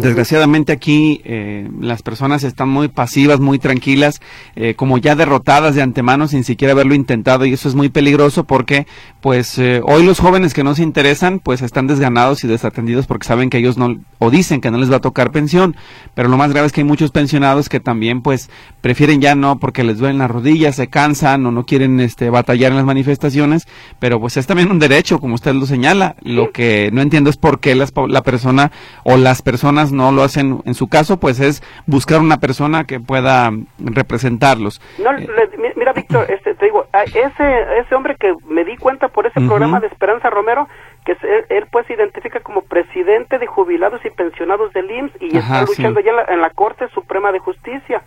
Desgraciadamente 0.00 0.72
aquí 0.72 1.20
eh, 1.24 1.68
las 1.80 2.02
personas 2.02 2.44
están 2.44 2.68
muy 2.68 2.88
pasivas, 2.88 3.40
muy 3.40 3.58
tranquilas, 3.58 4.20
eh, 4.54 4.74
como 4.74 4.98
ya 4.98 5.16
derrotadas 5.16 5.74
de 5.74 5.82
antemano 5.82 6.28
sin 6.28 6.44
siquiera 6.44 6.72
haberlo 6.72 6.94
intentado 6.94 7.44
y 7.44 7.52
eso 7.52 7.68
es 7.68 7.74
muy 7.74 7.88
peligroso 7.88 8.44
porque 8.44 8.86
pues 9.20 9.58
eh, 9.58 9.80
hoy 9.84 10.04
los 10.04 10.20
jóvenes 10.20 10.54
que 10.54 10.62
no 10.62 10.76
se 10.76 10.84
interesan 10.84 11.40
pues 11.40 11.62
están 11.62 11.88
desganados 11.88 12.44
y 12.44 12.48
desatendidos 12.48 13.06
porque 13.06 13.26
saben 13.26 13.50
que 13.50 13.58
ellos 13.58 13.76
no 13.76 13.96
o 14.18 14.30
dicen 14.30 14.60
que 14.60 14.70
no 14.70 14.78
les 14.78 14.90
va 14.90 14.96
a 14.96 15.00
tocar 15.00 15.32
pensión, 15.32 15.74
pero 16.14 16.28
lo 16.28 16.36
más 16.36 16.52
grave 16.52 16.68
es 16.68 16.72
que 16.72 16.82
hay 16.82 16.86
muchos 16.86 17.10
pensionados 17.10 17.68
que 17.68 17.80
también 17.80 18.22
pues 18.22 18.50
prefieren 18.80 19.20
ya 19.20 19.34
no 19.34 19.58
porque 19.58 19.82
les 19.82 19.98
duelen 19.98 20.18
las 20.18 20.30
rodillas, 20.30 20.76
se 20.76 20.88
cansan 20.88 21.44
o 21.46 21.50
no 21.50 21.66
quieren 21.66 21.98
este 22.00 22.30
batallar 22.30 22.70
en 22.70 22.76
las 22.76 22.86
manifestaciones, 22.86 23.66
pero 23.98 24.20
pues 24.20 24.36
es 24.36 24.46
también 24.46 24.70
un 24.70 24.78
derecho 24.78 25.18
como 25.18 25.34
usted 25.34 25.54
lo 25.54 25.66
señala. 25.66 26.16
Lo 26.22 26.52
que 26.52 26.90
no 26.92 27.00
entiendo 27.00 27.30
es 27.30 27.36
por 27.36 27.60
qué 27.60 27.74
las, 27.74 27.92
la 28.08 28.22
persona 28.22 28.70
o 29.04 29.16
las 29.16 29.42
personas 29.42 29.87
no 29.92 30.12
lo 30.12 30.22
hacen. 30.22 30.60
En 30.64 30.74
su 30.74 30.88
caso, 30.88 31.18
pues 31.18 31.40
es 31.40 31.62
buscar 31.86 32.20
una 32.20 32.38
persona 32.38 32.84
que 32.84 33.00
pueda 33.00 33.50
representarlos. 33.78 34.80
No, 34.98 35.12
eh, 35.16 35.28
mira, 35.76 35.92
Víctor, 35.92 36.30
este, 36.30 36.54
te 36.54 36.64
digo, 36.66 36.86
ese, 36.92 37.80
ese 37.80 37.94
hombre 37.94 38.16
que 38.18 38.34
me 38.48 38.64
di 38.64 38.76
cuenta 38.76 39.08
por 39.08 39.26
ese 39.26 39.40
programa 39.40 39.80
de 39.80 39.86
Esperanza 39.86 40.30
Romero, 40.30 40.68
que 41.04 41.16
él, 41.48 41.66
pues 41.70 41.86
se 41.86 41.94
identifica 41.94 42.40
como 42.40 42.62
presidente 42.62 43.38
de 43.38 43.46
jubilados 43.46 44.04
y 44.04 44.10
pensionados 44.10 44.72
del 44.72 44.90
IMSS 44.90 45.12
y 45.20 45.36
está 45.36 45.62
luchando 45.62 46.00
ya 46.00 46.12
en 46.28 46.40
la, 46.40 46.50
Corte 46.50 46.88
Suprema 46.88 47.32
de 47.32 47.38
Justicia. 47.38 48.02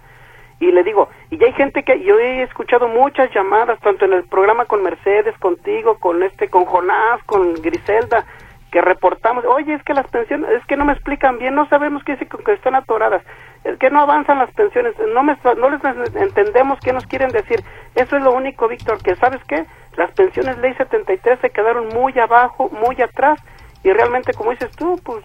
Y 0.59 0.71
le 0.71 0.83
digo, 0.83 1.09
y 1.31 1.37
ya 1.37 1.47
hay 1.47 1.53
gente 1.53 1.83
que 1.83 2.03
yo 2.03 2.19
he 2.19 2.43
escuchado 2.43 2.87
muchas 2.87 3.33
llamadas, 3.33 3.79
tanto 3.79 4.05
en 4.05 4.13
el 4.13 4.23
programa 4.25 4.65
con 4.65 4.83
Mercedes, 4.83 5.35
contigo, 5.39 5.97
con 5.97 6.21
este, 6.21 6.49
con 6.49 6.65
Jonás, 6.65 7.23
con 7.25 7.55
Griselda, 7.55 8.25
que 8.71 8.81
reportamos, 8.81 9.43
oye, 9.45 9.73
es 9.73 9.83
que 9.83 9.93
las 9.93 10.07
pensiones, 10.07 10.49
es 10.51 10.65
que 10.65 10.77
no 10.77 10.85
me 10.85 10.93
explican 10.93 11.37
bien, 11.37 11.55
no 11.55 11.67
sabemos 11.67 12.03
qué 12.05 12.13
es 12.13 12.19
que 12.19 12.53
están 12.53 12.73
atoradas, 12.73 13.21
es 13.65 13.77
que 13.77 13.89
no 13.89 13.99
avanzan 13.99 14.39
las 14.39 14.49
pensiones, 14.51 14.95
no, 15.13 15.23
me, 15.23 15.37
no 15.57 15.69
les 15.69 16.15
entendemos 16.15 16.79
qué 16.79 16.93
nos 16.93 17.05
quieren 17.05 17.29
decir. 17.31 17.61
Eso 17.95 18.15
es 18.15 18.23
lo 18.23 18.31
único, 18.31 18.69
Víctor, 18.69 19.03
que 19.03 19.17
sabes 19.17 19.43
qué, 19.43 19.65
las 19.97 20.09
pensiones 20.11 20.57
ley 20.59 20.73
73 20.75 21.39
se 21.41 21.49
quedaron 21.49 21.89
muy 21.89 22.17
abajo, 22.17 22.69
muy 22.69 22.99
atrás, 23.01 23.39
y 23.83 23.91
realmente, 23.91 24.33
como 24.33 24.51
dices 24.51 24.71
tú, 24.71 24.97
pues, 25.03 25.23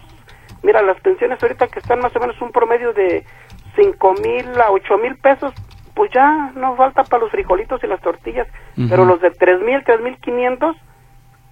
mira, 0.61 0.81
las 0.81 0.99
pensiones 0.99 1.41
ahorita 1.41 1.67
que 1.67 1.79
están 1.79 1.99
más 1.99 2.13
o 2.17 2.19
menos 2.19 2.39
un 2.41 2.51
promedio 2.51 2.91
de 2.91 3.25
cinco 3.77 4.13
mil 4.21 4.59
a 4.59 4.71
ocho 4.71 4.97
mil 4.97 5.15
pesos, 5.15 5.53
pues 5.95 6.11
ya 6.11 6.51
no 6.55 6.75
falta 6.75 7.03
para 7.05 7.23
los 7.23 7.31
frijolitos 7.31 7.81
y 7.81 7.87
las 7.87 8.01
tortillas, 8.01 8.47
pero 8.89 9.05
los 9.05 9.21
de 9.21 9.31
tres 9.31 9.61
mil, 9.61 9.83
tres 9.85 10.01
mil 10.01 10.17
quinientos, 10.17 10.75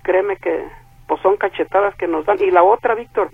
créeme 0.03 0.35
que 0.37 0.67
pues 1.07 1.21
son 1.21 1.37
cachetadas 1.37 1.95
que 1.95 2.07
nos 2.07 2.25
dan. 2.25 2.37
Y 2.41 2.51
la 2.51 2.63
otra, 2.63 2.95
Víctor, 2.95 3.29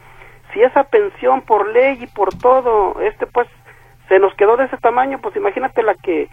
si 0.53 0.61
esa 0.61 0.83
pensión 0.83 1.41
por 1.41 1.69
ley 1.69 1.97
y 2.01 2.07
por 2.07 2.33
todo, 2.37 2.99
este 3.01 3.25
pues 3.27 3.47
se 4.07 4.19
nos 4.19 4.33
quedó 4.35 4.57
de 4.57 4.65
ese 4.65 4.77
tamaño, 4.77 5.19
pues 5.21 5.35
imagínate 5.35 5.83
la 5.83 5.95
que 5.95 6.29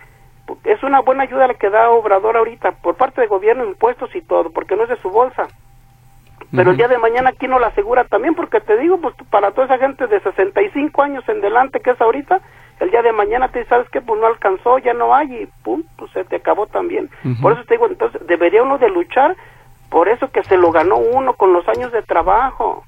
es 0.64 0.82
una 0.82 1.00
buena 1.00 1.24
ayuda 1.24 1.46
la 1.46 1.54
que 1.54 1.70
da 1.70 1.90
Obrador 1.90 2.36
ahorita 2.36 2.72
por 2.82 2.96
parte 2.96 3.20
de 3.20 3.26
gobierno, 3.26 3.64
impuestos 3.64 4.14
y 4.14 4.22
todo, 4.22 4.50
porque 4.50 4.76
no 4.76 4.84
es 4.84 4.88
de 4.88 4.96
su 4.96 5.10
bolsa. 5.10 5.46
Pero 6.50 6.70
el 6.70 6.78
día 6.78 6.88
de 6.88 6.96
mañana, 6.96 7.32
¿quién 7.32 7.50
no 7.50 7.58
la 7.58 7.66
asegura 7.66 8.04
también? 8.04 8.34
Porque 8.34 8.60
te 8.60 8.78
digo, 8.78 8.98
pues 8.98 9.14
para 9.30 9.50
toda 9.50 9.66
esa 9.66 9.78
gente 9.78 10.06
de 10.06 10.20
65 10.20 11.02
años 11.02 11.28
en 11.28 11.42
delante 11.42 11.80
que 11.80 11.90
es 11.90 12.00
ahorita, 12.00 12.40
el 12.80 12.90
día 12.90 13.02
de 13.02 13.12
mañana 13.12 13.48
te 13.48 13.64
sabes 13.66 13.88
que 13.90 14.00
pues 14.00 14.18
no 14.20 14.26
alcanzó, 14.26 14.78
ya 14.78 14.94
no 14.94 15.14
hay 15.14 15.42
y 15.42 15.46
pum, 15.62 15.82
pues 15.96 16.10
se 16.12 16.24
te 16.24 16.36
acabó 16.36 16.66
también. 16.66 17.10
Por 17.42 17.52
eso 17.52 17.64
te 17.64 17.74
digo, 17.74 17.86
entonces 17.86 18.26
debería 18.26 18.62
uno 18.62 18.78
de 18.78 18.88
luchar 18.88 19.36
por 19.90 20.08
eso 20.08 20.30
que 20.30 20.42
se 20.44 20.56
lo 20.56 20.70
ganó 20.70 20.96
uno 20.96 21.34
con 21.34 21.52
los 21.52 21.66
años 21.68 21.92
de 21.92 22.02
trabajo. 22.02 22.84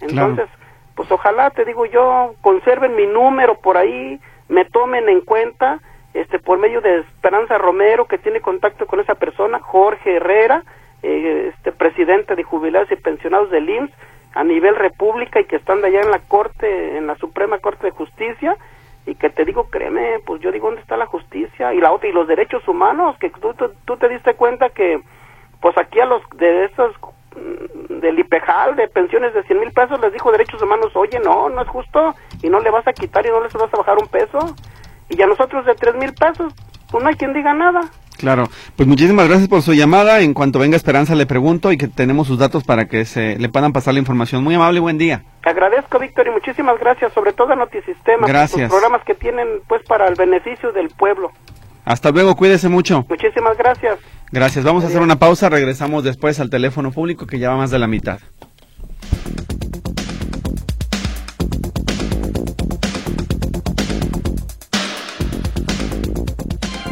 Entonces, 0.00 0.48
pues 0.94 1.10
ojalá, 1.10 1.50
te 1.50 1.64
digo 1.64 1.86
yo, 1.86 2.34
conserven 2.40 2.94
mi 2.96 3.06
número 3.06 3.58
por 3.60 3.76
ahí, 3.76 4.20
me 4.48 4.64
tomen 4.66 5.08
en 5.08 5.22
cuenta, 5.22 5.80
este, 6.12 6.38
por 6.38 6.58
medio 6.58 6.80
de 6.80 7.00
Esperanza 7.00 7.56
Romero, 7.56 8.06
que 8.06 8.18
tiene 8.18 8.40
contacto 8.40 8.86
con 8.86 9.00
esa 9.00 9.14
persona, 9.14 9.60
Jorge 9.60 10.16
Herrera, 10.16 10.62
eh, 11.02 11.52
este, 11.54 11.72
presidente 11.72 12.36
de 12.36 12.42
jubilados 12.42 12.90
y 12.92 12.96
pensionados 12.96 13.50
del 13.50 13.68
IMSS, 13.68 13.92
a 14.34 14.44
nivel 14.44 14.76
república 14.76 15.40
y 15.40 15.44
que 15.44 15.56
están 15.56 15.84
allá 15.84 16.00
en 16.00 16.10
la 16.10 16.20
Corte, 16.20 16.96
en 16.96 17.06
la 17.06 17.16
Suprema 17.16 17.58
Corte 17.58 17.86
de 17.86 17.92
Justicia, 17.92 18.56
y 19.06 19.14
que 19.14 19.30
te 19.30 19.44
digo, 19.44 19.68
créeme, 19.68 20.20
pues 20.24 20.40
yo 20.40 20.52
digo, 20.52 20.68
¿dónde 20.68 20.82
está 20.82 20.96
la 20.96 21.06
justicia? 21.06 21.74
Y 21.74 21.80
la 21.80 21.92
otra, 21.92 22.08
y 22.08 22.12
los 22.12 22.28
derechos 22.28 22.66
humanos, 22.68 23.16
que 23.18 23.30
tú, 23.30 23.54
tú 23.84 23.96
te 23.96 24.08
diste 24.08 24.34
cuenta 24.34 24.70
que 24.70 25.00
pues 25.62 25.78
aquí 25.78 26.00
a 26.00 26.06
los 26.06 26.20
de 26.36 26.64
estos 26.64 26.94
mm, 27.34 28.00
del 28.00 28.18
IPEJAL 28.18 28.76
de 28.76 28.88
pensiones 28.88 29.32
de 29.32 29.44
100 29.44 29.60
mil 29.60 29.70
pesos 29.70 29.98
les 30.00 30.12
dijo 30.12 30.30
derechos 30.30 30.60
humanos, 30.60 30.94
oye, 30.94 31.18
no, 31.24 31.48
no 31.48 31.62
es 31.62 31.68
justo 31.68 32.14
y 32.42 32.50
no 32.50 32.60
le 32.60 32.70
vas 32.70 32.86
a 32.86 32.92
quitar 32.92 33.24
y 33.24 33.30
no 33.30 33.40
les 33.40 33.52
vas 33.54 33.72
a 33.72 33.78
bajar 33.78 33.96
un 33.96 34.08
peso. 34.08 34.54
Y 35.08 35.22
a 35.22 35.26
nosotros 35.26 35.64
de 35.64 35.74
3 35.74 35.94
mil 35.94 36.12
pesos, 36.12 36.52
pues 36.90 37.02
no 37.02 37.08
hay 37.08 37.16
quien 37.16 37.32
diga 37.32 37.54
nada. 37.54 37.80
Claro, 38.18 38.48
pues 38.76 38.88
muchísimas 38.88 39.28
gracias 39.28 39.48
por 39.48 39.62
su 39.62 39.72
llamada. 39.72 40.20
En 40.20 40.34
cuanto 40.34 40.58
venga 40.58 40.76
Esperanza 40.76 41.14
le 41.14 41.26
pregunto 41.26 41.72
y 41.72 41.78
que 41.78 41.88
tenemos 41.88 42.26
sus 42.26 42.38
datos 42.38 42.64
para 42.64 42.86
que 42.86 43.04
se 43.04 43.36
le 43.36 43.48
puedan 43.48 43.72
pasar 43.72 43.94
la 43.94 44.00
información. 44.00 44.44
Muy 44.44 44.54
amable, 44.54 44.80
buen 44.80 44.98
día. 44.98 45.22
Te 45.42 45.50
agradezco, 45.50 45.98
Víctor, 45.98 46.26
y 46.28 46.30
muchísimas 46.30 46.78
gracias, 46.78 47.12
sobre 47.12 47.32
todo 47.32 47.52
a 47.52 47.56
Notisistema, 47.56 48.26
gracias. 48.26 48.62
los 48.62 48.70
programas 48.70 49.04
que 49.04 49.14
tienen 49.14 49.48
pues 49.66 49.82
para 49.84 50.06
el 50.06 50.14
beneficio 50.14 50.72
del 50.72 50.88
pueblo. 50.90 51.32
Hasta 51.84 52.10
luego, 52.10 52.36
cuídese 52.36 52.68
mucho. 52.68 53.04
Muchísimas 53.08 53.56
gracias. 53.56 53.98
Gracias. 54.32 54.64
Vamos 54.64 54.82
a 54.82 54.86
hacer 54.86 55.02
una 55.02 55.18
pausa. 55.18 55.50
Regresamos 55.50 56.02
después 56.02 56.40
al 56.40 56.48
teléfono 56.48 56.90
público 56.90 57.26
que 57.26 57.38
ya 57.38 57.50
va 57.50 57.58
más 57.58 57.70
de 57.70 57.78
la 57.78 57.86
mitad. 57.86 58.18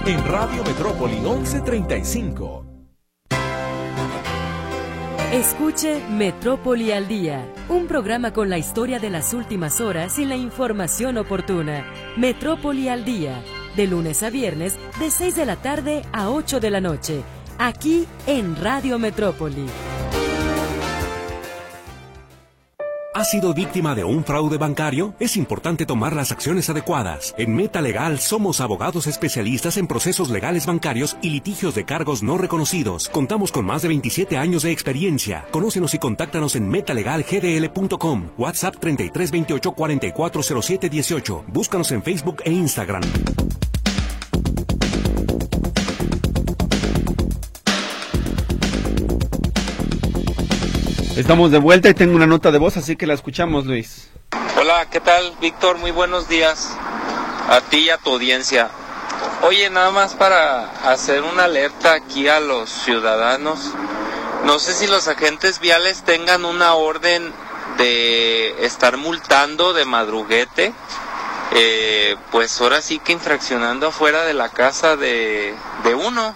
En 0.06 0.24
Radio 0.26 0.64
Metrópoli 0.64 1.16
1135. 1.20 2.66
Escuche 5.32 6.02
Metrópoli 6.10 6.90
al 6.90 7.06
Día, 7.06 7.46
un 7.68 7.86
programa 7.86 8.32
con 8.32 8.50
la 8.50 8.58
historia 8.58 8.98
de 8.98 9.10
las 9.10 9.32
últimas 9.32 9.80
horas 9.80 10.18
y 10.18 10.24
la 10.24 10.34
información 10.34 11.18
oportuna. 11.18 11.86
Metrópoli 12.16 12.88
al 12.88 13.04
Día, 13.04 13.40
de 13.80 13.86
lunes 13.86 14.22
a 14.22 14.28
viernes, 14.28 14.76
de 14.98 15.10
6 15.10 15.36
de 15.36 15.46
la 15.46 15.56
tarde 15.56 16.02
a 16.12 16.28
8 16.28 16.60
de 16.60 16.68
la 16.68 16.82
noche, 16.82 17.22
aquí 17.56 18.06
en 18.26 18.54
Radio 18.56 18.98
Metrópoli. 18.98 19.64
¿Has 23.14 23.30
sido 23.30 23.54
víctima 23.54 23.94
de 23.94 24.04
un 24.04 24.22
fraude 24.22 24.58
bancario? 24.58 25.14
Es 25.18 25.34
importante 25.34 25.86
tomar 25.86 26.14
las 26.14 26.30
acciones 26.30 26.68
adecuadas. 26.68 27.34
En 27.38 27.56
Meta 27.56 27.80
Legal 27.80 28.18
somos 28.20 28.60
abogados 28.60 29.06
especialistas 29.06 29.78
en 29.78 29.86
procesos 29.86 30.28
legales 30.28 30.66
bancarios 30.66 31.16
y 31.22 31.30
litigios 31.30 31.74
de 31.74 31.86
cargos 31.86 32.22
no 32.22 32.36
reconocidos. 32.36 33.08
Contamos 33.08 33.50
con 33.50 33.64
más 33.64 33.80
de 33.80 33.88
27 33.88 34.36
años 34.36 34.62
de 34.62 34.72
experiencia. 34.72 35.46
Conócenos 35.52 35.94
y 35.94 35.98
contáctanos 35.98 36.54
en 36.54 36.68
metalegalgdl.com. 36.68 38.28
WhatsApp 38.36 38.76
3328 38.78 39.72
440718. 39.72 41.44
Búscanos 41.48 41.92
en 41.92 42.02
Facebook 42.02 42.42
e 42.44 42.52
Instagram. 42.52 43.02
Estamos 51.20 51.50
de 51.50 51.58
vuelta 51.58 51.90
y 51.90 51.92
tengo 51.92 52.16
una 52.16 52.26
nota 52.26 52.50
de 52.50 52.56
voz, 52.56 52.78
así 52.78 52.96
que 52.96 53.06
la 53.06 53.12
escuchamos, 53.12 53.66
Luis. 53.66 54.08
Hola, 54.58 54.88
¿qué 54.88 55.00
tal, 55.00 55.34
Víctor? 55.38 55.76
Muy 55.76 55.90
buenos 55.90 56.30
días 56.30 56.74
a 57.46 57.60
ti 57.60 57.80
y 57.80 57.90
a 57.90 57.98
tu 57.98 58.14
audiencia. 58.14 58.70
Oye, 59.42 59.68
nada 59.68 59.90
más 59.90 60.14
para 60.14 60.70
hacer 60.90 61.22
una 61.22 61.44
alerta 61.44 61.92
aquí 61.92 62.26
a 62.26 62.40
los 62.40 62.70
ciudadanos. 62.70 63.70
No 64.46 64.58
sé 64.58 64.72
si 64.72 64.86
los 64.86 65.08
agentes 65.08 65.60
viales 65.60 66.04
tengan 66.04 66.46
una 66.46 66.72
orden 66.72 67.34
de 67.76 68.64
estar 68.64 68.96
multando 68.96 69.74
de 69.74 69.84
madruguete. 69.84 70.72
Eh, 71.54 72.16
pues 72.30 72.58
ahora 72.62 72.80
sí 72.80 72.98
que 72.98 73.12
infraccionando 73.12 73.88
afuera 73.88 74.24
de 74.24 74.32
la 74.32 74.48
casa 74.48 74.96
de, 74.96 75.54
de 75.84 75.94
uno. 75.94 76.34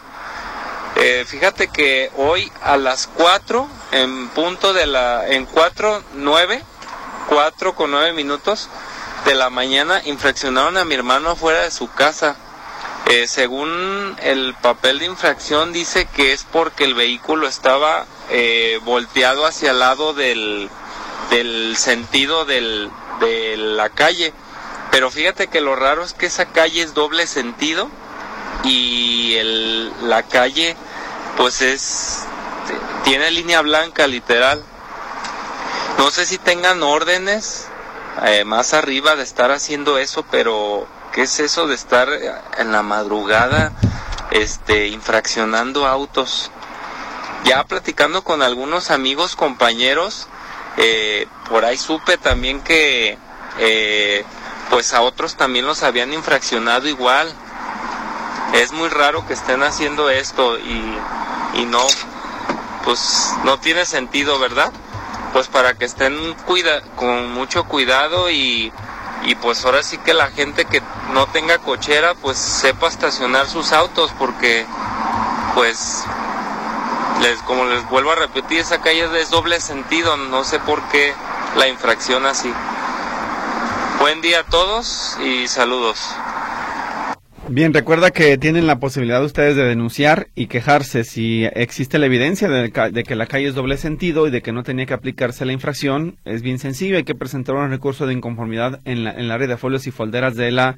Eh, 0.97 1.25
fíjate 1.27 1.69
que 1.69 2.11
hoy 2.17 2.51
a 2.63 2.77
las 2.77 3.09
4, 3.09 3.69
en 3.93 4.29
punto 4.29 4.73
de 4.73 4.87
la, 4.87 5.29
en 5.29 5.45
4, 5.45 6.05
9, 6.15 6.63
4 7.29 7.75
con 7.75 7.91
9 7.91 8.13
minutos 8.13 8.69
de 9.25 9.35
la 9.35 9.51
mañana, 9.51 10.03
infraccionaron 10.05 10.77
a 10.77 10.85
mi 10.85 10.95
hermano 10.95 11.31
afuera 11.31 11.63
de 11.63 11.73
su 11.73 11.91
casa. 11.91 12.37
Eh, 13.07 13.27
según 13.27 14.17
el 14.23 14.55
papel 14.55 15.01
de 15.01 15.07
infracción 15.07 15.73
dice 15.73 16.07
que 16.15 16.33
es 16.33 16.45
porque 16.45 16.85
el 16.85 16.95
vehículo 16.95 17.49
estaba 17.49 18.07
eh, 18.31 18.79
volteado 18.85 19.47
hacia 19.47 19.73
el 19.73 19.81
lado 19.81 20.15
del, 20.15 20.71
del 21.31 21.77
sentido 21.77 22.45
del, 22.45 22.89
de 23.19 23.57
la 23.57 23.91
calle. 23.91 24.33
Pero 24.93 25.11
fíjate 25.11 25.49
que 25.49 25.61
lo 25.61 25.75
raro 25.75 26.05
es 26.05 26.15
que 26.15 26.27
esa 26.27 26.47
calle 26.47 26.83
es 26.83 26.95
doble 26.95 27.27
sentido 27.27 27.91
y 28.63 29.35
el, 29.35 30.09
la 30.09 30.23
calle 30.23 30.77
pues 31.37 31.61
es 31.63 32.25
tiene 33.05 33.31
línea 33.31 33.61
blanca 33.61 34.07
literal. 34.07 34.63
No 35.99 36.11
sé 36.11 36.27
si 36.27 36.39
tengan 36.39 36.83
órdenes 36.83 37.69
eh, 38.23 38.45
más 38.45 38.75
arriba 38.75 39.17
de 39.17 39.25
estar 39.25 39.51
haciendo 39.51 39.99
eso 39.99 40.25
pero 40.31 40.87
qué 41.13 41.23
es 41.23 41.41
eso 41.41 41.67
de 41.67 41.75
estar 41.75 42.09
en 42.59 42.73
la 42.73 42.83
madrugada 42.83 43.73
este 44.31 44.89
infraccionando 44.89 45.87
autos 45.87 46.51
ya 47.45 47.65
platicando 47.65 48.23
con 48.23 48.43
algunos 48.43 48.91
amigos 48.91 49.37
compañeros 49.37 50.29
eh, 50.77 51.27
por 51.49 51.65
ahí 51.65 51.77
supe 51.77 52.17
también 52.17 52.61
que 52.61 53.19
eh, 53.59 54.25
pues 54.71 54.95
a 54.95 55.03
otros 55.03 55.37
también 55.37 55.67
los 55.67 55.83
habían 55.83 56.13
infraccionado 56.13 56.89
igual 56.89 57.33
es 58.55 58.73
muy 58.73 58.89
raro 58.89 59.27
que 59.27 59.35
estén 59.35 59.63
haciendo 59.63 60.11
esto 60.11 60.59
y, 60.59 60.99
y 61.55 61.67
no, 61.67 61.85
pues 62.85 63.33
no 63.45 63.59
tiene 63.59 63.85
sentido, 63.85 64.39
¿verdad? 64.39 64.73
Pues 65.33 65.49
para 65.49 65.75
que 65.75 65.85
estén 65.85 66.35
cuida, 66.47 66.83
con 66.95 67.33
mucho 67.33 67.65
cuidado 67.65 68.31
y, 68.31 68.73
y 69.25 69.35
pues 69.37 69.65
ahora 69.65 69.83
sí 69.83 69.99
que 69.99 70.15
la 70.15 70.29
gente 70.31 70.67
que 70.67 70.83
no 71.13 71.27
tenga 71.27 71.59
cochera 71.59 72.15
pues 72.15 72.39
sepa 72.39 72.89
estacionar 72.89 73.49
sus 73.49 73.73
autos 73.73 74.13
porque 74.19 74.65
pues 75.55 76.05
les 77.21 77.39
como 77.43 77.65
les 77.65 77.89
vuelvo 77.89 78.13
a 78.13 78.17
repetir 78.17 78.61
esa 78.61 78.81
calle 78.81 79.09
es 79.21 79.31
doble 79.31 79.61
sentido 79.61 80.17
no 80.17 80.45
sé 80.45 80.59
por 80.61 80.83
qué 80.89 81.15
la 81.57 81.69
infracción 81.69 82.27
así 82.27 82.53
buen 84.01 84.21
día 84.21 84.41
a 84.41 84.45
todos 84.45 85.17
y 85.21 85.49
saludos 85.49 85.99
Bien, 87.49 87.75
recuerda 87.75 88.11
que 88.11 88.39
tienen 88.39 88.67
la 88.67 88.79
posibilidad 88.79 89.23
ustedes 89.23 89.55
de 89.55 89.65
denunciar 89.65 90.29
y 90.35 90.47
quejarse 90.47 91.05
si 91.05 91.45
existe 91.45 91.99
la 91.99 92.07
evidencia 92.07 92.49
de, 92.49 92.73
que 92.73 93.15
la 93.15 93.27
calle 93.27 93.49
es 93.49 93.55
doble 93.55 93.77
sentido 93.77 94.27
y 94.27 94.31
de 94.31 94.41
que 94.41 94.51
no 94.51 94.63
tenía 94.63 94.87
que 94.87 94.95
aplicarse 94.95 95.45
la 95.45 95.53
infracción. 95.53 96.17
Es 96.25 96.41
bien 96.41 96.59
sencillo, 96.59 96.97
hay 96.97 97.05
que 97.05 97.15
presentar 97.15 97.55
un 97.55 97.69
recurso 97.69 98.07
de 98.07 98.15
inconformidad 98.15 98.81
en, 98.87 99.05
la, 99.05 99.13
en 99.13 99.21
el 99.21 99.31
área 99.31 99.47
de 99.47 99.59
folios 99.59 99.87
y 99.87 99.91
folderas 99.91 100.37
de 100.37 100.53
la 100.53 100.77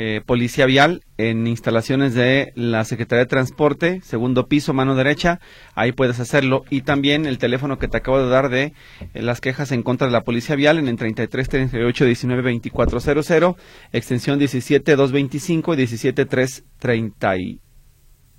eh, 0.00 0.20
Policía 0.24 0.64
Vial 0.64 1.02
en 1.16 1.48
instalaciones 1.48 2.14
de 2.14 2.52
la 2.54 2.84
Secretaría 2.84 3.24
de 3.24 3.28
Transporte, 3.28 4.00
segundo 4.04 4.46
piso, 4.46 4.72
mano 4.72 4.94
derecha, 4.94 5.40
ahí 5.74 5.90
puedes 5.90 6.20
hacerlo. 6.20 6.62
Y 6.70 6.82
también 6.82 7.26
el 7.26 7.38
teléfono 7.38 7.80
que 7.80 7.88
te 7.88 7.96
acabo 7.96 8.22
de 8.22 8.28
dar 8.28 8.48
de 8.48 8.74
eh, 9.12 9.22
las 9.22 9.40
quejas 9.40 9.72
en 9.72 9.82
contra 9.82 10.06
de 10.06 10.12
la 10.12 10.22
Policía 10.22 10.54
Vial 10.54 10.78
en 10.78 10.86
el 10.86 10.94
33 10.94 11.48
38 11.48 12.04
19 12.04 12.52
2400, 12.52 13.56
extensión 13.92 14.38
17 14.38 14.94
225 14.94 15.74
y 15.74 15.76
17 15.76 16.26
330 16.26 17.67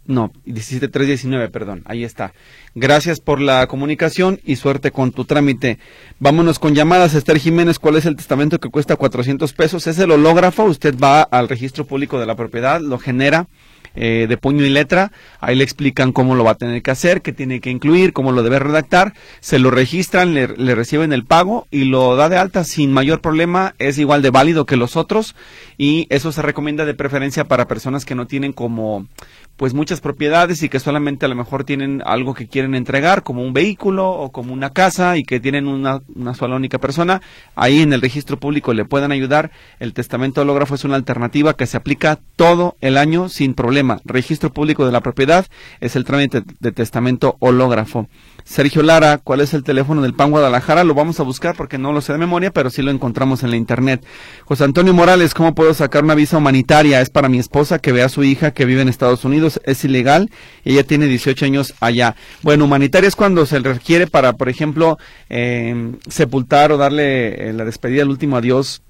no, 0.06 0.32
17319, 0.46 1.50
perdón, 1.50 1.84
ahí 1.86 2.04
está. 2.04 2.34
Gracias 2.74 3.20
por 3.20 3.40
la 3.40 3.68
comunicación 3.68 4.40
y 4.44 4.56
suerte 4.56 4.92
con 4.92 5.12
tu 5.12 5.26
trámite. 5.26 5.78
Vámonos 6.20 6.58
con 6.58 6.74
llamadas. 6.74 7.14
Esther 7.14 7.38
Jiménez, 7.38 7.78
¿cuál 7.78 7.96
es 7.96 8.06
el 8.06 8.16
testamento 8.16 8.60
que 8.60 8.70
cuesta 8.70 8.96
400 8.96 9.54
pesos? 9.54 9.86
Es 9.88 10.00
el 10.00 10.12
hológrafo, 10.12 10.64
usted 10.64 10.98
va 10.98 11.22
al 11.22 11.48
registro 11.48 11.86
público 11.86 12.20
de 12.20 12.26
la 12.26 12.36
propiedad, 12.36 12.82
lo 12.82 12.98
genera 12.98 13.48
eh, 13.96 14.28
de 14.30 14.38
puño 14.38 14.66
y 14.66 14.70
letra. 14.70 15.12
Ahí 15.40 15.56
le 15.56 15.64
explican 15.64 16.12
cómo 16.12 16.36
lo 16.36 16.44
va 16.44 16.52
a 16.52 16.56
tener 16.56 16.82
que 16.82 16.92
hacer, 16.92 17.22
qué 17.22 17.34
tiene 17.34 17.60
que 17.60 17.70
incluir, 17.70 18.14
cómo 18.14 18.32
lo 18.32 18.44
debe 18.44 18.60
redactar. 18.60 19.14
Se 19.40 19.60
lo 19.60 19.72
registran, 19.72 20.34
le, 20.34 20.48
le, 20.48 20.76
reciben 20.76 21.12
el 21.12 21.26
pago 21.26 21.68
y 21.72 21.86
lo 21.86 22.16
da 22.16 22.30
de 22.30 22.38
alta 22.38 22.64
sin 22.64 22.92
mayor 22.92 23.22
problema. 23.22 23.76
Es 23.80 23.98
igual 23.98 24.22
de 24.22 24.30
válido 24.30 24.66
que 24.66 24.78
los 24.78 24.96
otros 24.96 25.36
y 25.78 26.08
eso 26.10 26.32
se 26.32 26.42
recomienda 26.42 26.86
de 26.86 26.94
preferencia 26.94 27.46
para 27.46 27.68
personas 27.68 28.06
que 28.06 28.16
no 28.16 28.28
tienen 28.28 28.54
como 28.54 29.08
pues 29.60 29.74
muchas 29.74 30.00
propiedades 30.00 30.64
y 30.64 30.70
que 30.70 30.80
solamente 30.80 31.26
a 31.26 31.30
lo 31.30 31.36
mejor 31.36 31.66
tienen 31.66 32.02
algo 32.06 32.34
que 32.34 32.48
quieren 32.48 32.76
entregar 32.76 33.24
como 33.24 33.44
un 33.44 33.52
vehículo 33.52 34.10
o 34.10 34.32
como 34.32 34.54
una 34.54 34.70
casa 34.70 35.18
y 35.18 35.24
que 35.24 35.42
tienen 35.42 35.68
una, 35.68 36.00
una 36.16 36.34
sola 36.34 36.56
única 36.56 36.78
persona. 36.78 37.22
Ahí 37.56 37.82
en 37.82 37.92
el 37.92 38.00
registro 38.00 38.40
público 38.40 38.74
le 38.74 38.86
puedan 38.86 39.12
ayudar. 39.12 39.52
El 39.82 39.94
testamento 39.94 40.42
hológrafo 40.42 40.76
es 40.76 40.86
una 40.86 40.96
alternativa 40.96 41.58
que 41.58 41.66
se 41.66 41.76
aplica 41.76 42.20
todo 42.38 42.78
el 42.80 42.98
año 42.98 43.28
sin 43.28 43.54
problema 43.54 44.00
Registro 44.06 44.54
público 44.54 44.86
de 44.86 44.94
la 44.94 45.02
propiedad 45.02 45.46
es 45.82 45.98
el 45.98 46.06
trámite 46.06 46.44
de 46.60 46.72
testamento 46.72 47.36
hológrafo. 47.40 48.08
Sergio 48.50 48.82
Lara, 48.82 49.20
¿cuál 49.20 49.42
es 49.42 49.54
el 49.54 49.64
teléfono 49.64 50.02
del 50.02 50.16
PAN 50.16 50.32
Guadalajara? 50.32 50.84
Lo 50.84 50.96
vamos 50.96 51.20
a 51.20 51.24
buscar 51.24 51.56
porque 51.56 51.78
no 51.78 51.94
lo 51.94 52.02
sé 52.02 52.14
de 52.14 52.18
memoria, 52.18 52.50
pero 52.50 52.72
sí 52.72 52.82
lo 52.82 52.90
encontramos 52.90 53.44
en 53.44 53.52
la 53.52 53.58
internet. 53.58 54.04
José 54.44 54.64
Antonio 54.64 54.92
Morales, 54.92 55.36
¿cómo 55.36 55.54
puedo 55.54 55.72
sacar 55.76 56.04
una 56.04 56.16
visa 56.16 56.38
humanitaria? 56.38 57.00
Es 57.00 57.12
para 57.12 57.30
mi 57.30 57.38
esposa 57.38 57.78
que 57.78 57.92
ve 57.92 58.02
a 58.02 58.10
su 58.10 58.24
hija 58.24 58.50
que 58.50 58.66
vive 58.66 58.82
en 58.82 58.90
Estados 58.90 59.24
Unidos. 59.24 59.62
Es 59.66 59.86
ilegal. 59.86 60.32
Ella 60.66 60.84
tiene 60.84 61.06
18 61.06 61.46
años 61.46 61.76
allá. 61.80 62.16
Bueno, 62.42 62.66
humanitaria 62.66 63.08
es 63.08 63.16
cuando 63.16 63.46
se 63.46 63.60
requiere 63.60 64.08
para, 64.08 64.34
por 64.34 64.50
ejemplo, 64.50 64.98
eh, 65.30 65.94
sepultar 66.10 66.72
o 66.72 66.78
darle 66.78 67.50
eh, 67.50 67.54
la 67.54 67.66
despedida, 67.66 68.02
el 68.02 68.10
último 68.10 68.36
adiós 68.36 68.82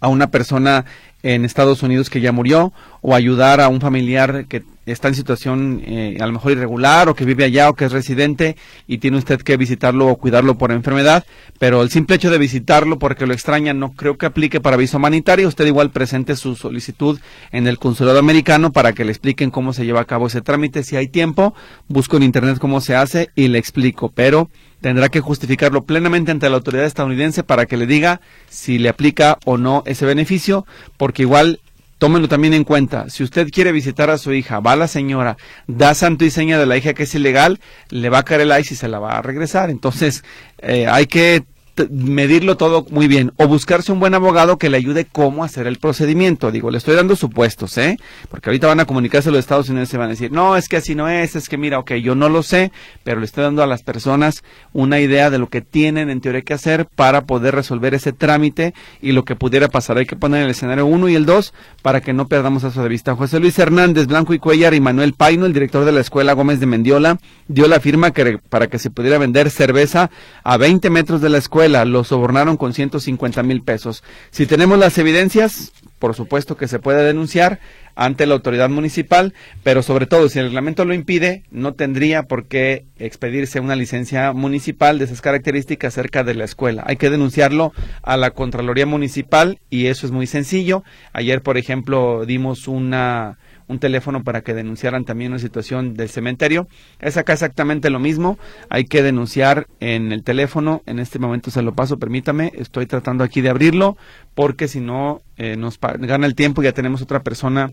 a 0.00 0.08
una 0.08 0.30
persona 0.30 0.84
en 1.22 1.44
Estados 1.44 1.82
Unidos 1.82 2.10
que 2.10 2.20
ya 2.20 2.32
murió 2.32 2.72
o 3.00 3.14
ayudar 3.14 3.60
a 3.60 3.68
un 3.68 3.80
familiar 3.80 4.46
que 4.46 4.62
está 4.86 5.08
en 5.08 5.14
situación 5.14 5.82
eh, 5.84 6.16
a 6.20 6.26
lo 6.26 6.32
mejor 6.32 6.52
irregular 6.52 7.08
o 7.08 7.14
que 7.14 7.24
vive 7.24 7.44
allá 7.44 7.68
o 7.68 7.74
que 7.74 7.84
es 7.84 7.92
residente 7.92 8.56
y 8.88 8.98
tiene 8.98 9.18
usted 9.18 9.40
que 9.40 9.56
visitarlo 9.56 10.08
o 10.08 10.16
cuidarlo 10.16 10.58
por 10.58 10.72
enfermedad, 10.72 11.24
pero 11.58 11.82
el 11.82 11.90
simple 11.90 12.16
hecho 12.16 12.30
de 12.30 12.38
visitarlo 12.38 12.98
porque 12.98 13.26
lo 13.26 13.32
extraña 13.32 13.72
no 13.72 13.92
creo 13.92 14.18
que 14.18 14.26
aplique 14.26 14.60
para 14.60 14.76
visa 14.76 14.96
humanitaria. 14.96 15.46
Usted 15.46 15.66
igual 15.66 15.90
presente 15.90 16.36
su 16.36 16.56
solicitud 16.56 17.20
en 17.52 17.66
el 17.66 17.78
consulado 17.78 18.18
americano 18.18 18.72
para 18.72 18.92
que 18.92 19.04
le 19.04 19.12
expliquen 19.12 19.50
cómo 19.50 19.72
se 19.72 19.84
lleva 19.84 20.00
a 20.00 20.06
cabo 20.06 20.26
ese 20.26 20.40
trámite. 20.40 20.82
Si 20.82 20.96
hay 20.96 21.08
tiempo, 21.08 21.54
busco 21.88 22.16
en 22.16 22.24
internet 22.24 22.58
cómo 22.58 22.80
se 22.80 22.96
hace 22.96 23.30
y 23.36 23.48
le 23.48 23.58
explico, 23.58 24.10
pero 24.10 24.50
tendrá 24.82 25.08
que 25.08 25.20
justificarlo 25.20 25.84
plenamente 25.84 26.30
ante 26.30 26.50
la 26.50 26.56
autoridad 26.56 26.84
estadounidense 26.84 27.42
para 27.44 27.64
que 27.64 27.78
le 27.78 27.86
diga 27.86 28.20
si 28.50 28.78
le 28.78 28.90
aplica 28.90 29.38
o 29.46 29.56
no 29.56 29.82
ese 29.86 30.04
beneficio, 30.04 30.66
porque 30.98 31.22
igual 31.22 31.60
tómenlo 31.98 32.28
también 32.28 32.52
en 32.52 32.64
cuenta. 32.64 33.08
Si 33.08 33.22
usted 33.22 33.48
quiere 33.50 33.70
visitar 33.70 34.10
a 34.10 34.18
su 34.18 34.32
hija, 34.32 34.58
va 34.58 34.74
la 34.74 34.88
señora, 34.88 35.36
da 35.68 35.94
santo 35.94 36.24
y 36.24 36.30
seña 36.30 36.58
de 36.58 36.66
la 36.66 36.76
hija 36.76 36.94
que 36.94 37.04
es 37.04 37.14
ilegal, 37.14 37.60
le 37.90 38.10
va 38.10 38.18
a 38.18 38.22
caer 38.24 38.40
el 38.40 38.60
ICE 38.60 38.74
y 38.74 38.76
se 38.76 38.88
la 38.88 38.98
va 38.98 39.18
a 39.18 39.22
regresar. 39.22 39.70
Entonces, 39.70 40.24
eh, 40.58 40.88
hay 40.88 41.06
que 41.06 41.44
medirlo 41.90 42.56
todo 42.56 42.86
muy 42.90 43.08
bien 43.08 43.32
o 43.36 43.46
buscarse 43.48 43.92
un 43.92 44.00
buen 44.00 44.14
abogado 44.14 44.58
que 44.58 44.68
le 44.68 44.76
ayude 44.76 45.06
cómo 45.10 45.42
hacer 45.42 45.66
el 45.66 45.78
procedimiento. 45.78 46.50
Digo, 46.50 46.70
le 46.70 46.78
estoy 46.78 46.94
dando 46.94 47.16
supuestos, 47.16 47.78
¿eh? 47.78 47.98
Porque 48.28 48.50
ahorita 48.50 48.66
van 48.66 48.80
a 48.80 48.84
comunicarse 48.84 49.30
los 49.30 49.40
Estados 49.40 49.68
Unidos 49.68 49.88
y 49.88 49.92
se 49.92 49.98
van 49.98 50.08
a 50.08 50.10
decir, 50.10 50.30
no, 50.32 50.56
es 50.56 50.68
que 50.68 50.76
así 50.76 50.94
no 50.94 51.08
es, 51.08 51.34
es 51.34 51.48
que 51.48 51.56
mira, 51.56 51.78
ok, 51.78 51.92
yo 51.94 52.14
no 52.14 52.28
lo 52.28 52.42
sé, 52.42 52.72
pero 53.04 53.20
le 53.20 53.26
estoy 53.26 53.44
dando 53.44 53.62
a 53.62 53.66
las 53.66 53.82
personas 53.82 54.44
una 54.72 55.00
idea 55.00 55.30
de 55.30 55.38
lo 55.38 55.48
que 55.48 55.62
tienen 55.62 56.10
en 56.10 56.20
teoría 56.20 56.42
que 56.42 56.54
hacer 56.54 56.86
para 56.86 57.22
poder 57.24 57.54
resolver 57.54 57.94
ese 57.94 58.12
trámite 58.12 58.74
y 59.00 59.12
lo 59.12 59.24
que 59.24 59.34
pudiera 59.34 59.68
pasar. 59.68 59.96
Hay 59.96 60.06
que 60.06 60.16
poner 60.16 60.44
el 60.44 60.50
escenario 60.50 60.86
1 60.86 61.08
y 61.08 61.14
el 61.14 61.24
2 61.24 61.54
para 61.80 62.00
que 62.02 62.12
no 62.12 62.28
perdamos 62.28 62.64
eso 62.64 62.82
de 62.82 62.88
vista. 62.88 63.16
José 63.16 63.40
Luis 63.40 63.58
Hernández, 63.58 64.06
Blanco 64.06 64.34
y 64.34 64.38
Cuellar 64.38 64.74
y 64.74 64.80
Manuel 64.80 65.14
Paino, 65.14 65.46
el 65.46 65.52
director 65.52 65.84
de 65.84 65.92
la 65.92 66.00
Escuela 66.00 66.34
Gómez 66.34 66.60
de 66.60 66.66
Mendiola, 66.66 67.18
dio 67.48 67.66
la 67.66 67.80
firma 67.80 68.10
que 68.10 68.38
para 68.38 68.66
que 68.66 68.78
se 68.78 68.90
pudiera 68.90 69.18
vender 69.18 69.50
cerveza 69.50 70.10
a 70.44 70.56
20 70.56 70.90
metros 70.90 71.20
de 71.20 71.28
la 71.28 71.38
escuela 71.38 71.61
lo 71.68 72.04
sobornaron 72.04 72.56
con 72.56 72.72
150 72.72 73.42
mil 73.42 73.62
pesos. 73.62 74.02
Si 74.30 74.46
tenemos 74.46 74.78
las 74.78 74.98
evidencias, 74.98 75.72
por 75.98 76.14
supuesto 76.14 76.56
que 76.56 76.68
se 76.68 76.78
puede 76.78 77.04
denunciar 77.04 77.60
ante 77.94 78.26
la 78.26 78.34
autoridad 78.34 78.68
municipal, 78.68 79.34
pero 79.62 79.82
sobre 79.82 80.06
todo 80.06 80.28
si 80.28 80.38
el 80.38 80.46
reglamento 80.46 80.84
lo 80.84 80.94
impide, 80.94 81.44
no 81.50 81.74
tendría 81.74 82.24
por 82.24 82.46
qué 82.46 82.86
expedirse 82.98 83.60
una 83.60 83.76
licencia 83.76 84.32
municipal 84.32 84.98
de 84.98 85.04
esas 85.04 85.20
características 85.20 85.94
cerca 85.94 86.24
de 86.24 86.34
la 86.34 86.44
escuela. 86.44 86.82
Hay 86.86 86.96
que 86.96 87.10
denunciarlo 87.10 87.72
a 88.02 88.16
la 88.16 88.32
Contraloría 88.32 88.86
Municipal 88.86 89.60
y 89.70 89.86
eso 89.86 90.06
es 90.06 90.12
muy 90.12 90.26
sencillo. 90.26 90.82
Ayer, 91.12 91.42
por 91.42 91.58
ejemplo, 91.58 92.24
dimos 92.26 92.66
una 92.66 93.38
un 93.68 93.78
teléfono 93.78 94.22
para 94.22 94.42
que 94.42 94.54
denunciaran 94.54 95.04
también 95.04 95.32
una 95.32 95.38
situación 95.38 95.94
del 95.94 96.08
cementerio. 96.08 96.68
Es 97.00 97.16
acá 97.16 97.32
exactamente 97.32 97.90
lo 97.90 97.98
mismo. 97.98 98.38
Hay 98.68 98.84
que 98.84 99.02
denunciar 99.02 99.66
en 99.80 100.12
el 100.12 100.22
teléfono. 100.22 100.82
En 100.86 100.98
este 100.98 101.18
momento 101.18 101.50
se 101.50 101.62
lo 101.62 101.74
paso, 101.74 101.98
permítame. 101.98 102.52
Estoy 102.54 102.86
tratando 102.86 103.24
aquí 103.24 103.40
de 103.40 103.50
abrirlo 103.50 103.96
porque 104.34 104.68
si 104.68 104.80
no 104.80 105.22
eh, 105.36 105.56
nos 105.56 105.78
gana 105.80 106.26
el 106.26 106.34
tiempo. 106.34 106.62
Ya 106.62 106.72
tenemos 106.72 107.02
otra 107.02 107.22
persona 107.22 107.72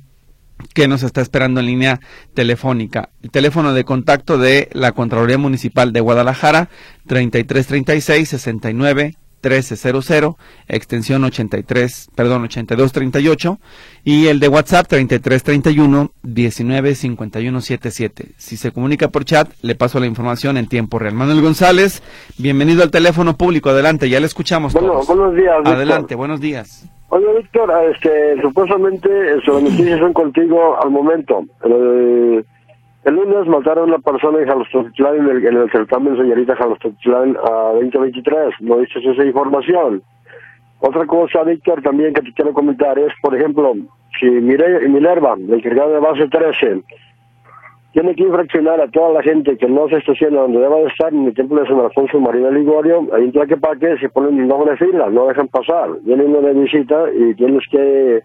que 0.74 0.88
nos 0.88 1.04
está 1.04 1.22
esperando 1.22 1.60
en 1.60 1.68
línea 1.68 2.00
telefónica. 2.34 3.10
El 3.22 3.32
teléfono 3.32 3.74
de 3.74 3.84
contacto 3.84 4.38
de 4.38 4.70
la 4.74 4.92
Contraloría 4.92 5.38
Municipal 5.38 5.94
de 5.94 6.02
Guadalajara, 6.02 6.70
3336 7.08 8.30
69 8.30 9.19
1300, 9.42 10.36
extensión 10.68 11.24
83, 11.24 12.10
perdón, 12.16 12.44
8238 12.44 13.60
y 14.04 14.28
el 14.28 14.40
de 14.40 14.48
WhatsApp 14.48 14.88
3331 14.88 16.12
195177. 16.24 18.32
Si 18.38 18.58
se 18.58 18.72
comunica 18.72 19.10
por 19.10 19.26
chat, 19.26 19.50
le 19.62 19.76
paso 19.76 20.00
la 20.00 20.06
información 20.06 20.58
en 20.58 20.68
tiempo 20.68 21.00
real. 21.00 21.14
Manuel 21.14 21.42
González, 21.42 22.04
bienvenido 22.38 22.84
al 22.84 22.92
teléfono 22.92 23.38
público. 23.38 23.70
Adelante, 23.70 24.10
ya 24.10 24.20
le 24.20 24.26
escuchamos. 24.26 24.74
Bueno, 24.74 25.02
buenos 25.08 25.36
días. 25.36 25.56
Adelante, 25.66 26.16
buenos 26.16 26.42
días. 26.42 26.90
Oye, 27.10 27.26
Víctor, 27.38 27.72
este, 27.92 28.40
supuestamente 28.42 29.10
las 29.36 29.64
noticias 29.64 30.00
son 30.00 30.14
contigo 30.14 30.80
al 30.80 30.92
momento. 30.92 31.44
Eh, 31.64 32.44
el 33.10 33.16
lunes 33.16 33.48
mataron 33.48 33.90
a 33.90 33.96
una 33.96 33.98
persona 33.98 34.38
en 34.40 34.48
Jalostotitlán, 34.48 35.16
en 35.16 35.30
el, 35.30 35.48
en 35.48 35.58
el 35.58 35.72
certamen 35.72 36.16
señorita 36.16 36.56
Jalostotitlán 36.56 37.38
a 37.38 37.72
2023. 37.74 38.54
¿No 38.60 38.78
dices 38.78 39.04
esa 39.04 39.26
información? 39.26 40.04
Otra 40.80 41.08
cosa, 41.08 41.44
Víctor, 41.44 41.82
también 41.82 42.14
que 42.14 42.22
te 42.22 42.34
quiero 42.34 42.54
comentar 42.54 43.00
es, 43.00 43.12
por 43.24 43.36
ejemplo, 43.36 43.74
si 44.20 44.28
Minerva, 44.30 45.34
el 45.34 45.52
encargado 45.52 45.92
de 45.92 46.00
base 46.00 46.28
13, 46.28 46.84
tiene 47.94 48.14
que 48.14 48.24
infraccionar 48.24 48.80
a 48.80 48.88
toda 48.92 49.14
la 49.14 49.24
gente 49.24 49.58
que 49.58 49.68
no 49.68 49.90
se 49.90 49.98
estaciona 49.98 50.42
donde 50.42 50.60
deba 50.60 50.76
de 50.76 50.86
estar 50.86 51.12
en 51.12 51.26
el 51.26 51.34
templo 51.34 51.62
de 51.62 51.68
San 51.68 51.80
Alfonso 51.80 52.20
María 52.20 52.52
Ligorio, 52.52 53.08
ahí 53.12 53.24
en 53.24 53.32
Tlaquepaque 53.32 53.98
se 53.98 54.10
ponen 54.10 54.40
en 54.40 54.48
doble 54.48 54.78
fila, 54.78 55.10
no 55.10 55.26
dejan 55.26 55.48
pasar. 55.48 55.90
Viene 56.04 56.26
uno 56.26 56.42
de 56.42 56.54
visita 56.54 57.06
y 57.12 57.34
tienes 57.34 57.64
que 57.72 58.22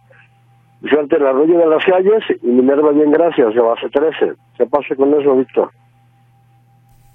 Suerte 0.88 1.16
el 1.16 1.27
arroyo 1.27 1.59
de 1.59 1.66
las 1.66 1.85
calles 1.85 2.23
y 2.42 2.47
Minerva 2.47 2.92
bien 2.92 3.11
gracias, 3.11 3.55
de 3.55 3.61
base 3.61 3.88
13. 3.88 4.35
¿Qué 4.59 4.66
pasa 4.66 4.94
con 4.97 5.18
eso, 5.18 5.35
Víctor? 5.35 5.70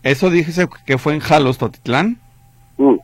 ¿Eso 0.02 0.30
dijese 0.30 0.68
que 0.86 0.98
fue 0.98 1.14
en 1.14 1.20
Jalos, 1.20 1.58
Totitlán? 1.58 2.18
Mm. 2.78 2.96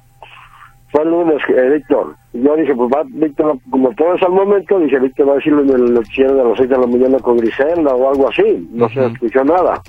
Fue 0.91 1.03
el 1.03 1.09
lunes, 1.09 1.41
eh, 1.49 1.69
Víctor. 1.75 2.15
Yo 2.33 2.55
dije, 2.55 2.73
pues 2.73 2.89
va, 2.91 3.03
Víctor, 3.05 3.59
como 3.69 3.93
todo 3.95 4.15
es 4.15 4.23
al 4.23 4.31
momento, 4.31 4.79
dije, 4.79 4.99
Víctor 4.99 5.29
va 5.29 5.33
a 5.33 5.35
decirlo 5.35 5.61
en 5.63 5.69
el 5.69 5.93
noticiero 5.93 6.35
de 6.35 6.43
las 6.45 6.57
6 6.57 6.69
de 6.69 6.77
la 6.77 6.87
mañana 6.87 7.19
con 7.19 7.37
Griselda 7.37 7.93
o 7.93 8.09
algo 8.09 8.29
así. 8.29 8.67
No 8.71 8.89
se 8.89 9.05
escuchó 9.05 9.43
nada. 9.43 9.81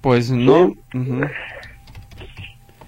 Pues 0.00 0.30
no 0.30 0.72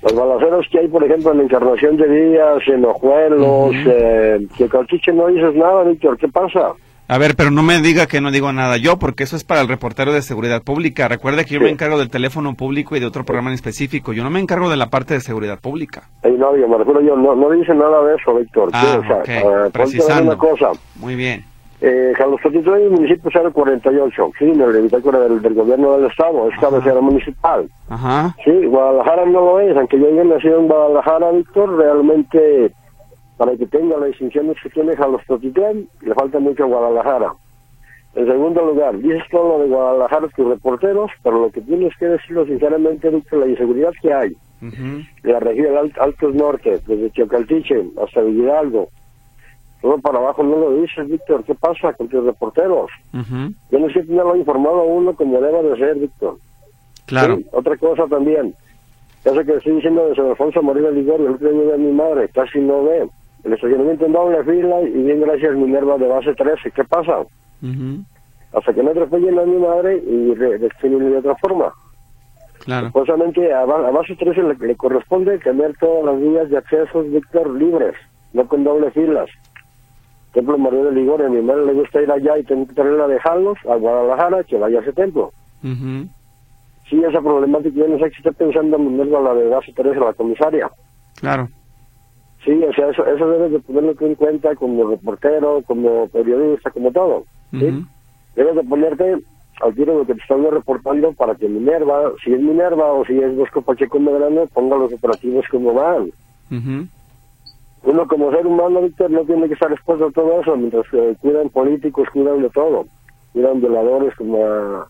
los 0.07 0.15
balaceros 0.15 0.67
que 0.71 0.79
hay, 0.79 0.89
por 0.89 1.05
ejemplo, 1.05 1.33
en 1.33 1.39
la 1.39 1.45
Encarnación 1.45 1.97
de 1.97 2.09
Díaz, 2.09 2.63
en 2.69 2.85
Ojuelos, 2.85 3.75
eh, 3.87 4.47
que 4.57 4.69
Calchiche 4.69 5.13
no 5.13 5.27
dices 5.27 5.55
nada, 5.55 5.85
Víctor, 5.85 6.17
¿qué 6.19 6.29
pasa? 6.29 6.75
A 7.09 7.19
ver, 7.19 7.37
pero 7.37 7.53
no 7.53 7.63
me 7.63 7.81
diga 7.81 8.07
que 8.07 8.21
no 8.21 8.33
digo 8.33 8.53
nada 8.53 8.79
yo, 8.79 8.99
porque 8.99 9.23
eso 9.23 9.37
es 9.37 9.45
para 9.45 9.61
el 9.61 9.69
reportero 9.69 10.13
de 10.13 10.23
seguridad 10.23 10.63
pública. 10.63 11.07
Recuerde 11.07 11.45
que 11.45 11.55
yo 11.55 11.61
me 11.61 11.71
encargo 11.71 11.99
del 11.99 12.11
teléfono 12.11 12.55
público 12.55 12.97
y 12.97 13.01
de 13.01 13.07
otro 13.07 13.25
programa 13.25 13.51
en 13.51 13.55
específico. 13.55 14.13
Yo 14.13 14.25
no 14.25 14.31
me 14.31 14.41
encargo 14.41 14.69
de 14.69 14.77
la 14.77 14.91
parte 14.91 15.15
de 15.15 15.21
seguridad 15.21 15.61
pública. 15.61 16.09
no, 16.25 16.57
yo 16.57 16.67
me 16.67 16.79
refiero 16.79 17.01
yo, 17.03 17.17
no, 17.17 17.37
no 17.37 17.51
dice 17.51 17.75
nada 17.75 18.03
de 18.05 18.17
eso, 18.17 18.35
Víctor. 18.35 18.71
Ah, 18.73 19.01
o 19.45 19.71
Precisando. 19.71 20.33
Una 20.33 20.39
cosa. 20.39 20.73
Muy 20.97 21.15
bien. 21.15 21.45
Eh, 21.81 22.13
Carlos 22.17 22.41
Petito 22.43 22.75
es 22.75 22.83
el 22.85 22.91
municipio 22.91 23.31
048, 23.53 24.31
sí, 24.39 24.45
en 24.47 24.61
el 24.61 24.83
bitácora 24.83 25.21
del, 25.21 25.43
del 25.43 25.55
gobierno 25.55 25.97
del 25.97 26.11
estado, 26.11 26.49
es 26.49 26.59
cabecera 26.59 27.01
municipal. 27.01 27.69
Ajá. 27.89 28.35
Sí, 28.45 28.65
Guadalajara 28.65 29.27
no 29.27 29.41
lo 29.41 29.61
es, 29.61 29.77
aunque 29.77 29.99
yo 29.99 30.07
haya 30.09 30.25
nacido 30.25 30.61
en 30.61 30.69
Guadalajara, 30.69 31.33
Víctor, 31.33 31.77
realmente 31.77 32.73
para 33.37 33.55
que 33.57 33.67
tenga 33.67 33.99
las 33.99 34.09
distinciones 34.09 34.57
que 34.63 34.71
tiene 34.71 34.95
Carlos 34.95 35.21
Totitlán, 35.27 35.87
le 36.01 36.15
falta 36.15 36.39
mucho 36.39 36.65
a 36.65 36.69
Guadalajara. 36.69 37.33
En 38.15 38.27
segundo 38.27 38.65
lugar, 38.65 38.97
dices 38.97 39.23
todo 39.31 39.59
lo 39.59 39.65
de 39.65 39.69
Guadalajara, 39.69 40.29
tus 40.35 40.49
reporteros, 40.49 41.11
pero 41.23 41.41
lo 41.41 41.51
que 41.51 41.61
tienes 41.61 41.95
que 41.99 42.07
decirlo 42.07 42.47
sinceramente, 42.47 43.11
Víctor, 43.11 43.41
la 43.41 43.47
inseguridad 43.49 43.93
que 44.01 44.15
hay. 44.15 44.35
en 44.63 45.07
La 45.23 45.39
región 45.39 45.77
Alt 45.77 45.99
Altos 45.99 46.35
Norte, 46.35 46.81
desde 46.87 47.11
Chocaltiche 47.11 47.85
hasta 48.03 48.23
Villalgo, 48.23 48.89
todo 49.81 49.99
para 49.99 50.19
abajo 50.19 50.43
no 50.43 50.57
lo 50.57 50.81
dices, 50.81 51.09
Víctor. 51.09 51.45
¿Qué 51.45 51.55
pasa 51.55 51.93
con 51.93 52.09
tus 52.09 52.25
reporteros? 52.25 52.91
Yo 53.13 53.79
no 53.79 53.87
sé 53.89 54.01
que 54.01 54.07
tenerlo 54.07 54.37
informado 54.37 54.81
a 54.81 54.85
uno 54.85 55.15
como 55.15 55.41
debe 55.41 55.63
de 55.63 55.77
ser, 55.77 55.97
Víctor. 55.97 56.37
Claro. 57.07 57.39
Otra 57.53 57.77
cosa 57.77 58.07
también. 58.07 58.55
Eso 59.25 59.45
que 59.45 59.57
estoy 59.57 59.75
diciendo 59.75 60.09
de 60.09 60.15
San 60.15 60.27
Alfonso 60.27 60.63
Moreno 60.63 60.91
Ligorio, 60.91 61.27
el 61.29 61.35
otro 61.35 61.51
día 61.51 61.73
de 61.73 61.79
mi 61.79 61.93
madre, 61.93 62.29
casi 62.29 62.61
no 62.61 62.85
ve. 62.85 63.09
El 63.45 63.53
estacionamiento 63.53 64.07
en 64.07 64.13
doble 64.13 64.43
fila 64.45 64.81
y 64.83 65.03
bien 65.03 65.21
gracias 65.21 65.55
Minerva 65.55 65.99
de 65.99 66.09
base 66.09 66.35
13. 66.35 66.71
¿Qué 66.71 66.85
pasa? 66.85 67.25
Hasta 68.53 68.73
que 68.73 68.83
no 68.83 68.91
atropellen 68.91 69.39
a 69.39 69.45
mi 69.45 69.57
madre 69.57 69.99
y 69.99 70.35
definen 70.35 71.11
de 71.11 71.19
otra 71.19 71.37
forma. 71.37 71.73
Claro. 72.61 72.87
Supuestamente 72.87 73.53
a, 73.53 73.65
base 73.65 74.17
13 74.17 74.43
le, 74.43 74.55
le 74.55 74.77
corresponde 74.77 75.39
tener 75.39 75.77
todas 75.77 76.05
las 76.05 76.21
vías 76.21 76.51
de 76.51 76.59
acceso, 76.59 77.03
Víctor, 77.03 77.51
libres, 77.51 77.95
no 78.33 78.47
con 78.49 78.65
doble 78.65 78.91
filas. 78.91 79.29
Templo 80.37 80.59
María 80.59 80.85
de 80.85 80.93
Ligor, 80.93 81.23
a 81.23 81.31
mi 81.31 81.41
madre 81.41 81.65
le 81.65 81.73
gusta 81.73 82.03
ir 82.03 82.13
allá 82.13 82.37
y 82.37 82.45
tener 82.45 82.69
que 82.69 82.75
traerla 82.75 83.05
a 83.05 83.09
dejarlos 83.09 83.57
a 83.67 83.75
Guadalajara, 83.77 84.45
que 84.45 84.59
vaya 84.59 84.81
a 84.81 84.83
ese 84.83 84.93
templo. 84.93 85.33
Sí, 85.63 87.03
esa 87.03 87.23
problemática, 87.23 87.75
yo 87.75 87.89
no 87.89 87.99
sé 87.99 88.11
si 88.11 88.17
está 88.19 88.33
pensando 88.33 88.77
en 88.77 89.15
a 89.15 89.21
la 89.21 89.33
de 89.33 89.49
base 89.49 89.73
Teresa, 89.73 90.01
la 90.01 90.13
comisaria. 90.13 90.71
Claro. 91.21 91.49
Sí, 92.45 92.53
o 92.53 92.71
sea, 92.75 92.91
eso, 92.91 93.07
eso 93.07 93.31
debes 93.31 93.53
de 93.53 93.61
ponerlo 93.61 93.95
en 93.99 94.15
cuenta 94.15 94.55
como 94.57 94.91
reportero, 94.91 95.63
como 95.67 96.07
periodista, 96.09 96.71
como 96.71 96.93
todo. 96.93 97.25
¿sí? 97.53 97.87
Debes 98.35 98.57
de 98.57 98.63
ponerte 98.63 99.17
al 99.63 99.75
tiro 99.75 99.93
de 99.93 99.99
lo 100.01 100.07
que 100.07 100.17
te 100.17 100.21
están 100.21 100.45
reportando 100.51 101.15
para 101.15 101.35
que 101.35 101.49
Minerva, 101.49 102.13
si 102.23 102.35
es 102.35 102.43
Minerva 102.43 102.93
o 102.93 103.07
si 103.07 103.19
es 103.19 103.35
Bosco 103.35 103.63
Pacheco 103.63 103.99
Medrano, 103.99 104.47
ponga 104.53 104.77
los 104.77 104.93
operativos 104.93 105.47
como 105.51 105.73
van 105.73 106.11
uno 107.87 108.09
como 108.09 108.33
ser 108.33 108.45
humano, 108.47 108.83
Víctor, 108.83 109.11
no 109.13 109.25
tiene 109.25 109.47
que 109.47 109.55
estar 109.55 109.73
expuesto 109.73 110.07
a 110.07 110.11
todo 110.11 110.41
eso, 110.41 110.57
mientras 110.57 110.89
que 110.91 111.17
cuidan 111.21 111.49
políticos, 111.51 112.09
cuidan 112.13 112.43
de 112.43 112.51
todo. 112.51 112.85
Cuidan 113.33 113.61
violadores 113.61 114.13
como 114.17 114.45
a, 114.45 114.89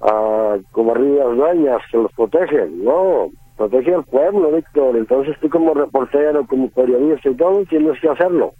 a 0.00 0.58
como 0.72 0.94
Dueñas, 0.94 1.82
que 1.90 1.98
los 1.98 2.10
protegen. 2.12 2.82
No, 2.82 3.28
protege 3.58 3.94
al 3.94 4.04
pueblo, 4.04 4.52
Víctor. 4.52 4.96
Entonces 4.96 5.36
tú 5.40 5.50
como 5.50 5.74
reportero, 5.74 6.46
como 6.46 6.70
periodista 6.70 7.28
y 7.28 7.34
todo, 7.34 7.62
tienes 7.66 8.00
que 8.00 8.08
hacerlo. 8.08 8.52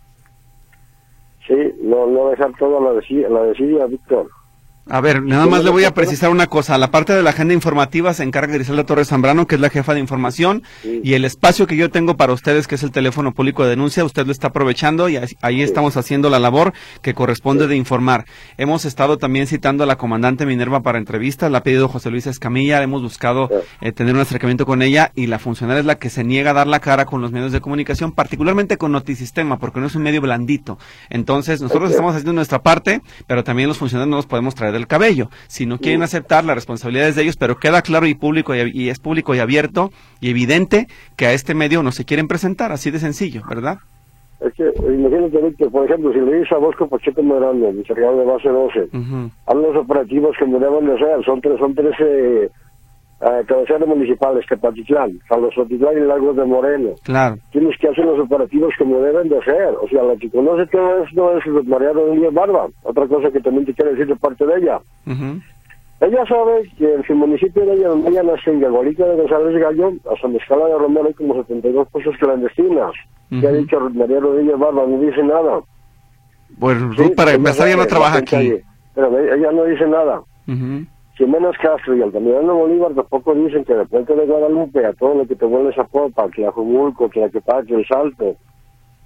Sí, 1.46 1.72
no, 1.82 2.06
no 2.06 2.28
dejar 2.28 2.52
todo 2.58 2.78
a 2.78 2.92
la 2.92 3.42
desidia, 3.44 3.86
Víctor. 3.86 4.28
A 4.86 5.00
ver, 5.00 5.22
nada 5.22 5.46
más 5.46 5.64
le 5.64 5.70
voy 5.70 5.84
a 5.84 5.94
precisar 5.94 6.28
una 6.28 6.46
cosa. 6.46 6.76
La 6.76 6.90
parte 6.90 7.14
de 7.14 7.22
la 7.22 7.30
agenda 7.30 7.54
informativa 7.54 8.12
se 8.12 8.22
encarga 8.22 8.52
Griselda 8.52 8.84
Torres 8.84 9.08
Zambrano, 9.08 9.46
que 9.46 9.54
es 9.54 9.60
la 9.60 9.70
jefa 9.70 9.94
de 9.94 10.00
información, 10.00 10.62
y 10.82 11.14
el 11.14 11.24
espacio 11.24 11.66
que 11.66 11.76
yo 11.76 11.90
tengo 11.90 12.18
para 12.18 12.34
ustedes, 12.34 12.66
que 12.66 12.74
es 12.74 12.82
el 12.82 12.90
teléfono 12.90 13.32
público 13.32 13.64
de 13.64 13.70
denuncia, 13.70 14.04
usted 14.04 14.26
lo 14.26 14.32
está 14.32 14.48
aprovechando 14.48 15.08
y 15.08 15.18
ahí 15.40 15.62
estamos 15.62 15.96
haciendo 15.96 16.28
la 16.28 16.38
labor 16.38 16.74
que 17.00 17.14
corresponde 17.14 17.66
de 17.66 17.76
informar. 17.76 18.26
Hemos 18.58 18.84
estado 18.84 19.16
también 19.16 19.46
citando 19.46 19.84
a 19.84 19.86
la 19.86 19.96
comandante 19.96 20.44
Minerva 20.44 20.82
para 20.82 20.98
entrevistas, 20.98 21.50
la 21.50 21.58
ha 21.58 21.62
pedido 21.62 21.88
José 21.88 22.10
Luis 22.10 22.26
Escamilla, 22.26 22.82
hemos 22.82 23.00
buscado 23.00 23.48
eh, 23.80 23.92
tener 23.92 24.14
un 24.14 24.20
acercamiento 24.20 24.66
con 24.66 24.82
ella 24.82 25.12
y 25.14 25.28
la 25.28 25.38
funcionaria 25.38 25.80
es 25.80 25.86
la 25.86 25.94
que 25.94 26.10
se 26.10 26.24
niega 26.24 26.50
a 26.50 26.54
dar 26.54 26.66
la 26.66 26.80
cara 26.80 27.06
con 27.06 27.22
los 27.22 27.32
medios 27.32 27.52
de 27.52 27.62
comunicación, 27.62 28.12
particularmente 28.12 28.76
con 28.76 28.92
Notisistema, 28.92 29.58
porque 29.58 29.80
no 29.80 29.86
es 29.86 29.94
un 29.94 30.02
medio 30.02 30.20
blandito. 30.20 30.78
Entonces, 31.08 31.62
nosotros 31.62 31.90
estamos 31.90 32.10
haciendo 32.10 32.34
nuestra 32.34 32.62
parte, 32.62 33.00
pero 33.26 33.44
también 33.44 33.68
los 33.68 33.78
funcionarios 33.78 34.10
no 34.10 34.16
los 34.16 34.26
podemos 34.26 34.54
traer 34.54 34.73
del 34.74 34.86
cabello. 34.86 35.28
Si 35.46 35.64
no 35.64 35.78
quieren 35.78 36.02
aceptar, 36.02 36.44
las 36.44 36.56
responsabilidades 36.56 37.16
de 37.16 37.22
ellos, 37.22 37.36
pero 37.36 37.56
queda 37.56 37.80
claro 37.80 38.06
y 38.06 38.14
público 38.14 38.54
y, 38.54 38.88
es 38.90 38.98
público 38.98 39.34
y 39.34 39.38
abierto 39.38 39.90
y 40.20 40.30
evidente 40.30 40.86
que 41.16 41.26
a 41.26 41.32
este 41.32 41.54
medio 41.54 41.82
no 41.82 41.92
se 41.92 42.04
quieren 42.04 42.28
presentar, 42.28 42.72
así 42.72 42.90
de 42.90 42.98
sencillo, 42.98 43.42
¿verdad? 43.48 43.78
Es 44.40 44.52
que, 44.52 44.70
imagínate, 44.92 45.54
que 45.56 45.70
por 45.70 45.86
ejemplo, 45.86 46.12
si 46.12 46.20
le 46.20 46.38
dices 46.38 46.52
a 46.52 46.58
Bosco 46.58 46.86
Pacheco 46.86 47.22
Morano, 47.22 47.68
el 47.68 47.78
encargado 47.78 48.18
de 48.18 48.24
base 48.26 48.48
12, 48.48 48.88
a 49.46 49.54
los 49.54 49.76
operativos 49.76 50.36
que 50.38 50.44
me 50.44 50.58
deben 50.58 50.86
de 50.86 50.98
ser, 50.98 51.24
son 51.24 51.40
tres, 51.40 51.58
son 51.58 51.74
13 51.74 52.50
eh, 53.24 53.44
cabeceras 53.46 53.88
municipales, 53.88 54.44
Tepatitlán, 54.46 55.18
Jalosotitlán 55.28 55.96
y 55.96 56.00
Lagos 56.00 56.36
de 56.36 56.44
Moreno. 56.44 56.90
Claro. 57.04 57.36
Tienes 57.52 57.74
que 57.78 57.88
hacer 57.88 58.04
los 58.04 58.20
operativos 58.20 58.74
como 58.78 59.00
deben 59.00 59.30
de 59.30 59.42
ser. 59.44 59.74
O 59.80 59.88
sea, 59.88 60.02
la 60.02 60.14
que 60.16 60.30
conoce 60.30 60.66
todo 60.66 61.02
esto 61.02 61.38
es 61.38 61.66
María 61.66 61.92
Rodríguez 61.92 62.34
Barba. 62.34 62.66
Otra 62.82 63.06
cosa 63.06 63.30
que 63.30 63.40
también 63.40 63.64
te 63.64 63.72
quiero 63.72 63.92
decir 63.92 64.08
de 64.08 64.16
parte 64.16 64.44
de 64.44 64.58
ella. 64.58 64.78
Ella 66.00 66.26
sabe 66.28 66.70
que 66.76 66.92
en 66.92 67.02
su 67.04 67.14
municipio 67.14 67.64
de 67.64 67.72
ella, 67.72 67.88
donde 67.88 68.10
ella 68.10 68.22
nace, 68.24 68.50
en 68.50 68.60
Galguarica 68.60 69.06
de 69.06 69.16
González 69.16 69.58
Gallo, 69.58 69.92
a 70.04 70.28
mi 70.28 70.36
Escala 70.36 70.66
de 70.66 70.78
Romero, 70.78 71.06
hay 71.06 71.14
como 71.14 71.34
72 71.34 71.88
pozos 71.88 72.14
clandestinas. 72.18 72.92
Que 73.30 73.48
ha 73.48 73.52
dicho 73.52 73.80
María 73.94 74.20
Rodríguez 74.20 74.58
Barba, 74.58 74.86
no 74.86 75.00
dice 75.00 75.22
nada. 75.22 75.60
Bueno, 76.58 76.90
para 77.16 77.32
empezar, 77.32 77.68
ya 77.68 77.76
no 77.76 77.86
trabaja 77.86 78.18
aquí. 78.18 78.54
Pero 78.94 79.18
ella 79.18 79.50
no 79.50 79.64
dice 79.64 79.86
nada. 79.86 80.20
Jiménez 81.16 81.56
Castro 81.62 81.96
y 81.96 82.02
Altamirano 82.02 82.54
Bolívar 82.56 82.92
tampoco 82.94 83.34
dicen 83.34 83.64
que 83.64 83.74
de 83.74 83.86
Puente 83.86 84.14
de 84.14 84.26
Guadalupe 84.26 84.84
a 84.84 84.92
todo 84.94 85.14
lo 85.14 85.26
que 85.26 85.36
te 85.36 85.46
vuelves 85.46 85.78
a 85.78 85.84
Popa, 85.84 86.28
que 86.30 86.44
a 86.44 86.50
Jumulco, 86.50 87.08
que 87.08 87.22
a 87.22 87.28
Quepaque, 87.28 87.74
el 87.74 87.86
Salto, 87.86 88.34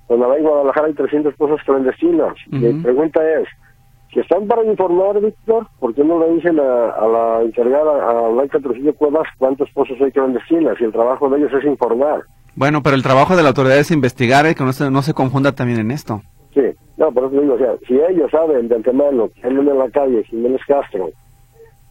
donde 0.09 0.27
va 0.27 0.37
en 0.39 0.45
Guadalajara 0.45 0.87
hay 0.87 0.95
300 0.95 1.35
cosas 1.37 1.63
clandestinas. 1.67 2.35
Y 2.51 2.61
la 2.61 2.83
pregunta 2.83 3.21
es, 3.41 3.49
si 4.13 4.21
están 4.21 4.47
para 4.47 4.65
informar, 4.65 5.21
Víctor, 5.21 5.67
¿por 5.79 5.95
qué 5.95 6.03
no 6.03 6.19
le 6.19 6.35
dicen 6.35 6.59
a, 6.59 7.07
la 7.07 7.43
encargada, 7.43 8.09
a 8.09 8.29
Blanca 8.29 8.59
Trujillo 8.59 8.95
Cuevas, 8.95 9.29
cuántas 9.37 9.71
cosas 9.75 10.01
hay 10.01 10.11
clandestinas? 10.11 10.81
Y 10.81 10.85
el 10.85 10.93
trabajo 10.93 11.29
de 11.29 11.39
ellos 11.39 11.53
es 11.53 11.65
informar. 11.65 12.23
Bueno, 12.57 12.83
pero 12.83 12.97
el 12.97 13.03
trabajo 13.03 13.37
de 13.37 13.43
la 13.43 13.51
autoridad 13.51 13.79
es 13.79 13.91
investigar, 13.91 14.47
y 14.47 14.51
¿eh? 14.51 14.55
que 14.55 14.65
no 14.65 14.73
se, 14.73 14.91
no 14.91 15.03
se 15.03 15.13
confunda 15.13 15.53
también 15.53 15.81
en 15.81 15.91
esto. 15.91 16.23
Sí, 16.55 16.63
no, 16.97 17.13
por 17.13 17.25
eso 17.25 17.39
digo, 17.39 17.55
o 17.55 17.59
sea, 17.59 17.75
si 17.87 18.01
ellos 18.01 18.31
saben 18.31 18.69
de 18.69 18.77
antemano 18.77 19.29
que 19.29 19.47
andan 19.47 19.69
en 19.69 19.79
la 19.79 19.91
calle 19.91 20.25
Jiménez 20.25 20.63
Castro, 20.67 21.11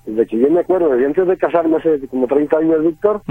desde 0.07 0.25
que 0.25 0.39
yo 0.39 0.49
me 0.49 0.61
acuerdo, 0.61 0.89
desde 0.89 1.05
antes 1.05 1.27
de 1.27 1.37
casarme 1.37 1.77
hace 1.77 2.07
como 2.07 2.27
30 2.27 2.57
años, 2.57 2.81
Víctor, 2.81 3.21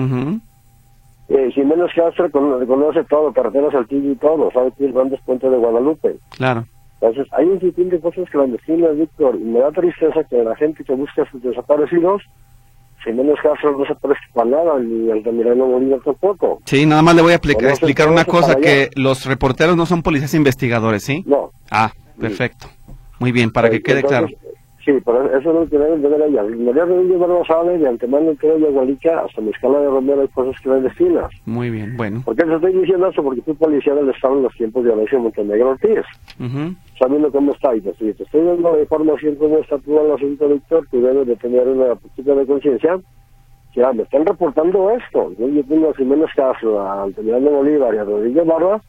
eh, 1.28 1.50
Jiménez 1.52 1.90
Castro 1.94 2.30
conoce 2.30 3.02
todo, 3.04 3.32
carreteras 3.32 3.72
Saltillo 3.72 4.12
y 4.12 4.16
todo, 4.16 4.50
sabe 4.52 4.70
que 4.76 4.86
es 4.86 4.94
grandes 4.94 5.20
puentes 5.22 5.50
de 5.50 5.56
Guadalupe. 5.56 6.16
Claro. 6.36 6.66
Entonces, 7.00 7.26
hay 7.32 7.46
un 7.46 7.60
sinfín 7.60 7.88
de 7.88 8.00
cosas 8.00 8.28
clandestinas, 8.30 8.96
Víctor, 8.96 9.36
y 9.36 9.44
me 9.44 9.60
da 9.60 9.70
tristeza 9.70 10.22
que 10.24 10.42
la 10.42 10.54
gente 10.56 10.84
que 10.84 10.94
busca 10.94 11.22
a 11.22 11.30
sus 11.30 11.42
desaparecidos, 11.42 12.22
Jiménez 13.04 13.36
Castro 13.42 13.76
no 13.78 13.84
se 13.86 13.94
parece 13.94 14.20
para 14.34 14.50
nada, 14.50 14.78
ni 14.78 15.10
el 15.10 15.22
de 15.22 15.32
Mirano 15.32 15.66
Bolívar 15.66 16.00
tampoco. 16.04 16.60
Sí, 16.64 16.84
nada 16.86 17.02
más 17.02 17.14
le 17.14 17.22
voy 17.22 17.32
a 17.32 17.36
explicar 17.36 18.08
una 18.08 18.24
cosa, 18.24 18.56
que 18.56 18.90
los 18.96 19.24
reporteros 19.26 19.76
no 19.76 19.86
son 19.86 20.02
policías 20.02 20.34
investigadores, 20.34 21.04
¿sí? 21.04 21.22
No. 21.26 21.50
Ah, 21.70 21.92
perfecto. 22.20 22.66
Muy 23.18 23.32
bien, 23.32 23.50
para 23.50 23.70
que 23.70 23.82
quede 23.82 24.02
claro. 24.02 24.28
Sí, 24.86 24.92
pero 25.04 25.24
eso 25.36 25.36
es 25.36 25.44
lo 25.44 25.68
que 25.68 25.78
deben 25.78 26.00
de 26.00 26.08
ver 26.08 26.22
allá. 26.22 26.44
María 26.44 26.84
Rodríguez 26.84 27.18
Barba 27.18 27.44
sabe 27.44 27.76
de 27.76 27.88
antemano 27.88 28.36
que 28.40 28.46
de 28.46 28.70
Gualica 28.70 29.24
hasta 29.24 29.40
mi 29.40 29.50
escala 29.50 29.80
de 29.80 29.88
Romero 29.88 30.20
hay 30.20 30.28
cosas 30.28 30.54
que 30.62 30.70
destinas. 30.70 31.28
Muy 31.44 31.70
bien, 31.70 31.96
bueno. 31.96 32.22
¿Por 32.24 32.36
qué 32.36 32.44
te 32.44 32.54
estoy 32.54 32.72
diciendo 32.72 33.08
eso? 33.08 33.20
Porque 33.20 33.42
fui 33.42 33.54
policía 33.54 33.96
del 33.96 34.10
Estado 34.10 34.36
en 34.36 34.44
los 34.44 34.54
tiempos 34.54 34.84
de 34.84 34.92
Alexio 34.92 35.18
Montenegro 35.18 35.70
Ortiz. 35.70 36.04
Sabiendo 37.00 37.32
cómo 37.32 37.50
está 37.50 37.74
y 37.74 37.80
te 37.80 37.90
estoy, 37.90 38.14
te 38.14 38.22
estoy 38.22 38.44
dando 38.44 38.76
la 38.76 38.82
información 38.82 39.34
cómo 39.34 39.58
está 39.58 39.76
todo 39.78 40.06
el 40.06 40.12
asunto, 40.12 40.48
Víctor, 40.48 40.88
que 40.88 40.98
debes 40.98 41.26
de 41.26 41.34
tener 41.34 41.66
una 41.66 41.96
poquita 41.96 42.34
de 42.36 42.46
conciencia. 42.46 43.00
Ya, 43.74 43.92
me 43.92 44.04
están 44.04 44.24
reportando 44.24 44.88
esto. 44.92 45.32
Yo, 45.36 45.48
yo 45.48 45.64
tengo 45.64 45.90
a 45.90 45.94
Jiménez 45.94 46.30
Castro, 46.36 46.80
a 46.80 47.02
Altamirano 47.02 47.50
Bolívar 47.50 47.92
y 47.92 47.98
a 47.98 48.04
Rodríguez 48.04 48.46
Barba 48.46 48.80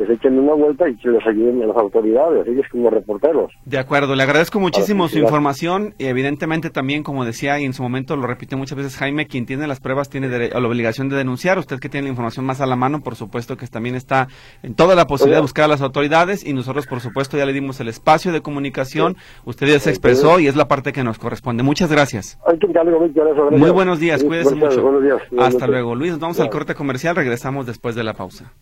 que 0.00 0.06
se 0.06 0.14
echen 0.14 0.38
una 0.38 0.54
vuelta 0.54 0.88
y 0.88 0.96
que 0.96 1.10
les 1.10 1.26
ayuden 1.26 1.62
a 1.62 1.66
las 1.66 1.76
autoridades, 1.76 2.48
ellos 2.48 2.64
como 2.72 2.88
reporteros. 2.88 3.52
De 3.66 3.76
acuerdo, 3.76 4.14
le 4.14 4.22
agradezco 4.22 4.58
muchísimo 4.58 5.08
su 5.08 5.18
información 5.18 5.92
y 5.98 6.06
evidentemente 6.06 6.70
también, 6.70 7.02
como 7.02 7.26
decía 7.26 7.60
y 7.60 7.66
en 7.66 7.74
su 7.74 7.82
momento 7.82 8.16
lo 8.16 8.26
repitió 8.26 8.56
muchas 8.56 8.78
veces 8.78 8.96
Jaime, 8.96 9.26
quien 9.26 9.44
tiene 9.44 9.66
las 9.66 9.78
pruebas 9.78 10.08
tiene 10.08 10.30
la 10.30 10.66
obligación 10.66 11.10
de 11.10 11.16
denunciar, 11.16 11.58
usted 11.58 11.78
que 11.80 11.90
tiene 11.90 12.06
la 12.06 12.12
información 12.12 12.46
más 12.46 12.62
a 12.62 12.66
la 12.66 12.76
mano, 12.76 13.02
por 13.02 13.14
supuesto 13.14 13.58
que 13.58 13.66
también 13.66 13.94
está 13.94 14.28
en 14.62 14.74
toda 14.74 14.94
la 14.94 15.06
posibilidad 15.06 15.36
de 15.36 15.42
buscar 15.42 15.66
a 15.66 15.68
las 15.68 15.82
autoridades 15.82 16.46
y 16.46 16.54
nosotros 16.54 16.86
por 16.86 17.00
supuesto 17.00 17.36
ya 17.36 17.44
le 17.44 17.52
dimos 17.52 17.78
el 17.80 17.88
espacio 17.88 18.32
de 18.32 18.40
comunicación, 18.40 19.18
usted 19.44 19.66
ya 19.66 19.80
se 19.80 19.90
expresó 19.90 20.40
y 20.40 20.46
es 20.46 20.56
la 20.56 20.66
parte 20.66 20.94
que 20.94 21.04
nos 21.04 21.18
corresponde. 21.18 21.62
Muchas 21.62 21.92
gracias. 21.92 22.38
Muy 23.50 23.70
buenos 23.70 24.00
días, 24.00 24.24
cuídese 24.24 24.54
mucho. 24.54 24.82
Hasta 25.38 25.66
luego. 25.66 25.94
Luis, 25.94 26.18
vamos 26.18 26.40
al 26.40 26.48
corte 26.48 26.74
comercial, 26.74 27.16
regresamos 27.16 27.66
después 27.66 27.94
de 27.94 28.04
la 28.04 28.14
pausa. 28.14 28.54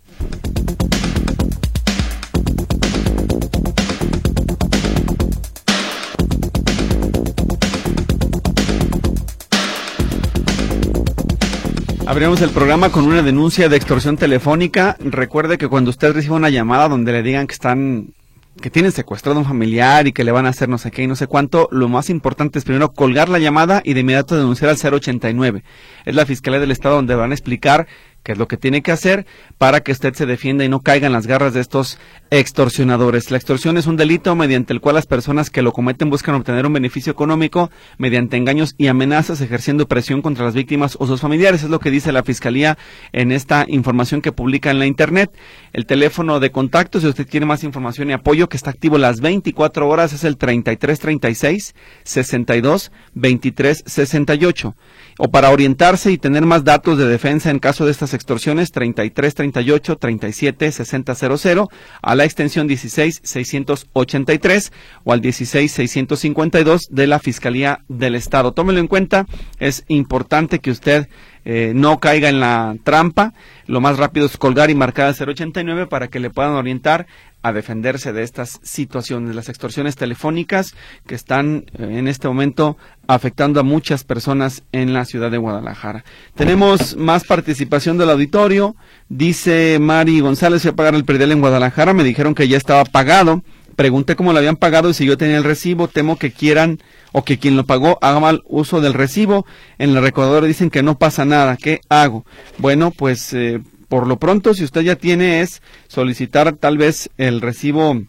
Abrimos 12.08 12.40
el 12.40 12.48
programa 12.48 12.90
con 12.90 13.04
una 13.04 13.20
denuncia 13.20 13.68
de 13.68 13.76
extorsión 13.76 14.16
telefónica. 14.16 14.96
Recuerde 14.98 15.58
que 15.58 15.68
cuando 15.68 15.90
usted 15.90 16.14
reciba 16.14 16.36
una 16.36 16.48
llamada 16.48 16.88
donde 16.88 17.12
le 17.12 17.22
digan 17.22 17.46
que 17.46 17.52
están 17.52 18.14
que 18.62 18.70
tienen 18.70 18.92
secuestrado 18.92 19.36
a 19.36 19.42
un 19.42 19.46
familiar 19.46 20.06
y 20.06 20.12
que 20.12 20.24
le 20.24 20.32
van 20.32 20.46
a 20.46 20.48
hacer 20.48 20.70
no 20.70 20.78
sé 20.78 20.90
qué 20.90 21.02
y 21.02 21.06
no 21.06 21.16
sé 21.16 21.26
cuánto, 21.26 21.68
lo 21.70 21.86
más 21.90 22.08
importante 22.08 22.58
es 22.58 22.64
primero 22.64 22.92
colgar 22.92 23.28
la 23.28 23.38
llamada 23.38 23.82
y 23.84 23.92
de 23.92 24.00
inmediato 24.00 24.38
denunciar 24.38 24.70
al 24.70 24.78
089. 24.78 25.62
Es 26.06 26.14
la 26.14 26.24
Fiscalía 26.24 26.58
del 26.58 26.70
Estado 26.70 26.94
donde 26.94 27.14
van 27.14 27.30
a 27.30 27.34
explicar 27.34 27.86
que 28.22 28.32
es 28.32 28.38
lo 28.38 28.48
que 28.48 28.56
tiene 28.56 28.82
que 28.82 28.92
hacer 28.92 29.26
para 29.56 29.80
que 29.80 29.92
usted 29.92 30.14
se 30.14 30.26
defienda 30.26 30.64
y 30.64 30.68
no 30.68 30.80
caiga 30.80 31.06
en 31.06 31.12
las 31.12 31.26
garras 31.26 31.54
de 31.54 31.60
estos 31.60 31.98
extorsionadores. 32.30 33.30
La 33.30 33.38
extorsión 33.38 33.78
es 33.78 33.86
un 33.86 33.96
delito 33.96 34.34
mediante 34.36 34.72
el 34.72 34.80
cual 34.80 34.96
las 34.96 35.06
personas 35.06 35.50
que 35.50 35.62
lo 35.62 35.72
cometen 35.72 36.10
buscan 36.10 36.34
obtener 36.34 36.66
un 36.66 36.72
beneficio 36.72 37.10
económico 37.10 37.70
mediante 37.96 38.36
engaños 38.36 38.74
y 38.76 38.88
amenazas 38.88 39.40
ejerciendo 39.40 39.88
presión 39.88 40.22
contra 40.22 40.44
las 40.44 40.54
víctimas 40.54 40.96
o 41.00 41.06
sus 41.06 41.20
familiares. 41.20 41.62
Es 41.62 41.70
lo 41.70 41.80
que 41.80 41.90
dice 41.90 42.12
la 42.12 42.22
Fiscalía 42.22 42.76
en 43.12 43.32
esta 43.32 43.64
información 43.68 44.20
que 44.20 44.32
publica 44.32 44.70
en 44.70 44.78
la 44.78 44.86
Internet. 44.86 45.30
El 45.72 45.86
teléfono 45.86 46.40
de 46.40 46.50
contacto, 46.50 47.00
si 47.00 47.06
usted 47.06 47.28
quiere 47.28 47.46
más 47.46 47.64
información 47.64 48.10
y 48.10 48.12
apoyo, 48.12 48.48
que 48.48 48.56
está 48.56 48.70
activo 48.70 48.98
las 48.98 49.20
24 49.20 49.88
horas, 49.88 50.12
es 50.12 50.24
el 50.24 50.36
3336 50.36 51.74
62 52.04 52.92
23 53.14 53.84
68 53.86 54.74
o 55.18 55.30
para 55.30 55.50
orientarse 55.50 56.12
y 56.12 56.18
tener 56.18 56.46
más 56.46 56.64
datos 56.64 56.96
de 56.96 57.06
defensa 57.06 57.50
en 57.50 57.58
caso 57.58 57.84
de 57.84 57.90
estas 57.90 58.14
extorsiones 58.14 58.70
33 58.70 59.34
38 59.34 59.96
37 59.96 60.72
60 60.72 61.14
00 61.14 61.68
a 62.02 62.14
la 62.14 62.24
extensión 62.24 62.68
16 62.68 63.20
683 63.22 64.72
o 65.04 65.12
al 65.12 65.20
16 65.20 65.72
652 65.72 66.88
de 66.90 67.06
la 67.06 67.18
Fiscalía 67.18 67.80
del 67.88 68.14
Estado. 68.14 68.52
Tómelo 68.52 68.78
en 68.78 68.86
cuenta, 68.86 69.26
es 69.58 69.84
importante 69.88 70.60
que 70.60 70.70
usted 70.70 71.08
eh, 71.44 71.72
no 71.74 71.98
caiga 71.98 72.28
en 72.28 72.40
la 72.40 72.76
trampa. 72.84 73.32
Lo 73.66 73.80
más 73.80 73.98
rápido 73.98 74.26
es 74.26 74.36
colgar 74.36 74.70
y 74.70 74.74
marcar 74.74 75.06
al 75.06 75.14
089 75.28 75.86
para 75.86 76.08
que 76.08 76.20
le 76.20 76.30
puedan 76.30 76.52
orientar 76.52 77.06
a 77.42 77.52
defenderse 77.52 78.12
de 78.12 78.22
estas 78.22 78.58
situaciones, 78.62 79.34
las 79.34 79.48
extorsiones 79.48 79.96
telefónicas 79.96 80.74
que 81.06 81.14
están 81.14 81.66
eh, 81.78 81.98
en 81.98 82.08
este 82.08 82.28
momento 82.28 82.76
afectando 83.06 83.60
a 83.60 83.62
muchas 83.62 84.04
personas 84.04 84.64
en 84.72 84.92
la 84.92 85.04
ciudad 85.04 85.30
de 85.30 85.38
Guadalajara. 85.38 86.04
Tenemos 86.34 86.96
más 86.96 87.24
participación 87.24 87.96
del 87.96 88.10
auditorio. 88.10 88.76
Dice 89.08 89.78
Mari 89.80 90.20
González, 90.20 90.64
voy 90.64 90.72
a 90.72 90.76
pagar 90.76 90.94
el 90.94 91.04
predial 91.04 91.32
en 91.32 91.40
Guadalajara. 91.40 91.94
Me 91.94 92.04
dijeron 92.04 92.34
que 92.34 92.48
ya 92.48 92.56
estaba 92.56 92.84
pagado. 92.84 93.42
Pregunté 93.78 94.16
cómo 94.16 94.32
lo 94.32 94.40
habían 94.40 94.56
pagado 94.56 94.90
y 94.90 94.94
si 94.94 95.06
yo 95.06 95.16
tenía 95.16 95.36
el 95.36 95.44
recibo. 95.44 95.86
Temo 95.86 96.18
que 96.18 96.32
quieran 96.32 96.80
o 97.12 97.22
que 97.22 97.38
quien 97.38 97.56
lo 97.56 97.64
pagó 97.64 97.96
haga 98.02 98.18
mal 98.18 98.42
uso 98.44 98.80
del 98.80 98.92
recibo. 98.92 99.46
En 99.78 99.90
el 99.90 100.02
recordador 100.02 100.46
dicen 100.46 100.68
que 100.68 100.82
no 100.82 100.98
pasa 100.98 101.24
nada. 101.24 101.56
¿Qué 101.56 101.80
hago? 101.88 102.26
Bueno, 102.58 102.90
pues 102.90 103.32
eh, 103.34 103.60
por 103.88 104.08
lo 104.08 104.18
pronto, 104.18 104.52
si 104.52 104.64
usted 104.64 104.80
ya 104.80 104.96
tiene, 104.96 105.42
es 105.42 105.62
solicitar 105.86 106.56
tal 106.56 106.76
vez 106.76 107.08
el 107.18 107.40
recibo 107.40 108.02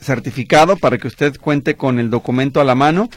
certificado 0.00 0.76
para 0.76 0.98
que 0.98 1.08
usted 1.08 1.36
cuente 1.38 1.74
con 1.74 1.98
el 1.98 2.10
documento 2.10 2.60
a 2.60 2.64
la 2.64 2.74
mano. 2.74 3.08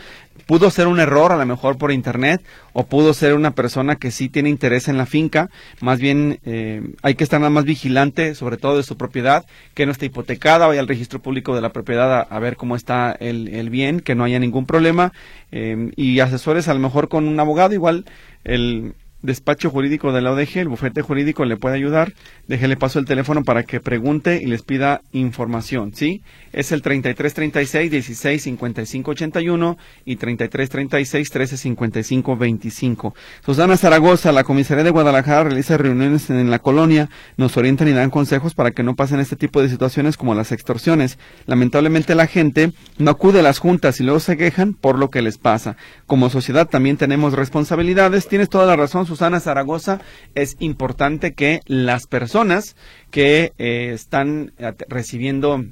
Pudo 0.46 0.72
ser 0.72 0.88
un 0.88 1.00
error, 1.00 1.32
a 1.32 1.38
lo 1.38 1.46
mejor 1.46 1.78
por 1.78 1.92
internet, 1.92 2.42
o 2.74 2.88
pudo 2.88 3.14
ser 3.14 3.36
una 3.36 3.52
persona 3.52 3.98
que 3.98 4.10
sí 4.10 4.30
tiene 4.30 4.50
interés 4.50 4.88
en 4.88 4.98
la 4.98 5.06
finca. 5.06 5.52
Más 5.80 6.00
bien, 6.00 6.40
eh, 6.44 6.82
hay 7.04 7.14
que 7.14 7.24
estar 7.24 7.40
nada 7.40 7.52
más 7.52 7.66
vigilante, 7.66 8.34
sobre 8.34 8.58
todo 8.58 8.78
de 8.78 8.84
su 8.84 8.98
propiedad, 8.98 9.46
que 9.76 9.86
no 9.86 9.92
esté 9.92 10.08
hipotecada, 10.08 10.66
vaya 10.66 10.80
al 10.80 10.88
registro 10.88 11.20
público 11.20 11.54
de 11.54 11.62
la 11.62 11.70
propiedad 11.70 12.26
a, 12.28 12.40
ver 12.40 12.56
cómo 12.56 12.76
está 12.76 13.12
el, 13.12 13.70
bien, 13.70 14.00
que 14.00 14.16
no 14.16 14.24
haya 14.24 14.40
ningún 14.40 14.66
problema. 14.66 15.14
Eh, 15.52 15.92
y 15.96 16.20
asesores 16.20 16.68
a 16.68 16.74
lo 16.74 16.80
mejor 16.80 17.10
con 17.10 17.28
un 17.28 17.40
abogado, 17.40 17.74
igual 17.76 18.06
el 18.44 18.96
despacho 19.22 19.70
jurídico 19.70 20.12
de 20.14 20.22
la 20.22 20.32
ODG, 20.32 20.58
el 20.58 20.70
bufete 20.70 21.02
jurídico 21.02 21.46
le 21.46 21.58
puede 21.58 21.76
ayudar. 21.76 22.14
Déjele 22.48 22.78
paso 22.78 23.00
el 23.00 23.06
teléfono 23.06 23.44
para 23.44 23.64
que 23.64 23.80
pregunte 23.80 24.42
y 24.42 24.46
les 24.46 24.62
pida 24.62 25.02
información, 25.12 25.94
¿sí? 25.94 26.24
Es 26.54 26.72
el 26.72 26.82
3336 26.82 27.92
16 27.92 28.44
55 28.44 29.12
81 29.12 29.78
y 30.06 30.16
3336 30.16 31.30
13 31.30 31.58
55 31.58 32.38
25. 32.38 33.16
Susana 33.46 33.78
Zaragoza, 33.78 34.32
la 34.32 34.44
comisaría 34.44 34.84
de 34.84 34.90
Guadalajara 34.90 35.46
realiza 35.46 35.78
reuniones 35.78 36.30
en 36.30 36.50
la 36.50 36.60
colonia, 36.60 37.10
nos 37.38 37.56
orientan 37.58 37.88
y 37.88 37.94
dan 37.94 38.10
consejos 38.10 38.56
para 38.56 38.72
que 38.72 38.84
no 38.84 38.96
pasen 38.96 39.20
este 39.20 39.36
tipo 39.36 39.62
de 39.62 39.70
situaciones 39.70 40.18
como 40.18 40.36
las 40.36 40.52
extorsiones. 40.52 41.20
Lamentablemente 41.46 42.16
la 42.16 42.28
gente 42.28 42.72
no 42.98 43.12
acude 43.12 43.40
a 43.40 43.44
las 43.44 43.60
juntas 43.60 44.00
y 44.00 44.04
luego 44.04 44.20
se 44.20 44.38
quejan 44.38 44.74
por 44.74 44.98
lo 44.98 45.10
que 45.10 45.22
les 45.22 45.38
pasa. 45.38 45.76
Como 46.08 46.30
sociedad 46.30 46.68
también 46.68 46.98
tenemos 46.98 47.34
responsabilidades. 47.34 48.28
Tienes 48.28 48.50
toda 48.50 48.66
la 48.66 48.76
razón, 48.76 49.06
Susana 49.10 49.40
Zaragoza, 49.40 50.00
es 50.36 50.56
importante 50.60 51.34
que 51.34 51.62
las 51.66 52.06
personas 52.06 52.76
que 53.10 53.54
eh, 53.58 53.92
están 53.94 54.54
recibiendo 54.88 55.66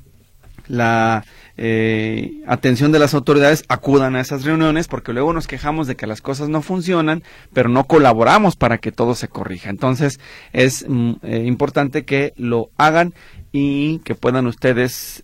la 0.67 1.23
eh, 1.55 2.41
atención 2.47 2.91
de 2.91 2.99
las 2.99 3.13
autoridades 3.13 3.63
acudan 3.69 4.15
a 4.15 4.21
esas 4.21 4.43
reuniones 4.43 4.87
porque 4.87 5.13
luego 5.13 5.31
nos 5.31 5.47
quejamos 5.47 5.87
de 5.87 5.95
que 5.95 6.07
las 6.07 6.21
cosas 6.21 6.49
no 6.49 6.61
funcionan, 6.61 7.23
pero 7.53 7.69
no 7.69 7.85
colaboramos 7.85 8.55
para 8.55 8.79
que 8.79 8.91
todo 8.91 9.13
se 9.13 9.27
corrija. 9.27 9.69
Entonces 9.69 10.19
es 10.51 10.83
mm, 10.89 11.13
eh, 11.21 11.43
importante 11.45 12.03
que 12.03 12.33
lo 12.35 12.69
hagan 12.75 13.13
y 13.51 13.99
que 13.99 14.15
puedan 14.15 14.47
ustedes 14.47 15.23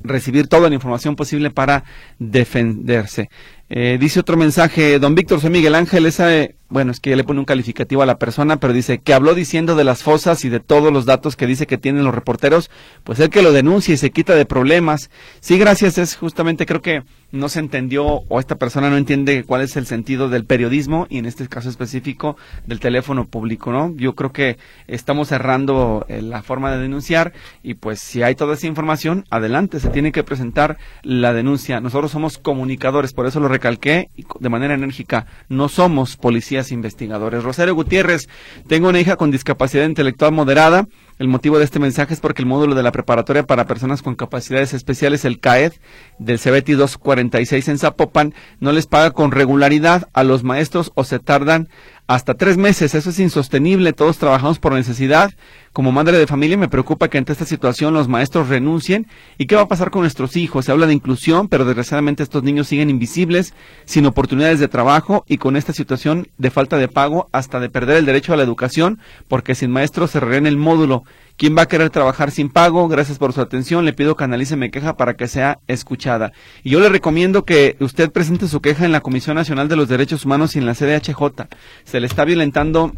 recibir 0.00 0.46
toda 0.46 0.68
la 0.68 0.74
información 0.74 1.16
posible 1.16 1.50
para 1.50 1.84
defenderse. 2.18 3.30
Eh, 3.68 3.98
dice 4.00 4.20
otro 4.20 4.36
mensaje, 4.36 5.00
don 5.00 5.16
Víctor, 5.16 5.40
soy 5.40 5.50
Miguel 5.50 5.74
Ángel, 5.74 6.06
esa, 6.06 6.28
bueno, 6.68 6.92
es 6.92 7.00
que 7.00 7.10
ya 7.10 7.16
le 7.16 7.24
pone 7.24 7.40
un 7.40 7.44
calificativo 7.44 8.00
a 8.00 8.06
la 8.06 8.16
persona, 8.16 8.58
pero 8.58 8.72
dice 8.72 8.98
que 8.98 9.12
habló 9.12 9.34
diciendo 9.34 9.74
de 9.74 9.82
las 9.82 10.04
fosas 10.04 10.44
y 10.44 10.48
de 10.48 10.60
todos 10.60 10.92
los 10.92 11.04
datos 11.04 11.34
que 11.34 11.48
dice 11.48 11.66
que 11.66 11.76
tienen 11.76 12.04
los 12.04 12.14
reporteros, 12.14 12.70
pues 13.02 13.18
el 13.18 13.28
que 13.28 13.42
lo 13.42 13.50
denuncie 13.50 13.94
y 13.94 13.96
se 13.96 14.12
quita 14.12 14.36
de 14.36 14.46
problemas. 14.46 15.10
Sí, 15.40 15.58
gracias, 15.58 15.98
es 15.98 16.14
justamente 16.14 16.64
creo 16.64 16.80
que 16.80 17.02
no 17.36 17.48
se 17.48 17.60
entendió 17.60 18.04
o 18.06 18.40
esta 18.40 18.56
persona 18.56 18.90
no 18.90 18.96
entiende 18.96 19.44
cuál 19.44 19.62
es 19.62 19.76
el 19.76 19.86
sentido 19.86 20.28
del 20.28 20.44
periodismo 20.44 21.06
y 21.08 21.18
en 21.18 21.26
este 21.26 21.46
caso 21.48 21.68
específico 21.68 22.36
del 22.66 22.80
teléfono 22.80 23.26
público, 23.26 23.72
¿no? 23.72 23.94
Yo 23.96 24.14
creo 24.14 24.32
que 24.32 24.58
estamos 24.86 25.28
cerrando 25.28 26.04
eh, 26.08 26.22
la 26.22 26.42
forma 26.42 26.70
de 26.72 26.78
denunciar 26.78 27.32
y 27.62 27.74
pues 27.74 28.00
si 28.00 28.22
hay 28.22 28.34
toda 28.34 28.54
esa 28.54 28.66
información, 28.66 29.24
adelante, 29.30 29.80
se 29.80 29.90
tiene 29.90 30.12
que 30.12 30.24
presentar 30.24 30.78
la 31.02 31.32
denuncia. 31.32 31.80
Nosotros 31.80 32.10
somos 32.10 32.38
comunicadores, 32.38 33.12
por 33.12 33.26
eso 33.26 33.40
lo 33.40 33.48
recalqué 33.48 34.10
de 34.40 34.48
manera 34.48 34.74
enérgica, 34.74 35.26
no 35.48 35.68
somos 35.68 36.16
policías 36.16 36.72
investigadores. 36.72 37.44
Rosario 37.44 37.74
Gutiérrez, 37.74 38.28
tengo 38.66 38.88
una 38.88 39.00
hija 39.00 39.16
con 39.16 39.30
discapacidad 39.30 39.86
intelectual 39.86 40.32
moderada. 40.32 40.86
El 41.18 41.28
motivo 41.28 41.58
de 41.58 41.64
este 41.64 41.78
mensaje 41.78 42.12
es 42.12 42.20
porque 42.20 42.42
el 42.42 42.48
módulo 42.48 42.74
de 42.74 42.82
la 42.82 42.92
preparatoria 42.92 43.46
para 43.46 43.66
personas 43.66 44.02
con 44.02 44.16
capacidades 44.16 44.74
especiales, 44.74 45.24
el 45.24 45.40
CAED, 45.40 45.72
del 46.18 46.38
CBT 46.38 46.72
246 46.72 47.68
en 47.68 47.78
Zapopan, 47.78 48.34
no 48.60 48.72
les 48.72 48.86
paga 48.86 49.12
con 49.12 49.32
regularidad 49.32 50.08
a 50.12 50.24
los 50.24 50.44
maestros 50.44 50.92
o 50.94 51.04
se 51.04 51.18
tardan 51.18 51.68
hasta 52.06 52.34
tres 52.34 52.58
meses. 52.58 52.94
Eso 52.94 53.10
es 53.10 53.18
insostenible. 53.18 53.94
Todos 53.94 54.18
trabajamos 54.18 54.58
por 54.58 54.74
necesidad. 54.74 55.32
Como 55.76 55.92
madre 55.92 56.16
de 56.16 56.26
familia 56.26 56.56
me 56.56 56.70
preocupa 56.70 57.08
que 57.08 57.18
ante 57.18 57.32
esta 57.32 57.44
situación 57.44 57.92
los 57.92 58.08
maestros 58.08 58.48
renuncien. 58.48 59.08
¿Y 59.36 59.44
qué 59.44 59.56
va 59.56 59.60
a 59.60 59.68
pasar 59.68 59.90
con 59.90 60.00
nuestros 60.00 60.34
hijos? 60.38 60.64
Se 60.64 60.72
habla 60.72 60.86
de 60.86 60.94
inclusión, 60.94 61.48
pero 61.48 61.66
desgraciadamente 61.66 62.22
estos 62.22 62.42
niños 62.42 62.68
siguen 62.68 62.88
invisibles, 62.88 63.52
sin 63.84 64.06
oportunidades 64.06 64.58
de 64.58 64.68
trabajo 64.68 65.26
y 65.28 65.36
con 65.36 65.54
esta 65.54 65.74
situación 65.74 66.28
de 66.38 66.50
falta 66.50 66.78
de 66.78 66.88
pago 66.88 67.28
hasta 67.30 67.60
de 67.60 67.68
perder 67.68 67.98
el 67.98 68.06
derecho 68.06 68.32
a 68.32 68.38
la 68.38 68.42
educación, 68.42 69.00
porque 69.28 69.54
sin 69.54 69.70
maestros 69.70 70.12
cerrarán 70.12 70.46
el 70.46 70.56
módulo. 70.56 71.04
¿Quién 71.36 71.54
va 71.54 71.64
a 71.64 71.68
querer 71.68 71.90
trabajar 71.90 72.30
sin 72.30 72.48
pago? 72.48 72.88
Gracias 72.88 73.18
por 73.18 73.34
su 73.34 73.42
atención. 73.42 73.84
Le 73.84 73.92
pido 73.92 74.16
que 74.16 74.24
analice 74.24 74.56
mi 74.56 74.70
queja 74.70 74.96
para 74.96 75.12
que 75.12 75.28
sea 75.28 75.58
escuchada. 75.66 76.32
Y 76.64 76.70
yo 76.70 76.80
le 76.80 76.88
recomiendo 76.88 77.44
que 77.44 77.76
usted 77.80 78.10
presente 78.10 78.48
su 78.48 78.62
queja 78.62 78.86
en 78.86 78.92
la 78.92 79.02
Comisión 79.02 79.36
Nacional 79.36 79.68
de 79.68 79.76
los 79.76 79.88
Derechos 79.88 80.24
Humanos 80.24 80.56
y 80.56 80.58
en 80.58 80.64
la 80.64 80.72
CDHJ. 80.72 81.48
Se 81.84 82.00
le 82.00 82.06
está 82.06 82.24
violentando 82.24 82.94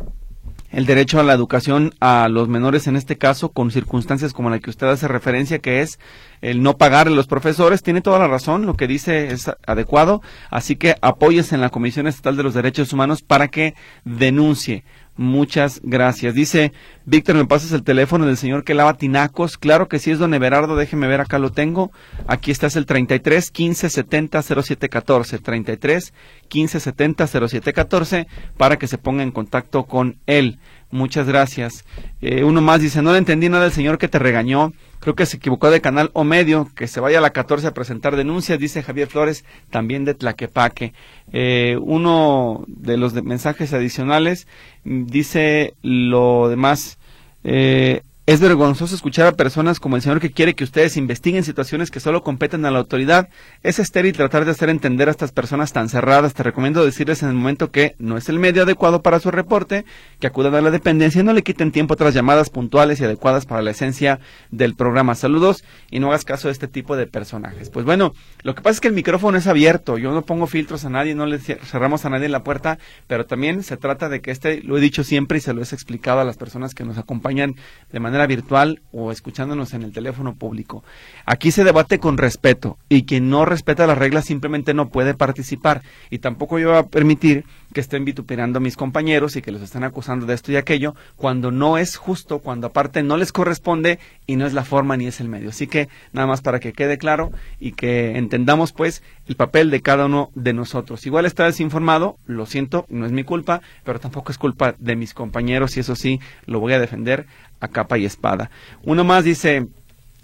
el 0.70 0.86
derecho 0.86 1.18
a 1.18 1.22
la 1.22 1.32
educación 1.32 1.94
a 2.00 2.28
los 2.28 2.48
menores 2.48 2.86
en 2.86 2.96
este 2.96 3.16
caso 3.16 3.50
con 3.50 3.70
circunstancias 3.70 4.32
como 4.32 4.50
la 4.50 4.58
que 4.58 4.70
usted 4.70 4.86
hace 4.86 5.08
referencia 5.08 5.58
que 5.60 5.80
es 5.80 5.98
el 6.40 6.62
no 6.62 6.76
pagar 6.76 7.08
a 7.08 7.10
los 7.10 7.26
profesores. 7.26 7.82
Tiene 7.82 8.00
toda 8.00 8.18
la 8.18 8.28
razón 8.28 8.66
lo 8.66 8.74
que 8.74 8.86
dice 8.86 9.32
es 9.32 9.50
adecuado. 9.66 10.22
Así 10.50 10.76
que 10.76 10.96
apóyese 11.00 11.54
en 11.54 11.60
la 11.60 11.70
Comisión 11.70 12.06
Estatal 12.06 12.36
de 12.36 12.42
los 12.42 12.54
Derechos 12.54 12.92
Humanos 12.92 13.22
para 13.22 13.48
que 13.48 13.74
denuncie 14.04 14.84
Muchas 15.18 15.80
gracias. 15.82 16.32
Dice, 16.32 16.72
Víctor, 17.04 17.34
¿me 17.34 17.44
pasas 17.44 17.72
el 17.72 17.82
teléfono 17.82 18.24
del 18.24 18.36
señor 18.36 18.62
que 18.62 18.72
lava 18.72 18.94
tinacos? 18.94 19.58
Claro 19.58 19.88
que 19.88 19.98
sí, 19.98 20.12
es 20.12 20.20
don 20.20 20.32
Everardo, 20.32 20.76
déjeme 20.76 21.08
ver, 21.08 21.20
acá 21.20 21.40
lo 21.40 21.50
tengo. 21.50 21.90
Aquí 22.28 22.52
está, 22.52 22.68
es 22.68 22.76
el 22.76 22.86
33 22.86 23.50
15 23.50 23.90
70 23.90 24.42
07 24.42 24.88
14. 24.88 25.38
33 25.40 26.14
15 26.46 26.80
70 26.80 27.26
07 27.26 27.72
14 27.72 28.26
para 28.56 28.76
que 28.76 28.86
se 28.86 28.96
ponga 28.96 29.24
en 29.24 29.32
contacto 29.32 29.86
con 29.86 30.18
él. 30.26 30.60
Muchas 30.90 31.26
gracias. 31.26 31.84
Eh, 32.20 32.44
uno 32.44 32.60
más 32.60 32.80
dice, 32.80 33.02
no 33.02 33.12
le 33.12 33.18
entendí 33.18 33.48
nada 33.48 33.64
del 33.64 33.72
señor 33.72 33.98
que 33.98 34.08
te 34.08 34.18
regañó 34.18 34.72
creo 35.00 35.14
que 35.14 35.26
se 35.26 35.36
equivocó 35.36 35.70
de 35.70 35.80
canal 35.80 36.10
o 36.12 36.24
medio, 36.24 36.68
que 36.74 36.86
se 36.86 37.00
vaya 37.00 37.18
a 37.18 37.22
la 37.22 37.30
14 37.30 37.66
a 37.66 37.74
presentar 37.74 38.16
denuncias, 38.16 38.58
dice 38.58 38.82
Javier 38.82 39.08
Flores, 39.08 39.44
también 39.70 40.04
de 40.04 40.14
Tlaquepaque. 40.14 40.92
Eh, 41.32 41.78
uno 41.80 42.64
de 42.66 42.96
los 42.96 43.14
mensajes 43.22 43.72
adicionales 43.72 44.46
mm, 44.84 45.06
dice 45.06 45.74
lo 45.82 46.48
demás. 46.48 46.98
Eh, 47.44 48.02
es 48.28 48.40
vergonzoso 48.40 48.94
escuchar 48.94 49.26
a 49.26 49.32
personas 49.32 49.80
como 49.80 49.96
el 49.96 50.02
señor 50.02 50.20
que 50.20 50.30
quiere 50.30 50.54
que 50.54 50.62
ustedes 50.62 50.98
investiguen 50.98 51.44
situaciones 51.44 51.90
que 51.90 51.98
solo 51.98 52.22
competen 52.22 52.66
a 52.66 52.70
la 52.70 52.78
autoridad. 52.78 53.30
Es 53.62 53.78
estéril 53.78 54.14
tratar 54.14 54.44
de 54.44 54.50
hacer 54.50 54.68
entender 54.68 55.08
a 55.08 55.12
estas 55.12 55.32
personas 55.32 55.72
tan 55.72 55.88
cerradas. 55.88 56.34
Te 56.34 56.42
recomiendo 56.42 56.84
decirles 56.84 57.22
en 57.22 57.30
el 57.30 57.34
momento 57.36 57.70
que 57.70 57.94
no 57.98 58.18
es 58.18 58.28
el 58.28 58.38
medio 58.38 58.64
adecuado 58.64 59.00
para 59.00 59.18
su 59.18 59.30
reporte, 59.30 59.86
que 60.20 60.26
acudan 60.26 60.54
a 60.56 60.60
la 60.60 60.70
dependencia 60.70 61.22
y 61.22 61.24
no 61.24 61.32
le 61.32 61.42
quiten 61.42 61.72
tiempo 61.72 61.96
tras 61.96 62.12
llamadas 62.12 62.50
puntuales 62.50 63.00
y 63.00 63.04
adecuadas 63.04 63.46
para 63.46 63.62
la 63.62 63.70
esencia 63.70 64.20
del 64.50 64.74
programa. 64.74 65.14
Saludos 65.14 65.64
y 65.90 65.98
no 65.98 66.08
hagas 66.08 66.26
caso 66.26 66.48
de 66.48 66.52
este 66.52 66.68
tipo 66.68 66.96
de 66.96 67.06
personajes. 67.06 67.70
Pues 67.70 67.86
bueno, 67.86 68.12
lo 68.42 68.54
que 68.54 68.60
pasa 68.60 68.74
es 68.74 68.80
que 68.82 68.88
el 68.88 68.94
micrófono 68.94 69.38
es 69.38 69.46
abierto. 69.46 69.96
Yo 69.96 70.12
no 70.12 70.20
pongo 70.20 70.46
filtros 70.46 70.84
a 70.84 70.90
nadie, 70.90 71.14
no 71.14 71.24
le 71.24 71.38
cerramos 71.38 72.04
a 72.04 72.10
nadie 72.10 72.28
la 72.28 72.44
puerta, 72.44 72.78
pero 73.06 73.24
también 73.24 73.62
se 73.62 73.78
trata 73.78 74.10
de 74.10 74.20
que 74.20 74.32
este, 74.32 74.62
lo 74.62 74.76
he 74.76 74.82
dicho 74.82 75.02
siempre 75.02 75.38
y 75.38 75.40
se 75.40 75.54
lo 75.54 75.62
he 75.62 75.64
explicado 75.64 76.20
a 76.20 76.24
las 76.24 76.36
personas 76.36 76.74
que 76.74 76.84
nos 76.84 76.98
acompañan 76.98 77.54
de 77.90 78.00
manera 78.00 78.17
virtual 78.26 78.82
o 78.92 79.12
escuchándonos 79.12 79.74
en 79.74 79.82
el 79.82 79.92
teléfono 79.92 80.34
público. 80.34 80.84
Aquí 81.26 81.50
se 81.50 81.64
debate 81.64 81.98
con 81.98 82.18
respeto 82.18 82.78
y 82.88 83.04
quien 83.04 83.30
no 83.30 83.44
respeta 83.44 83.86
las 83.86 83.98
reglas 83.98 84.24
simplemente 84.24 84.74
no 84.74 84.88
puede 84.88 85.14
participar 85.14 85.82
y 86.10 86.18
tampoco 86.18 86.58
yo 86.58 86.70
voy 86.70 86.78
a 86.78 86.86
permitir 86.86 87.44
que 87.72 87.80
estén 87.80 88.04
vituperando 88.04 88.58
a 88.58 88.60
mis 88.60 88.76
compañeros 88.76 89.36
y 89.36 89.42
que 89.42 89.52
los 89.52 89.62
estén 89.62 89.84
acusando 89.84 90.26
de 90.26 90.34
esto 90.34 90.52
y 90.52 90.56
aquello 90.56 90.94
cuando 91.16 91.50
no 91.50 91.78
es 91.78 91.96
justo, 91.96 92.38
cuando 92.38 92.68
aparte 92.68 93.02
no 93.02 93.16
les 93.16 93.32
corresponde 93.32 93.98
y 94.26 94.36
no 94.36 94.46
es 94.46 94.54
la 94.54 94.64
forma 94.64 94.96
ni 94.96 95.06
es 95.06 95.20
el 95.20 95.28
medio. 95.28 95.50
Así 95.50 95.66
que 95.66 95.88
nada 96.12 96.26
más 96.26 96.40
para 96.40 96.60
que 96.60 96.72
quede 96.72 96.98
claro 96.98 97.30
y 97.60 97.72
que 97.72 98.16
entendamos 98.16 98.72
pues 98.72 99.02
el 99.26 99.36
papel 99.36 99.70
de 99.70 99.82
cada 99.82 100.06
uno 100.06 100.30
de 100.34 100.52
nosotros. 100.52 101.06
Igual 101.06 101.26
está 101.26 101.44
desinformado, 101.44 102.18
lo 102.26 102.46
siento, 102.46 102.86
no 102.88 103.06
es 103.06 103.12
mi 103.12 103.24
culpa, 103.24 103.60
pero 103.84 104.00
tampoco 104.00 104.32
es 104.32 104.38
culpa 104.38 104.74
de 104.78 104.96
mis 104.96 105.14
compañeros 105.14 105.76
y 105.76 105.80
eso 105.80 105.94
sí 105.94 106.20
lo 106.46 106.60
voy 106.60 106.72
a 106.72 106.80
defender 106.80 107.26
a 107.60 107.68
capa 107.68 107.98
y 107.98 108.04
espada. 108.04 108.50
Uno 108.82 109.04
más 109.04 109.24
dice, 109.24 109.68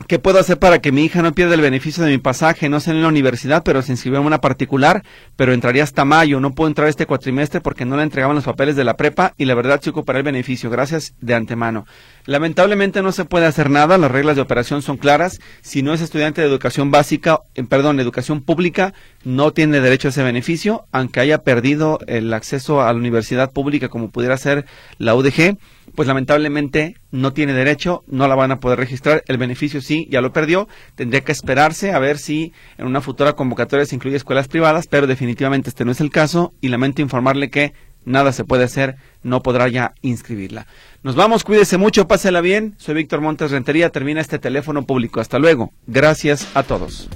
¿Qué 0.09 0.19
puedo 0.19 0.39
hacer 0.39 0.59
para 0.59 0.81
que 0.81 0.93
mi 0.93 1.05
hija 1.05 1.23
no 1.23 1.33
pierda 1.33 1.55
el 1.55 1.61
beneficio 1.61 2.05
de 2.05 2.11
mi 2.11 2.19
pasaje? 2.19 2.69
No 2.69 2.81
sé 2.81 2.91
en 2.91 3.01
la 3.01 3.09
universidad, 3.09 3.63
pero 3.65 3.81
se 3.81 3.93
inscribió 3.93 4.21
en 4.21 4.27
una 4.27 4.41
particular, 4.41 5.03
pero 5.37 5.55
entraría 5.55 5.83
hasta 5.83 6.05
mayo. 6.05 6.41
No 6.41 6.53
puedo 6.53 6.69
entrar 6.69 6.89
este 6.89 7.07
cuatrimestre 7.07 7.61
porque 7.61 7.87
no 7.87 7.97
le 7.97 8.03
entregaban 8.03 8.35
los 8.35 8.45
papeles 8.45 8.77
de 8.77 8.85
la 8.85 8.97
prepa 8.97 9.33
y 9.39 9.47
la 9.47 9.55
verdad 9.55 9.81
sí 9.83 9.91
ocupará 9.91 10.19
el 10.19 10.25
beneficio. 10.25 10.69
Gracias 10.69 11.15
de 11.21 11.35
antemano. 11.35 11.87
Lamentablemente 12.27 13.03
no 13.03 13.13
se 13.13 13.25
puede 13.25 13.47
hacer 13.47 13.71
nada. 13.71 13.99
Las 13.99 14.11
reglas 14.11 14.37
de 14.37 14.43
operación 14.43 14.83
son 14.83 14.97
claras. 14.97 15.41
Si 15.61 15.83
no 15.83 15.93
es 15.93 16.01
estudiante 16.01 16.41
de 16.41 16.47
educación 16.47 16.91
básica, 16.91 17.41
eh, 17.55 17.65
perdón, 17.65 18.01
educación 18.01 18.43
pública, 18.43 18.95
no 19.25 19.53
tiene 19.53 19.81
derecho 19.81 20.09
a 20.09 20.11
ese 20.11 20.23
beneficio, 20.23 20.87
aunque 20.93 21.21
haya 21.21 21.43
perdido 21.43 21.99
el 22.07 22.33
acceso 22.33 22.83
a 22.83 22.93
la 22.93 22.99
universidad 22.99 23.53
pública 23.53 23.89
como 23.89 24.11
pudiera 24.11 24.37
ser 24.37 24.65
la 24.99 25.15
UDG 25.15 25.59
pues 25.95 26.09
lamentablemente 26.09 26.97
no 27.11 27.33
tiene 27.33 27.53
derecho, 27.53 28.05
no 28.07 28.27
la 28.27 28.35
van 28.35 28.51
a 28.51 28.61
poder 28.61 28.79
registrar, 28.79 29.23
el 29.27 29.39
beneficio 29.39 29.81
sí, 29.81 30.09
ya 30.11 30.21
lo 30.21 30.33
perdió, 30.33 30.69
tendría 30.95 31.23
que 31.23 31.33
esperarse 31.33 31.93
a 31.93 31.99
ver 31.99 32.19
si 32.19 32.53
en 32.79 32.87
una 32.87 33.01
futura 33.01 33.35
convocatoria 33.35 33.87
se 33.87 33.95
incluye 33.95 34.17
escuelas 34.17 34.49
privadas, 34.49 34.87
pero 34.89 35.07
definitivamente 35.07 35.69
este 35.69 35.85
no 35.85 35.93
es 35.93 36.01
el 36.01 36.11
caso 36.11 36.53
y 36.61 36.69
lamento 36.69 37.03
informarle 37.03 37.51
que 37.51 37.75
nada 38.05 38.33
se 38.33 38.45
puede 38.45 38.65
hacer, 38.65 38.97
no 39.23 39.43
podrá 39.43 39.69
ya 39.69 39.95
inscribirla. 40.03 40.67
Nos 41.05 41.17
vamos, 41.17 41.45
cuídese 41.45 41.77
mucho, 41.77 42.09
pásela 42.09 42.41
bien, 42.41 42.77
soy 42.79 42.95
Víctor 42.95 43.21
Montes 43.21 43.51
Rentería, 43.51 43.91
termina 43.91 44.23
este 44.23 44.39
teléfono 44.39 44.87
público, 44.87 45.21
hasta 45.21 45.39
luego, 45.39 45.71
gracias 45.87 46.49
a 46.55 46.63
todos. 46.63 47.11